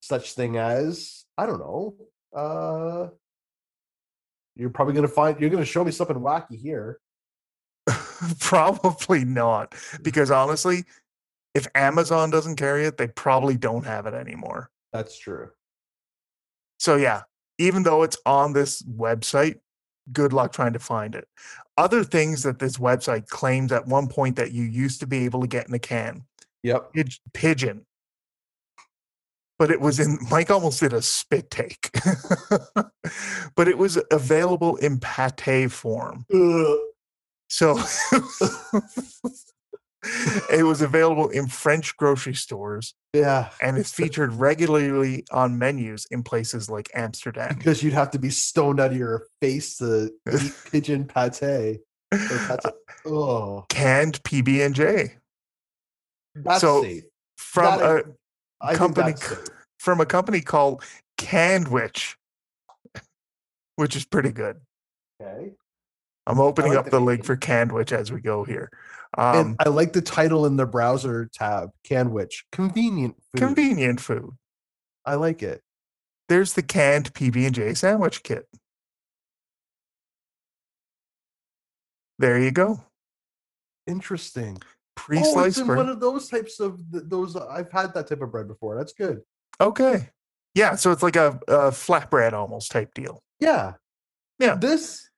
Such 0.00 0.32
thing 0.32 0.56
as 0.56 1.26
I 1.36 1.44
don't 1.44 1.58
know. 1.58 1.94
Uh, 2.34 3.08
you're 4.60 4.70
probably 4.70 4.94
gonna 4.94 5.08
find. 5.08 5.40
You're 5.40 5.50
gonna 5.50 5.64
show 5.64 5.84
me 5.84 5.90
something 5.90 6.16
wacky 6.16 6.60
here. 6.60 7.00
probably 8.40 9.24
not. 9.24 9.70
Mm. 9.70 10.02
Because 10.02 10.30
honestly, 10.30 10.84
if 11.54 11.66
Amazon 11.74 12.30
doesn't 12.30 12.56
carry 12.56 12.84
it, 12.84 12.96
they 12.96 13.08
probably 13.08 13.56
don't 13.56 13.84
have 13.84 14.06
it 14.06 14.14
anymore. 14.14 14.70
That's 14.92 15.18
true. 15.18 15.50
So 16.78 16.96
yeah, 16.96 17.22
even 17.58 17.82
though 17.82 18.02
it's 18.02 18.18
on 18.26 18.52
this 18.52 18.82
website, 18.82 19.60
good 20.12 20.32
luck 20.32 20.52
trying 20.52 20.72
to 20.74 20.78
find 20.78 21.14
it. 21.14 21.26
Other 21.76 22.04
things 22.04 22.42
that 22.42 22.58
this 22.58 22.76
website 22.76 23.28
claims 23.28 23.72
at 23.72 23.86
one 23.86 24.08
point 24.08 24.36
that 24.36 24.52
you 24.52 24.64
used 24.64 25.00
to 25.00 25.06
be 25.06 25.24
able 25.24 25.40
to 25.40 25.46
get 25.46 25.68
in 25.68 25.74
a 25.74 25.78
can. 25.78 26.24
Yep. 26.62 26.92
Pig- 26.92 27.14
Pigeon. 27.32 27.86
But 29.60 29.70
it 29.70 29.80
was 29.80 30.00
in 30.00 30.18
Mike 30.30 30.50
almost 30.50 30.80
did 30.80 30.92
a 30.94 31.02
spit 31.02 31.50
take. 31.50 31.90
but 33.54 33.68
it 33.68 33.76
was 33.78 33.96
available 34.10 34.76
in 34.76 34.98
pate 34.98 35.70
form. 35.70 36.24
Ugh. 36.34 36.78
So 37.50 37.78
it 40.50 40.64
was 40.64 40.80
available 40.80 41.28
in 41.28 41.46
French 41.46 41.94
grocery 41.98 42.32
stores 42.34 42.94
Yeah. 43.12 43.50
and 43.60 43.76
is 43.76 43.92
featured 43.92 44.32
regularly 44.32 45.24
on 45.30 45.58
menus 45.58 46.06
in 46.10 46.22
places 46.22 46.70
like 46.70 46.88
Amsterdam. 46.94 47.56
Because 47.58 47.82
you'd 47.82 47.92
have 47.92 48.10
to 48.12 48.18
be 48.18 48.30
stoned 48.30 48.80
out 48.80 48.92
of 48.92 48.96
your 48.96 49.26
face 49.42 49.76
to 49.76 50.10
eat 50.42 50.52
pigeon 50.72 51.04
pate. 51.04 51.38
pate. 51.40 51.80
Uh, 52.12 52.56
oh, 53.04 53.66
Canned 53.68 54.22
PB 54.24 54.64
and 54.64 54.74
J 54.74 55.14
that's 56.34 56.60
So, 56.62 56.82
safe. 56.82 57.04
from 57.36 57.78
That 57.78 58.06
I- 58.60 58.72
a 58.72 58.74
I 58.74 58.76
think 58.76 58.94
company 58.94 59.14
from 59.78 60.00
a 60.00 60.06
company 60.06 60.40
called 60.40 60.84
Candwich, 61.16 62.16
which 63.76 63.96
is 63.96 64.04
pretty 64.04 64.32
good. 64.32 64.60
Okay. 65.20 65.52
I'm 66.26 66.38
opening 66.38 66.70
like 66.72 66.78
up 66.80 66.84
the 66.86 66.90
the 66.92 67.00
link 67.00 67.24
for 67.24 67.36
Candwich 67.36 67.92
as 67.92 68.12
we 68.12 68.20
go 68.20 68.44
here. 68.44 68.70
and 69.16 69.36
Um, 69.48 69.56
I 69.58 69.68
like 69.70 69.92
the 69.94 70.02
title 70.02 70.46
in 70.46 70.56
the 70.56 70.66
browser 70.66 71.28
tab, 71.32 71.70
Canwich. 71.84 72.44
Convenient 72.52 73.16
food. 73.32 73.38
convenient 73.40 74.00
food. 74.00 74.30
I 75.04 75.14
like 75.14 75.42
it. 75.42 75.62
There's 76.28 76.52
the 76.54 76.62
canned 76.62 77.12
PB 77.14 77.46
and 77.46 77.54
J 77.54 77.74
sandwich 77.74 78.22
kit. 78.22 78.46
There 82.18 82.38
you 82.38 82.50
go. 82.50 82.84
Interesting. 83.86 84.58
Oh, 85.00 85.04
Pre-sliced 85.04 85.48
it's 85.48 85.58
in 85.58 85.66
bread. 85.66 85.76
one 85.78 85.88
of 85.88 86.00
those 86.00 86.28
types 86.28 86.60
of 86.60 86.80
th- 86.92 87.04
those. 87.06 87.36
Uh, 87.36 87.46
I've 87.48 87.70
had 87.70 87.94
that 87.94 88.08
type 88.08 88.20
of 88.20 88.30
bread 88.30 88.48
before. 88.48 88.76
That's 88.76 88.92
good. 88.92 89.20
Okay. 89.60 90.08
Yeah, 90.54 90.74
so 90.74 90.90
it's 90.90 91.02
like 91.02 91.16
a, 91.16 91.38
a 91.48 91.70
flatbread 91.70 92.32
almost 92.32 92.70
type 92.72 92.92
deal. 92.94 93.22
Yeah. 93.38 93.74
Yeah. 94.38 94.56
This 94.56 95.08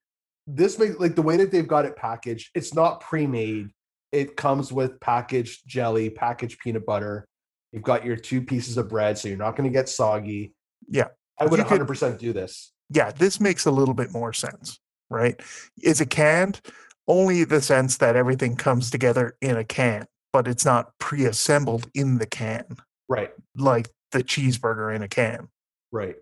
this 0.47 0.79
makes 0.79 0.99
like 0.99 1.15
the 1.15 1.23
way 1.23 1.37
that 1.39 1.51
they've 1.51 1.67
got 1.69 1.85
it 1.85 1.97
packaged, 1.97 2.51
it's 2.55 2.75
not 2.75 3.01
pre-made. 3.01 3.71
It 4.11 4.37
comes 4.37 4.73
with 4.73 5.01
packaged 5.01 5.63
jelly, 5.67 6.11
packaged 6.11 6.59
peanut 6.59 6.85
butter. 6.85 7.27
You've 7.73 7.83
got 7.83 8.05
your 8.05 8.17
two 8.17 8.43
pieces 8.43 8.77
of 8.77 8.89
bread, 8.89 9.17
so 9.17 9.29
you're 9.29 9.39
not 9.39 9.57
going 9.57 9.71
to 9.71 9.73
get 9.73 9.89
soggy. 9.89 10.53
Yeah. 10.89 11.09
I 11.39 11.47
would 11.47 11.61
100% 11.61 12.19
do 12.19 12.33
this. 12.35 12.73
Yeah, 12.91 13.11
this 13.11 13.41
makes 13.41 13.65
a 13.65 13.71
little 13.71 13.95
bit 13.95 14.13
more 14.13 14.35
sense, 14.35 14.79
right? 15.09 15.41
Is 15.83 16.03
it 16.03 16.11
canned? 16.11 16.61
Only 17.09 17.45
the 17.45 17.61
sense 17.61 17.97
that 17.99 18.17
everything 18.17 18.57
comes 18.57 18.91
together 18.91 19.37
in 19.41 19.57
a 19.57 19.65
can, 19.65 20.07
but 20.33 20.47
it's 20.47 20.65
not 20.65 20.97
pre-assembled 20.99 21.89
in 21.95 22.19
the 22.19 22.27
can, 22.27 22.77
Right. 23.09 23.33
like 23.57 23.89
the 24.13 24.23
cheeseburger 24.23 24.95
in 24.95 25.03
a 25.03 25.09
can. 25.09 25.49
Right. 25.91 26.17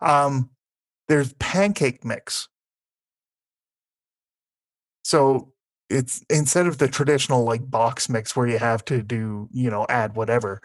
Um, 0.00 0.50
there's 1.08 1.32
pancake 1.34 2.04
mix. 2.04 2.48
So 5.04 5.52
it's 5.88 6.24
instead 6.30 6.66
of 6.66 6.78
the 6.78 6.86
traditional 6.86 7.44
like 7.44 7.68
box 7.68 8.08
mix 8.08 8.36
where 8.36 8.46
you 8.46 8.58
have 8.58 8.84
to 8.86 9.02
do, 9.02 9.48
you 9.50 9.70
know, 9.70 9.86
add 9.88 10.14
whatever, 10.14 10.60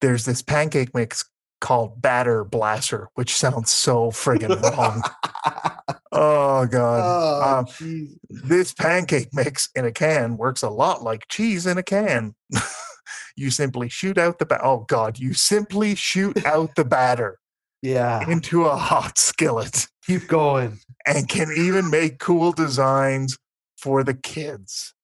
there's 0.00 0.24
this 0.24 0.42
pancake 0.42 0.94
mix 0.94 1.24
called 1.60 2.02
batter 2.02 2.44
blaster, 2.44 3.08
which 3.14 3.34
sounds 3.36 3.70
so 3.70 4.10
friggin' 4.10 4.60
wrong. 4.62 5.02
Oh 6.18 6.66
god. 6.66 7.00
oh, 7.04 7.58
Um, 7.84 8.18
this 8.28 8.72
pancake 8.72 9.28
mix 9.32 9.68
in 9.74 9.84
a 9.84 9.92
can 9.92 10.36
works 10.36 10.62
a 10.62 10.70
lot 10.70 11.02
like 11.02 11.28
cheese 11.28 11.66
in 11.66 11.76
a 11.78 11.82
can. 11.82 12.34
you 13.36 13.50
simply 13.50 13.88
shoot 13.88 14.16
out 14.16 14.38
the 14.38 14.46
ba- 14.46 14.60
oh 14.64 14.84
god, 14.88 15.18
you 15.18 15.34
simply 15.34 15.94
shoot 15.94 16.44
out 16.46 16.74
the 16.74 16.84
batter 16.84 17.38
yeah. 17.82 18.28
into 18.28 18.64
a 18.64 18.76
hot 18.76 19.18
skillet 19.18 19.88
Keep 20.06 20.28
going. 20.28 20.78
and 21.06 21.28
can 21.28 21.48
even 21.56 21.90
make 21.90 22.18
cool 22.18 22.52
designs 22.52 23.36
for 23.76 24.02
the 24.02 24.14
kids. 24.14 24.94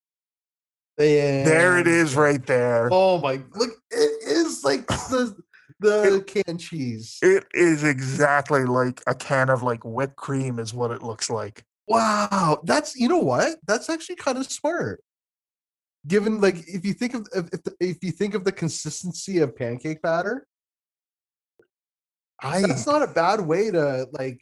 Yeah. 0.98 1.44
There 1.44 1.78
it 1.78 1.86
is, 1.86 2.14
right 2.14 2.44
there. 2.46 2.88
Oh 2.92 3.18
my! 3.18 3.40
Look, 3.54 3.70
it 3.90 4.22
is 4.24 4.62
like 4.62 4.86
the 4.86 5.34
the 5.82 6.24
canned 6.26 6.60
cheese. 6.60 7.18
It 7.22 7.44
is 7.54 7.84
exactly 7.84 8.64
like 8.64 9.02
a 9.06 9.14
can 9.14 9.50
of 9.50 9.62
like 9.62 9.84
whipped 9.84 10.16
cream 10.16 10.58
is 10.58 10.72
what 10.72 10.90
it 10.90 11.02
looks 11.02 11.28
like. 11.28 11.64
Wow, 11.88 12.60
that's 12.64 12.96
you 12.96 13.08
know 13.08 13.18
what? 13.18 13.58
That's 13.66 13.90
actually 13.90 14.16
kind 14.16 14.38
of 14.38 14.50
smart. 14.50 15.02
Given 16.06 16.40
like 16.40 16.56
if 16.68 16.84
you 16.84 16.94
think 16.94 17.14
of 17.14 17.28
if 17.34 17.48
if, 17.52 17.62
the, 17.62 17.74
if 17.80 18.02
you 18.02 18.12
think 18.12 18.34
of 18.34 18.44
the 18.44 18.52
consistency 18.52 19.38
of 19.38 19.54
pancake 19.56 20.02
batter, 20.02 20.46
I 22.40 22.62
that's 22.62 22.86
not 22.86 23.02
a 23.02 23.06
bad 23.06 23.40
way 23.40 23.70
to 23.70 24.06
like 24.12 24.40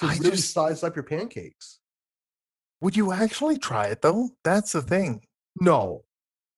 to 0.00 0.06
I 0.06 0.14
really 0.18 0.30
just- 0.32 0.52
size 0.52 0.82
up 0.82 0.96
your 0.96 1.02
pancakes. 1.02 1.80
would 2.80 2.96
you 2.96 3.12
actually 3.12 3.58
try 3.58 3.86
it 3.88 4.00
though? 4.02 4.30
That's 4.44 4.72
the 4.72 4.82
thing. 4.82 5.22
No, 5.60 6.04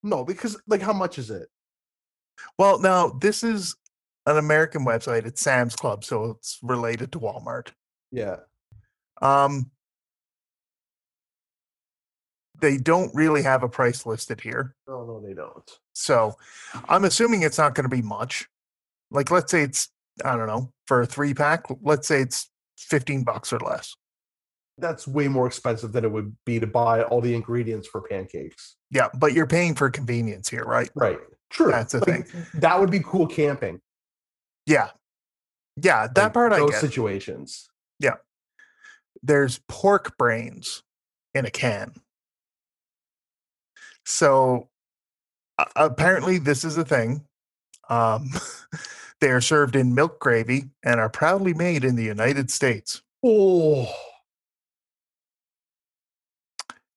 no, 0.03 0.23
because 0.23 0.61
like 0.67 0.81
how 0.81 0.93
much 0.93 1.17
is 1.17 1.29
it? 1.31 1.47
Well, 2.57 2.79
now 2.79 3.09
this 3.09 3.43
is 3.43 3.75
an 4.25 4.37
American 4.37 4.85
website. 4.85 5.25
It's 5.25 5.41
Sam's 5.41 5.75
Club, 5.75 6.03
so 6.03 6.31
it's 6.31 6.59
related 6.61 7.11
to 7.13 7.19
Walmart. 7.19 7.69
Yeah, 8.11 8.37
Um, 9.21 9.71
they 12.59 12.77
don't 12.77 13.13
really 13.15 13.41
have 13.41 13.63
a 13.63 13.69
price 13.69 14.05
listed 14.05 14.39
here. 14.41 14.75
no, 14.87 15.03
no, 15.05 15.19
they 15.25 15.33
don't. 15.33 15.69
So 15.93 16.35
I'm 16.87 17.05
assuming 17.05 17.41
it's 17.41 17.57
not 17.57 17.73
going 17.73 17.89
to 17.89 17.95
be 17.95 18.01
much. 18.03 18.47
Like, 19.09 19.31
let's 19.31 19.51
say 19.51 19.63
it's, 19.63 19.89
I 20.23 20.35
don't 20.35 20.47
know, 20.47 20.71
for 20.85 21.01
a 21.01 21.05
three 21.05 21.33
pack, 21.33 21.65
let's 21.81 22.07
say 22.07 22.21
it's 22.21 22.49
15 22.77 23.23
bucks 23.23 23.51
or 23.51 23.59
less. 23.59 23.95
That's 24.77 25.07
way 25.07 25.27
more 25.27 25.47
expensive 25.47 25.91
than 25.91 26.05
it 26.05 26.11
would 26.11 26.35
be 26.45 26.59
to 26.59 26.67
buy 26.67 27.03
all 27.03 27.21
the 27.21 27.33
ingredients 27.33 27.87
for 27.87 28.01
pancakes. 28.01 28.75
Yeah, 28.89 29.09
but 29.17 29.33
you're 29.33 29.47
paying 29.47 29.75
for 29.75 29.89
convenience 29.89 30.47
here, 30.49 30.63
right? 30.63 30.89
Right. 30.95 31.19
True. 31.51 31.71
That's 31.71 31.93
the 31.93 31.99
Like, 31.99 32.27
That 32.53 32.79
would 32.79 32.89
be 32.91 33.01
cool 33.01 33.27
camping. 33.27 33.81
Yeah. 34.65 34.89
Yeah, 35.81 36.07
that 36.15 36.23
like, 36.23 36.33
part 36.33 36.53
I 36.53 36.59
those 36.59 36.71
get. 36.71 36.81
situations. 36.81 37.69
Yeah. 37.99 38.15
There's 39.21 39.59
pork 39.67 40.17
brains 40.17 40.83
in 41.33 41.45
a 41.45 41.51
can. 41.51 41.93
So 44.05 44.69
a- 45.57 45.67
apparently 45.75 46.37
this 46.37 46.63
is 46.63 46.77
a 46.77 46.85
thing. 46.85 47.25
Um, 47.89 48.29
they 49.21 49.29
are 49.29 49.41
served 49.41 49.75
in 49.75 49.93
milk 49.95 50.19
gravy 50.19 50.69
and 50.83 50.99
are 50.99 51.09
proudly 51.09 51.53
made 51.53 51.83
in 51.83 51.95
the 51.95 52.03
United 52.03 52.49
States. 52.49 53.01
Oh, 53.23 53.87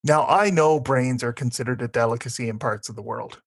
Now, 0.02 0.26
I 0.26 0.50
know 0.50 0.80
brains 0.80 1.22
are 1.24 1.32
considered 1.32 1.80
a 1.82 1.88
delicacy 1.88 2.48
in 2.48 2.58
parts 2.58 2.88
of 2.88 2.96
the 2.96 3.02
world. 3.02 3.40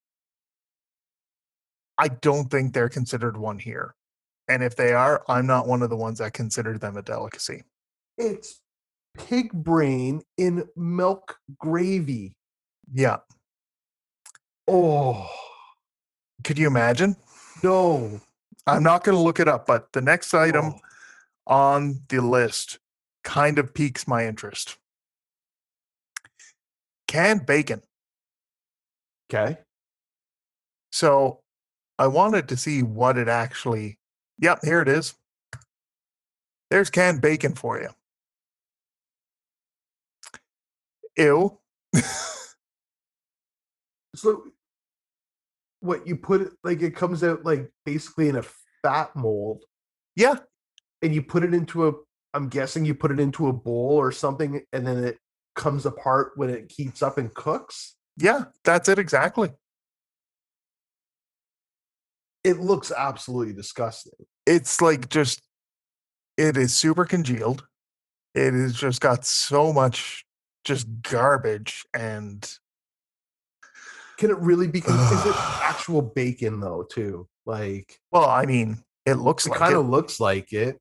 I 1.98 2.10
don't 2.10 2.50
think 2.50 2.74
they're 2.74 2.90
considered 2.90 3.38
one 3.38 3.60
here. 3.60 3.96
And 4.48 4.64
if 4.64 4.76
they 4.76 4.94
are, 4.94 5.24
I'm 5.28 5.46
not 5.48 5.68
one 5.68 5.82
of 5.82 5.90
the 5.90 5.98
ones 5.98 6.20
that 6.20 6.34
consider 6.34 6.78
them 6.78 6.96
a 6.98 7.02
delicacy. 7.02 7.64
it's 8.18 8.62
pig 9.18 9.52
brain 9.52 10.22
in 10.38 10.64
milk 10.76 11.38
gravy. 11.58 12.36
Yeah. 12.94 13.18
Oh 14.68 15.28
Could 16.44 16.58
you 16.60 16.68
imagine? 16.68 17.16
no! 17.64 18.22
I'm 18.68 18.84
not 18.84 19.04
going 19.04 19.16
to 19.18 19.22
look 19.24 19.40
it 19.40 19.48
up, 19.48 19.66
but 19.66 19.92
the 19.94 20.02
next 20.02 20.34
item 20.34 20.66
Oh, 20.66 20.80
on 21.48 22.02
the 22.10 22.20
list 22.22 22.80
kind 23.24 23.58
of 23.60 23.74
piques 23.74 24.08
my 24.08 24.28
interest. 24.28 24.78
Canned 27.08 27.46
bacon. 27.46 27.82
Okay. 29.34 29.58
So 30.92 31.42
I 32.00 32.08
wanted 32.08 32.48
to 32.50 32.58
see 32.58 32.84
what 32.84 33.18
it 33.18 33.28
actually. 33.28 34.00
Yep, 34.40 34.60
here 34.64 34.82
it 34.82 34.88
is. 34.88 35.16
There's 36.70 36.90
canned 36.90 37.22
bacon 37.22 37.56
for 37.56 37.80
you. 37.80 37.90
Ew. 41.18 41.60
So 44.16 44.44
what 45.80 46.08
you 46.08 46.16
put 46.16 46.42
it 46.42 46.52
like 46.64 46.82
it 46.82 46.96
comes 46.96 47.24
out 47.24 47.46
like 47.46 47.70
basically 47.86 48.30
in 48.30 48.36
a 48.36 48.44
fat 48.82 49.16
mold 49.16 49.64
yeah, 50.16 50.38
and 51.04 51.14
you 51.14 51.22
put 51.22 51.44
it 51.44 51.54
into 51.54 51.88
a 51.88 51.94
I'm 52.34 52.50
guessing 52.50 52.84
you 52.84 52.96
put 52.96 53.12
it 53.12 53.20
into 53.20 53.48
a 53.48 53.54
bowl 53.54 53.92
or 53.92 54.12
something 54.12 54.62
and 54.74 54.86
then 54.86 55.04
it 55.04 55.20
comes 55.56 55.86
apart 55.86 56.32
when 56.36 56.50
it 56.50 56.72
heats 56.76 57.02
up 57.04 57.18
and 57.20 57.34
cooks. 57.34 57.96
yeah, 58.18 58.46
that's 58.64 58.90
it 58.90 59.00
exactly. 59.00 59.52
It 62.48 62.60
looks 62.60 62.92
absolutely 62.92 63.54
disgusting. 63.54 64.14
It's 64.46 64.82
like 64.82 65.10
just, 65.10 65.42
it 66.38 66.56
is 66.56 66.74
super 66.74 67.04
congealed. 67.04 67.66
It 68.34 68.54
has 68.54 68.74
just 68.74 69.02
got 69.02 69.26
so 69.26 69.74
much 69.74 70.24
just 70.64 70.88
garbage 71.02 71.86
and 71.94 72.50
Can 74.18 74.30
it 74.30 74.38
really 74.38 74.68
be 74.68 74.80
is 74.80 74.86
it 75.26 75.36
actual 75.64 76.02
bacon 76.02 76.60
though 76.60 76.84
too? 76.84 77.28
Like 77.46 78.00
well, 78.12 78.30
I 78.30 78.46
mean, 78.46 78.84
it 79.06 79.16
looks 79.16 79.46
it 79.46 79.52
like 79.52 79.60
kind 79.60 79.76
of 79.76 79.88
looks 79.90 80.20
like 80.20 80.54
it. 80.54 80.80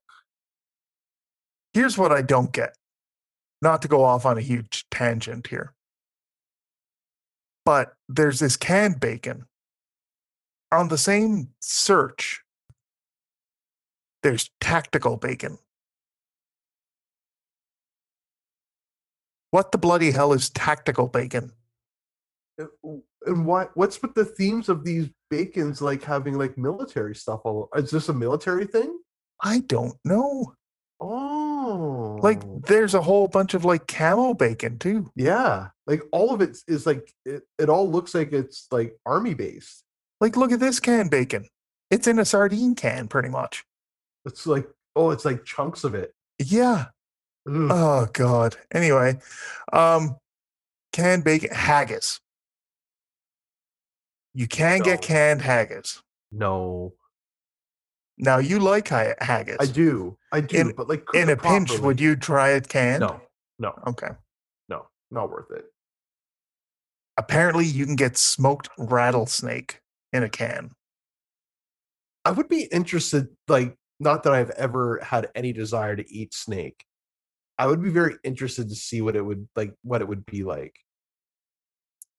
Here's 1.72 1.96
what 1.96 2.12
I 2.12 2.22
don't 2.22 2.52
get. 2.52 2.76
Not 3.62 3.82
to 3.82 3.88
go 3.88 4.04
off 4.04 4.26
on 4.26 4.36
a 4.36 4.42
huge 4.42 4.84
tangent 4.90 5.46
here. 5.46 5.74
But 7.64 7.94
there's 8.08 8.38
this 8.38 8.56
canned 8.56 9.00
bacon. 9.00 9.46
On 10.72 10.88
the 10.88 10.98
same 10.98 11.50
search, 11.60 12.42
there's 14.22 14.50
tactical 14.60 15.16
bacon. 15.16 15.58
What 19.50 19.72
the 19.72 19.78
bloody 19.78 20.10
hell 20.10 20.32
is 20.32 20.50
tactical 20.50 21.08
bacon? 21.08 21.52
Uh, 22.60 22.66
And 23.26 23.46
why? 23.46 23.68
What's 23.74 24.00
with 24.02 24.14
the 24.14 24.24
themes 24.24 24.68
of 24.68 24.84
these 24.84 25.08
bacons 25.30 25.80
like 25.80 26.02
having 26.02 26.36
like 26.38 26.58
military 26.58 27.14
stuff? 27.14 27.40
All 27.44 27.68
is 27.76 27.90
this 27.90 28.08
a 28.08 28.12
military 28.14 28.66
thing? 28.66 28.98
I 29.42 29.60
don't 29.60 29.94
know. 30.04 30.54
Oh, 30.98 32.18
Like, 32.22 32.40
there's 32.66 32.94
a 32.94 33.02
whole 33.02 33.28
bunch 33.28 33.52
of 33.54 33.64
like 33.66 33.86
camo 33.86 34.32
bacon 34.34 34.78
too. 34.78 35.10
yeah, 35.14 35.68
like 35.86 36.02
all 36.10 36.32
of 36.34 36.40
it 36.40 36.56
is 36.66 36.86
like 36.86 37.12
it. 37.24 37.42
It 37.58 37.68
all 37.68 37.90
looks 37.90 38.14
like 38.14 38.32
it's 38.32 38.66
like 38.70 38.96
army 39.06 39.34
based. 39.34 39.84
Like, 40.20 40.36
look 40.36 40.52
at 40.52 40.60
this 40.60 40.80
canned 40.80 41.10
bacon. 41.10 41.46
It's 41.90 42.06
in 42.06 42.18
a 42.18 42.24
sardine 42.24 42.74
can, 42.74 43.06
pretty 43.08 43.28
much. 43.28 43.64
It's 44.24 44.46
like 44.46 44.66
oh, 44.96 45.10
it's 45.10 45.24
like 45.24 45.44
chunks 45.44 45.84
of 45.84 45.94
it. 45.94 46.14
Yeah. 46.38 46.86
Ugh. 47.48 47.68
Oh 47.70 48.06
God. 48.12 48.56
Anyway, 48.72 49.18
um, 49.72 50.16
canned 50.92 51.22
bacon 51.22 51.50
haggis. 51.52 52.18
You 54.34 54.48
can 54.48 54.78
No. 54.80 54.84
get 54.84 55.02
canned 55.02 55.42
haggis. 55.42 56.02
no, 56.32 56.94
Now 58.18 58.38
you 58.38 58.58
like 58.58 58.88
haggis. 58.88 59.56
I 59.60 59.66
do, 59.66 60.16
I 60.32 60.40
do, 60.40 60.56
In- 60.56 60.72
but 60.74 60.88
like 60.88 61.04
In 61.14 61.28
a 61.28 61.32
it 61.32 61.42
pinch, 61.42 61.78
would 61.78 62.00
you 62.00 62.16
try 62.16 62.50
it 62.50 62.68
canned? 62.68 63.00
No, 63.00 63.20
no, 63.58 63.78
Okay. 63.86 64.08
no, 64.68 64.88
not 65.10 65.30
worth 65.30 65.50
it. 65.52 65.66
Apparently, 67.16 67.64
you 67.64 67.86
can 67.86 67.96
get 67.96 68.16
smoked 68.16 68.68
rattlesnake 68.78 69.80
in 70.16 70.24
a 70.24 70.28
can. 70.28 70.70
I 72.24 72.32
would 72.32 72.48
be 72.48 72.64
interested, 72.64 73.28
like, 73.46 73.76
not 74.00 74.24
that 74.24 74.32
I've 74.32 74.50
ever 74.50 75.00
had 75.02 75.28
any 75.34 75.52
desire 75.52 75.94
to 75.96 76.12
eat 76.12 76.34
snake. 76.34 76.84
I 77.58 77.66
would 77.66 77.82
be 77.82 77.90
very 77.90 78.16
interested 78.24 78.68
to 78.68 78.74
see 78.74 79.00
what 79.00 79.16
it 79.16 79.22
would 79.22 79.48
like, 79.56 79.74
what 79.82 80.02
it 80.02 80.08
would 80.08 80.26
be 80.26 80.42
like. 80.44 80.74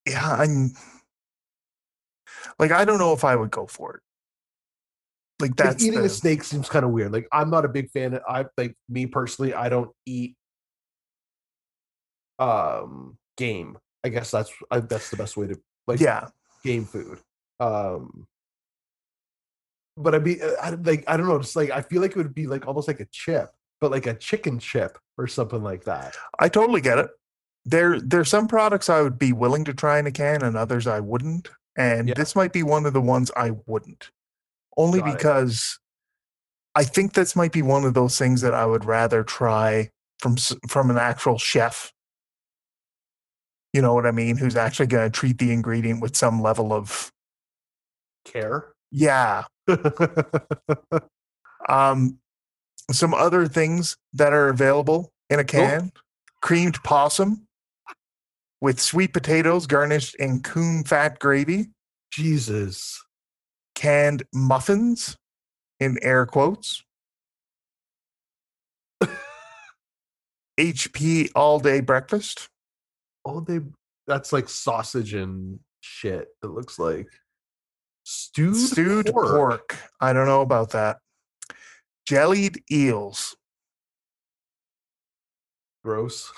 Yeah, 0.07 0.27
I'm 0.27 0.71
like 2.57 2.71
I 2.71 2.85
don't 2.85 2.97
know 2.97 3.13
if 3.13 3.23
I 3.23 3.35
would 3.35 3.51
go 3.51 3.67
for 3.67 3.97
it. 3.97 4.01
Like 5.39 5.55
that's 5.55 5.83
eating 5.83 5.99
the, 5.99 6.05
a 6.05 6.09
snake 6.09 6.43
seems 6.43 6.67
kind 6.67 6.83
of 6.83 6.91
weird. 6.91 7.13
Like, 7.13 7.27
I'm 7.31 7.51
not 7.51 7.65
a 7.65 7.69
big 7.69 7.91
fan. 7.91 8.15
Of, 8.15 8.23
I 8.27 8.45
like 8.57 8.75
me 8.89 9.05
personally, 9.05 9.53
I 9.53 9.69
don't 9.69 9.91
eat 10.05 10.35
um 12.39 13.17
game. 13.37 13.77
I 14.03 14.09
guess 14.09 14.31
that's 14.31 14.51
I, 14.71 14.79
that's 14.79 15.11
the 15.11 15.17
best 15.17 15.37
way 15.37 15.47
to 15.47 15.59
like 15.85 15.99
yeah. 15.99 16.29
game 16.63 16.85
food. 16.85 17.19
Um, 17.59 18.27
but 19.95 20.13
I'd 20.13 20.23
be 20.23 20.41
I, 20.61 20.71
like 20.71 21.03
I 21.07 21.17
don't 21.17 21.27
know. 21.27 21.39
Just 21.39 21.55
like 21.55 21.71
I 21.71 21.81
feel 21.81 22.01
like 22.01 22.11
it 22.11 22.17
would 22.17 22.35
be 22.35 22.47
like 22.47 22.67
almost 22.67 22.87
like 22.87 22.99
a 22.99 23.07
chip, 23.11 23.49
but 23.81 23.91
like 23.91 24.05
a 24.05 24.13
chicken 24.13 24.59
chip 24.59 24.97
or 25.17 25.27
something 25.27 25.63
like 25.63 25.83
that. 25.85 26.15
I 26.39 26.49
totally 26.49 26.81
get 26.81 26.99
it. 26.99 27.09
There, 27.65 27.99
there's 27.99 28.29
some 28.29 28.47
products 28.47 28.89
I 28.89 29.01
would 29.01 29.19
be 29.19 29.33
willing 29.33 29.65
to 29.65 29.73
try 29.73 29.99
in 29.99 30.07
a 30.07 30.11
can, 30.11 30.43
and 30.43 30.55
others 30.55 30.87
I 30.87 30.99
wouldn't. 31.01 31.49
And 31.75 32.07
Yeah. 32.07 32.13
this 32.15 32.35
might 32.35 32.53
be 32.53 32.63
one 32.63 32.85
of 32.85 32.93
the 32.93 33.01
ones 33.01 33.29
I 33.35 33.51
wouldn't, 33.65 34.09
only 34.77 34.99
Got 34.99 35.09
it. 35.09 35.17
because 35.17 35.79
I 36.75 36.83
think 36.83 37.13
this 37.13 37.35
might 37.35 37.51
be 37.51 37.61
one 37.61 37.83
of 37.83 37.93
those 37.93 38.17
things 38.17 38.41
that 38.41 38.53
I 38.53 38.65
would 38.65 38.85
rather 38.85 39.23
try 39.23 39.89
from 40.19 40.37
from 40.69 40.89
an 40.91 40.97
actual 40.97 41.37
chef. 41.37 41.91
You 43.73 43.81
know 43.81 43.93
what 43.93 44.05
I 44.05 44.11
mean? 44.11 44.37
Who's 44.37 44.55
actually 44.55 44.87
going 44.87 45.11
to 45.11 45.19
treat 45.19 45.37
the 45.39 45.51
ingredient 45.51 46.01
with 46.01 46.15
some 46.15 46.41
level 46.41 46.71
of 46.71 47.11
Care. 48.31 48.73
yeah. 48.91 49.43
Um, 51.69 52.19
some 52.91 53.13
other 53.13 53.45
things 53.45 53.97
that 54.13 54.31
are 54.31 54.47
available 54.47 55.11
in 55.29 55.39
a 55.39 55.43
can: 55.43 55.91
creamed 56.41 56.81
possum 56.83 57.45
with 58.61 58.79
sweet 58.79 59.11
potatoes 59.11 59.67
garnished 59.67 60.15
in 60.15 60.41
coon 60.41 60.85
fat 60.85 61.19
gravy, 61.19 61.67
Jesus. 62.11 63.03
canned 63.75 64.23
muffins 64.33 65.17
in 65.81 65.97
air 66.01 66.25
quotes, 66.25 66.83
HP 70.57 71.29
all 71.35 71.59
day 71.59 71.81
breakfast, 71.81 72.47
Oh, 73.25 73.41
they 73.41 73.59
that's 74.07 74.31
like 74.31 74.47
sausage 74.47 75.13
and 75.13 75.59
shit. 75.81 76.29
It 76.41 76.47
looks 76.47 76.79
like 76.79 77.07
stewed, 78.07 78.55
stewed 78.55 79.05
pork. 79.07 79.27
pork. 79.27 79.77
I 79.99 80.13
don't 80.13 80.27
know 80.27 80.41
about 80.41 80.69
that. 80.71 80.97
Jellied 82.05 82.63
eels, 82.71 83.35
Gross. 85.83 86.31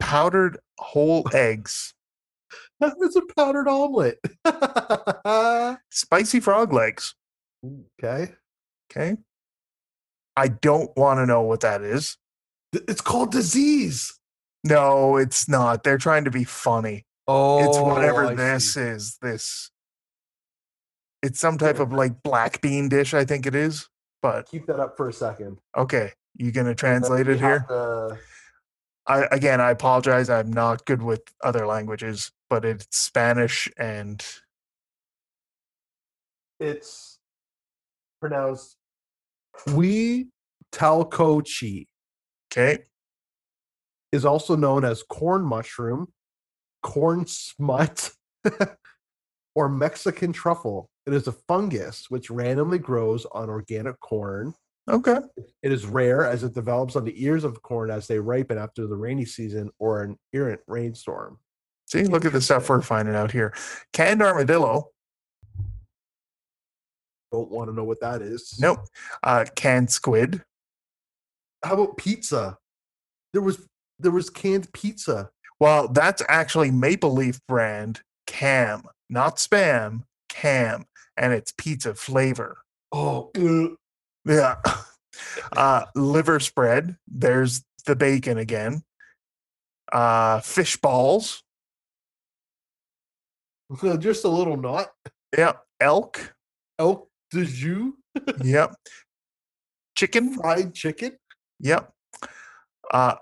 powdered 0.00 0.58
whole 0.78 1.24
eggs, 1.32 1.94
It's 2.80 3.16
a 3.16 3.22
powdered 3.36 3.68
omelet. 3.68 4.18
spicy 5.90 6.40
frog 6.40 6.72
legs. 6.72 7.14
okay. 8.02 8.32
Okay. 8.90 9.16
I 10.36 10.48
don't 10.48 10.90
want 10.96 11.18
to 11.18 11.26
know 11.26 11.42
what 11.42 11.60
that 11.60 11.82
is. 11.82 12.16
It's 12.72 13.00
called 13.00 13.30
disease. 13.30 14.18
No, 14.64 15.16
it's 15.16 15.48
not. 15.48 15.82
They're 15.84 15.98
trying 15.98 16.24
to 16.24 16.30
be 16.30 16.44
funny. 16.44 17.06
Oh, 17.28 17.64
it's 17.68 17.78
whatever 17.78 18.26
I 18.26 18.34
this 18.34 18.74
see. 18.74 18.80
is. 18.80 19.18
This. 19.22 19.70
It's 21.22 21.38
some 21.38 21.56
type 21.58 21.78
of 21.78 21.92
like 21.92 22.22
black 22.22 22.60
bean 22.60 22.88
dish, 22.88 23.14
I 23.14 23.24
think 23.24 23.46
it 23.46 23.54
is. 23.54 23.88
But 24.20 24.48
Keep 24.48 24.66
that 24.66 24.80
up 24.80 24.96
for 24.96 25.08
a 25.08 25.12
second. 25.12 25.58
okay, 25.76 26.12
you 26.36 26.52
gonna 26.52 26.74
translate 26.74 27.28
it 27.28 27.38
here? 27.38 27.60
have 27.60 27.68
to- 27.68 28.18
I 29.06 29.24
again, 29.32 29.60
I 29.60 29.70
apologize. 29.72 30.30
I'm 30.30 30.52
not 30.52 30.84
good 30.84 31.02
with 31.02 31.22
other 31.42 31.66
languages, 31.66 32.30
but 32.48 32.64
it's 32.64 32.86
Spanish 32.96 33.68
and 33.76 34.24
it's 36.60 37.18
pronounced 38.20 38.76
we 39.74 40.28
talcochi 40.70 41.86
okay. 42.52 42.84
is 44.12 44.24
also 44.24 44.54
known 44.54 44.84
as 44.84 45.02
corn 45.02 45.42
mushroom, 45.44 46.12
corn 46.82 47.26
smut, 47.26 48.10
or 49.54 49.68
Mexican 49.68 50.32
truffle. 50.32 50.88
It 51.06 51.12
is 51.12 51.26
a 51.26 51.32
fungus 51.32 52.06
which 52.08 52.30
randomly 52.30 52.78
grows 52.78 53.26
on 53.32 53.48
organic 53.48 53.98
corn. 54.00 54.54
Okay. 54.88 55.18
It 55.62 55.72
is 55.72 55.86
rare 55.86 56.24
as 56.24 56.42
it 56.42 56.54
develops 56.54 56.96
on 56.96 57.04
the 57.04 57.24
ears 57.24 57.44
of 57.44 57.62
corn 57.62 57.90
as 57.90 58.06
they 58.06 58.18
ripen 58.18 58.58
after 58.58 58.86
the 58.86 58.96
rainy 58.96 59.24
season 59.24 59.70
or 59.78 60.02
an 60.02 60.18
errant 60.34 60.60
rainstorm. 60.66 61.38
See, 61.86 62.04
look 62.04 62.24
at 62.24 62.32
the 62.32 62.40
stuff 62.40 62.68
we're 62.68 62.82
finding 62.82 63.14
out 63.14 63.30
here. 63.30 63.54
Canned 63.92 64.22
armadillo. 64.22 64.90
Don't 67.30 67.50
want 67.50 67.70
to 67.70 67.74
know 67.74 67.84
what 67.84 68.00
that 68.00 68.22
is. 68.22 68.58
Nope. 68.60 68.80
Uh, 69.22 69.44
canned 69.56 69.90
squid. 69.90 70.42
How 71.64 71.74
about 71.74 71.96
pizza? 71.96 72.58
There 73.32 73.42
was 73.42 73.66
there 73.98 74.10
was 74.10 74.30
canned 74.30 74.72
pizza. 74.72 75.30
Well, 75.60 75.88
that's 75.88 76.22
actually 76.28 76.70
Maple 76.70 77.12
Leaf 77.12 77.40
brand 77.46 78.00
Kam, 78.26 78.82
not 79.08 79.36
spam, 79.36 80.04
Kam, 80.28 80.86
and 81.16 81.32
it's 81.32 81.52
pizza 81.56 81.94
flavor. 81.94 82.58
Oh, 82.92 83.30
ugh. 83.36 83.76
Yeah. 84.24 84.56
Uh, 85.54 85.84
liver 85.94 86.40
spread. 86.40 86.96
There's 87.06 87.62
the 87.84 87.94
bacon 87.94 88.38
again. 88.38 88.82
Uh, 89.92 90.40
fish 90.40 90.78
balls. 90.78 91.44
just 93.98 94.24
a 94.24 94.28
little 94.28 94.56
knot. 94.56 94.88
Yep. 95.36 95.62
Elk. 95.80 96.34
Elk 96.78 97.08
de 97.30 97.44
jus, 97.44 97.92
Yep. 98.42 98.74
Chicken. 99.96 100.34
fried 100.34 100.74
chicken. 100.74 101.16
Yep. 101.60 101.92
Uh, 102.90 103.16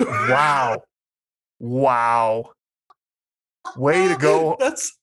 wow. 0.00 0.82
Wow. 1.58 2.52
Way 3.76 4.08
to 4.08 4.16
go. 4.16 4.56
That's 4.58 4.98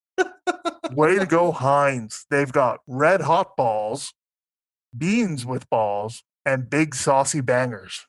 Way 0.91 1.19
to 1.19 1.25
go, 1.25 1.51
Heinz. 1.51 2.25
They've 2.29 2.51
got 2.51 2.79
red 2.87 3.21
hot 3.21 3.55
balls, 3.55 4.13
beans 4.97 5.45
with 5.45 5.69
balls, 5.69 6.23
and 6.45 6.69
big 6.69 6.95
saucy 6.95 7.41
bangers. 7.41 8.05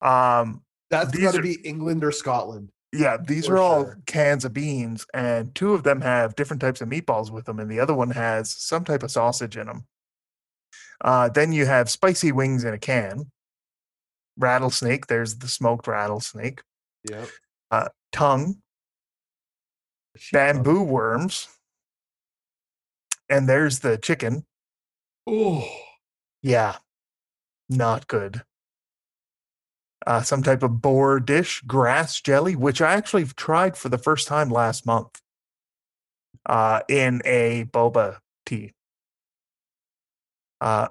um, 0.00 0.62
that's 0.90 1.16
got 1.16 1.34
to 1.34 1.42
be 1.42 1.58
England 1.64 2.04
or 2.04 2.12
Scotland. 2.12 2.70
yeah, 2.92 3.16
these 3.22 3.48
are 3.48 3.58
all 3.58 3.82
sure. 3.84 3.98
cans 4.06 4.44
of 4.44 4.52
beans, 4.52 5.06
and 5.12 5.54
two 5.54 5.74
of 5.74 5.82
them 5.82 6.00
have 6.00 6.34
different 6.34 6.60
types 6.60 6.80
of 6.80 6.88
meatballs 6.88 7.30
with 7.30 7.44
them, 7.44 7.60
and 7.60 7.70
the 7.70 7.80
other 7.80 7.94
one 7.94 8.10
has 8.10 8.50
some 8.50 8.84
type 8.84 9.02
of 9.02 9.10
sausage 9.10 9.56
in 9.56 9.66
them. 9.66 9.86
Uh, 11.02 11.28
then 11.28 11.52
you 11.52 11.66
have 11.66 11.90
spicy 11.90 12.32
wings 12.32 12.64
in 12.64 12.74
a 12.74 12.78
can. 12.78 13.30
Rattlesnake, 14.36 15.06
there's 15.06 15.38
the 15.38 15.48
smoked 15.48 15.86
rattlesnake. 15.86 16.62
Yeah. 17.08 17.26
Uh, 17.70 17.88
tongue, 18.12 18.56
bamboo 20.32 20.82
worms, 20.82 21.48
and 23.28 23.48
there's 23.48 23.80
the 23.80 23.96
chicken. 23.96 24.44
Oh, 25.26 25.66
Yeah, 26.42 26.76
not 27.68 28.06
good. 28.08 28.42
Uh, 30.06 30.22
some 30.22 30.42
type 30.42 30.62
of 30.62 30.80
boar 30.80 31.20
dish, 31.20 31.60
grass 31.66 32.20
jelly, 32.20 32.56
which 32.56 32.80
I 32.80 32.94
actually 32.94 33.26
tried 33.26 33.76
for 33.76 33.90
the 33.90 33.98
first 33.98 34.26
time 34.26 34.48
last 34.50 34.86
month 34.86 35.20
uh, 36.46 36.80
in 36.88 37.20
a 37.24 37.64
boba 37.66 38.18
tea. 38.46 38.72
Uh, 40.60 40.88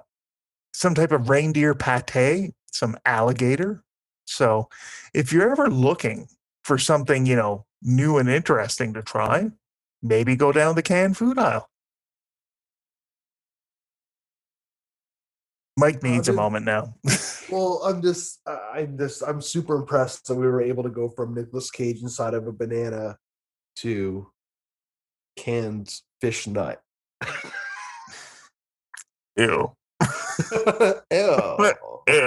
some 0.72 0.94
type 0.94 1.12
of 1.12 1.28
reindeer 1.28 1.74
pate, 1.74 2.52
some 2.70 2.96
alligator. 3.04 3.82
So, 4.26 4.68
if 5.12 5.32
you're 5.32 5.50
ever 5.50 5.68
looking 5.68 6.28
for 6.70 6.78
something, 6.78 7.26
you 7.26 7.34
know, 7.34 7.66
new 7.82 8.18
and 8.18 8.30
interesting 8.30 8.94
to 8.94 9.02
try, 9.02 9.50
maybe 10.04 10.36
go 10.36 10.52
down 10.52 10.76
the 10.76 10.82
canned 10.84 11.16
food 11.16 11.36
aisle. 11.36 11.68
Mike 15.76 15.96
uh, 15.96 16.06
needs 16.06 16.28
a 16.28 16.32
moment 16.32 16.64
now. 16.64 16.94
Well, 17.50 17.82
I'm 17.84 18.00
just, 18.00 18.38
I'm 18.46 18.96
just, 18.96 19.24
I'm 19.26 19.42
super 19.42 19.74
impressed 19.74 20.28
that 20.28 20.36
we 20.36 20.46
were 20.46 20.62
able 20.62 20.84
to 20.84 20.88
go 20.88 21.08
from 21.08 21.34
Nicolas 21.34 21.68
Cage 21.68 22.00
inside 22.00 22.32
of 22.32 22.46
a 22.46 22.52
banana 22.52 23.16
to 23.78 24.28
canned 25.36 25.92
fish 26.20 26.46
nut. 26.46 26.80
Ew. 29.36 29.72
Ew. 31.10 31.74
Ew. 32.06 32.24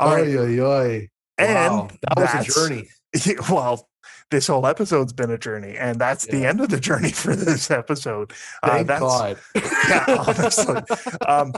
All 0.00 0.16
right. 0.16 0.26
Oy, 0.26 0.60
oy, 0.60 1.08
oy. 1.40 1.44
And 1.44 1.72
Wow, 1.72 1.88
that 2.02 2.36
was 2.36 2.48
a 2.48 2.68
journey. 2.68 2.88
Well, 3.48 3.88
this 4.30 4.48
whole 4.48 4.66
episode's 4.66 5.12
been 5.12 5.30
a 5.30 5.38
journey, 5.38 5.76
and 5.76 6.00
that's 6.00 6.26
the 6.26 6.44
end 6.44 6.60
of 6.60 6.68
the 6.68 6.80
journey 6.80 7.12
for 7.12 7.36
this 7.36 7.70
episode. 7.70 8.32
Uh, 8.62 8.70
Thank 8.70 8.86
that's, 8.88 9.00
God. 9.00 9.38
Yeah, 9.54 10.24
honestly. 10.26 10.82
um, 11.28 11.52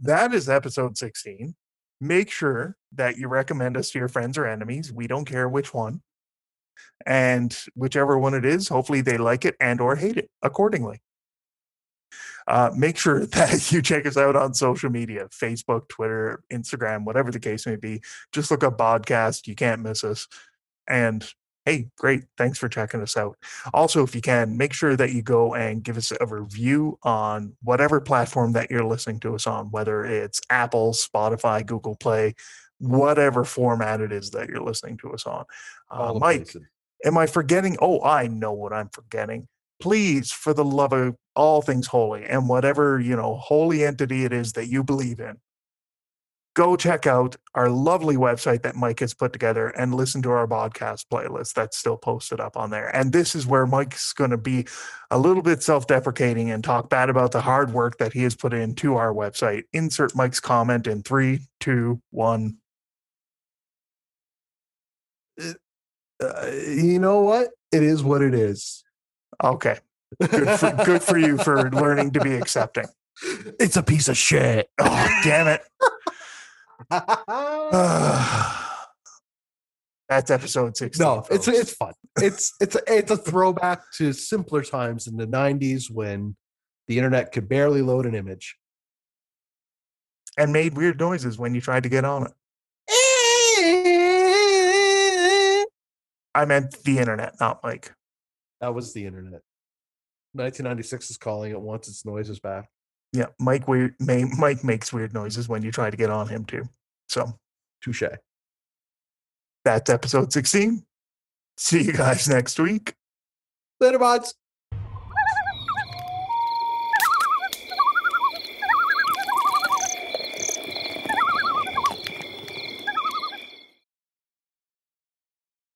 that 0.00 0.32
is 0.32 0.48
episode 0.48 0.96
16. 0.96 1.54
Make 2.00 2.30
sure 2.30 2.76
that 2.92 3.16
you 3.16 3.28
recommend 3.28 3.76
us 3.76 3.90
to 3.90 3.98
your 3.98 4.08
friends 4.08 4.38
or 4.38 4.46
enemies. 4.46 4.92
We 4.92 5.06
don't 5.06 5.24
care 5.24 5.48
which 5.48 5.74
one. 5.74 6.02
And 7.06 7.56
whichever 7.74 8.18
one 8.18 8.34
it 8.34 8.44
is, 8.44 8.68
hopefully 8.68 9.00
they 9.00 9.18
like 9.18 9.44
it 9.44 9.56
and 9.60 9.80
or 9.80 9.96
hate 9.96 10.16
it 10.16 10.30
accordingly. 10.42 11.00
Uh, 12.46 12.70
make 12.76 12.96
sure 12.96 13.26
that 13.26 13.72
you 13.72 13.82
check 13.82 14.06
us 14.06 14.16
out 14.16 14.36
on 14.36 14.54
social 14.54 14.90
media 14.90 15.28
Facebook, 15.28 15.88
Twitter, 15.88 16.42
Instagram, 16.52 17.04
whatever 17.04 17.30
the 17.30 17.40
case 17.40 17.66
may 17.66 17.76
be. 17.76 18.02
Just 18.32 18.50
look 18.50 18.64
up 18.64 18.78
podcast. 18.78 19.46
You 19.46 19.54
can't 19.54 19.82
miss 19.82 20.04
us. 20.04 20.26
And 20.88 21.26
hey, 21.64 21.88
great. 21.96 22.24
Thanks 22.36 22.58
for 22.58 22.68
checking 22.68 23.00
us 23.00 23.16
out. 23.16 23.36
Also, 23.72 24.02
if 24.02 24.14
you 24.14 24.20
can, 24.20 24.56
make 24.56 24.72
sure 24.72 24.96
that 24.96 25.12
you 25.12 25.22
go 25.22 25.54
and 25.54 25.82
give 25.82 25.96
us 25.96 26.12
a 26.18 26.26
review 26.26 26.98
on 27.02 27.54
whatever 27.62 28.00
platform 28.00 28.52
that 28.52 28.70
you're 28.70 28.84
listening 28.84 29.20
to 29.20 29.34
us 29.34 29.46
on, 29.46 29.70
whether 29.70 30.04
it's 30.04 30.40
Apple, 30.50 30.92
Spotify, 30.92 31.64
Google 31.64 31.96
Play, 31.96 32.34
whatever 32.78 33.44
format 33.44 34.00
it 34.00 34.10
is 34.10 34.30
that 34.30 34.48
you're 34.48 34.62
listening 34.62 34.96
to 34.98 35.12
us 35.12 35.26
on. 35.26 35.44
Uh, 35.90 36.14
Mike, 36.14 36.48
am 37.04 37.18
I 37.18 37.26
forgetting? 37.26 37.76
Oh, 37.80 38.02
I 38.02 38.26
know 38.26 38.52
what 38.52 38.72
I'm 38.72 38.88
forgetting. 38.88 39.46
Please, 39.80 40.30
for 40.30 40.52
the 40.52 40.64
love 40.64 40.92
of 40.92 41.16
all 41.34 41.62
things 41.62 41.86
holy 41.86 42.24
and 42.24 42.48
whatever, 42.48 43.00
you 43.00 43.16
know, 43.16 43.36
holy 43.36 43.84
entity 43.84 44.24
it 44.24 44.32
is 44.32 44.52
that 44.52 44.68
you 44.68 44.84
believe 44.84 45.20
in, 45.20 45.38
go 46.54 46.76
check 46.76 47.06
out 47.06 47.36
our 47.54 47.70
lovely 47.70 48.16
website 48.16 48.62
that 48.62 48.76
Mike 48.76 49.00
has 49.00 49.14
put 49.14 49.32
together 49.32 49.68
and 49.68 49.94
listen 49.94 50.20
to 50.22 50.30
our 50.30 50.46
podcast 50.46 51.06
playlist 51.10 51.54
that's 51.54 51.78
still 51.78 51.96
posted 51.96 52.40
up 52.40 52.56
on 52.56 52.70
there. 52.70 52.94
And 52.94 53.12
this 53.12 53.34
is 53.34 53.46
where 53.46 53.66
Mike's 53.66 54.12
going 54.12 54.30
to 54.30 54.36
be 54.36 54.66
a 55.10 55.18
little 55.18 55.42
bit 55.42 55.62
self 55.62 55.86
deprecating 55.86 56.50
and 56.50 56.62
talk 56.62 56.90
bad 56.90 57.08
about 57.08 57.32
the 57.32 57.40
hard 57.40 57.72
work 57.72 57.98
that 57.98 58.12
he 58.12 58.22
has 58.24 58.34
put 58.34 58.52
into 58.52 58.96
our 58.96 59.14
website. 59.14 59.62
Insert 59.72 60.14
Mike's 60.16 60.40
comment 60.40 60.86
in 60.86 61.02
three, 61.02 61.40
two, 61.60 62.02
one. 62.10 62.56
Uh, 65.38 66.50
you 66.66 66.98
know 66.98 67.20
what? 67.22 67.48
It 67.72 67.82
is 67.82 68.02
what 68.02 68.20
it 68.20 68.34
is. 68.34 68.84
Okay. 69.42 69.78
Good 70.20 70.58
for, 70.58 70.72
good 70.84 71.02
for 71.02 71.18
you 71.18 71.38
for 71.38 71.70
learning 71.70 72.10
to 72.12 72.20
be 72.20 72.34
accepting. 72.34 72.86
It's 73.58 73.76
a 73.76 73.82
piece 73.82 74.08
of 74.08 74.16
shit. 74.16 74.68
Oh, 74.80 75.20
damn 75.22 75.46
it. 75.48 75.62
That's 80.08 80.30
episode 80.30 80.76
16. 80.76 81.04
no, 81.04 81.18
it's 81.30 81.46
folks. 81.46 81.58
it's 81.58 81.72
fun. 81.74 81.92
It's 82.16 82.52
it's 82.60 82.74
a, 82.74 82.80
it's 82.88 83.10
a 83.12 83.16
throwback 83.16 83.82
to 83.98 84.12
simpler 84.12 84.62
times 84.64 85.06
in 85.06 85.16
the 85.16 85.26
'90s 85.26 85.88
when 85.90 86.34
the 86.88 86.96
internet 86.98 87.30
could 87.30 87.48
barely 87.48 87.80
load 87.82 88.06
an 88.06 88.16
image. 88.16 88.56
and 90.36 90.52
made 90.52 90.76
weird 90.76 90.98
noises 90.98 91.38
when 91.38 91.54
you 91.54 91.60
tried 91.60 91.84
to 91.84 91.88
get 91.88 92.04
on 92.04 92.26
it. 92.26 92.32
I 96.34 96.44
meant 96.44 96.76
the 96.84 96.98
internet, 96.98 97.34
not 97.40 97.60
Mike. 97.62 97.92
That 98.60 98.74
was 98.74 98.92
the 98.92 99.06
internet. 99.06 99.42
1996 100.32 101.10
is 101.10 101.16
calling 101.16 101.50
it 101.50 101.60
once 101.60 101.88
its 101.88 102.04
noise 102.04 102.30
is 102.30 102.38
back. 102.40 102.68
Yeah, 103.12 103.26
Mike 103.40 103.66
weird 103.66 103.94
may, 103.98 104.24
Mike 104.24 104.62
makes 104.62 104.92
weird 104.92 105.12
noises 105.12 105.48
when 105.48 105.62
you 105.62 105.72
try 105.72 105.90
to 105.90 105.96
get 105.96 106.10
on 106.10 106.28
him 106.28 106.44
too. 106.44 106.64
So 107.08 107.32
Touche. 107.82 108.04
that's 109.64 109.90
episode 109.90 110.32
16. 110.32 110.84
See 111.56 111.82
you 111.82 111.92
guys 111.92 112.28
next 112.28 112.58
week. 112.60 112.94
Later, 113.80 113.98
bods. 113.98 114.34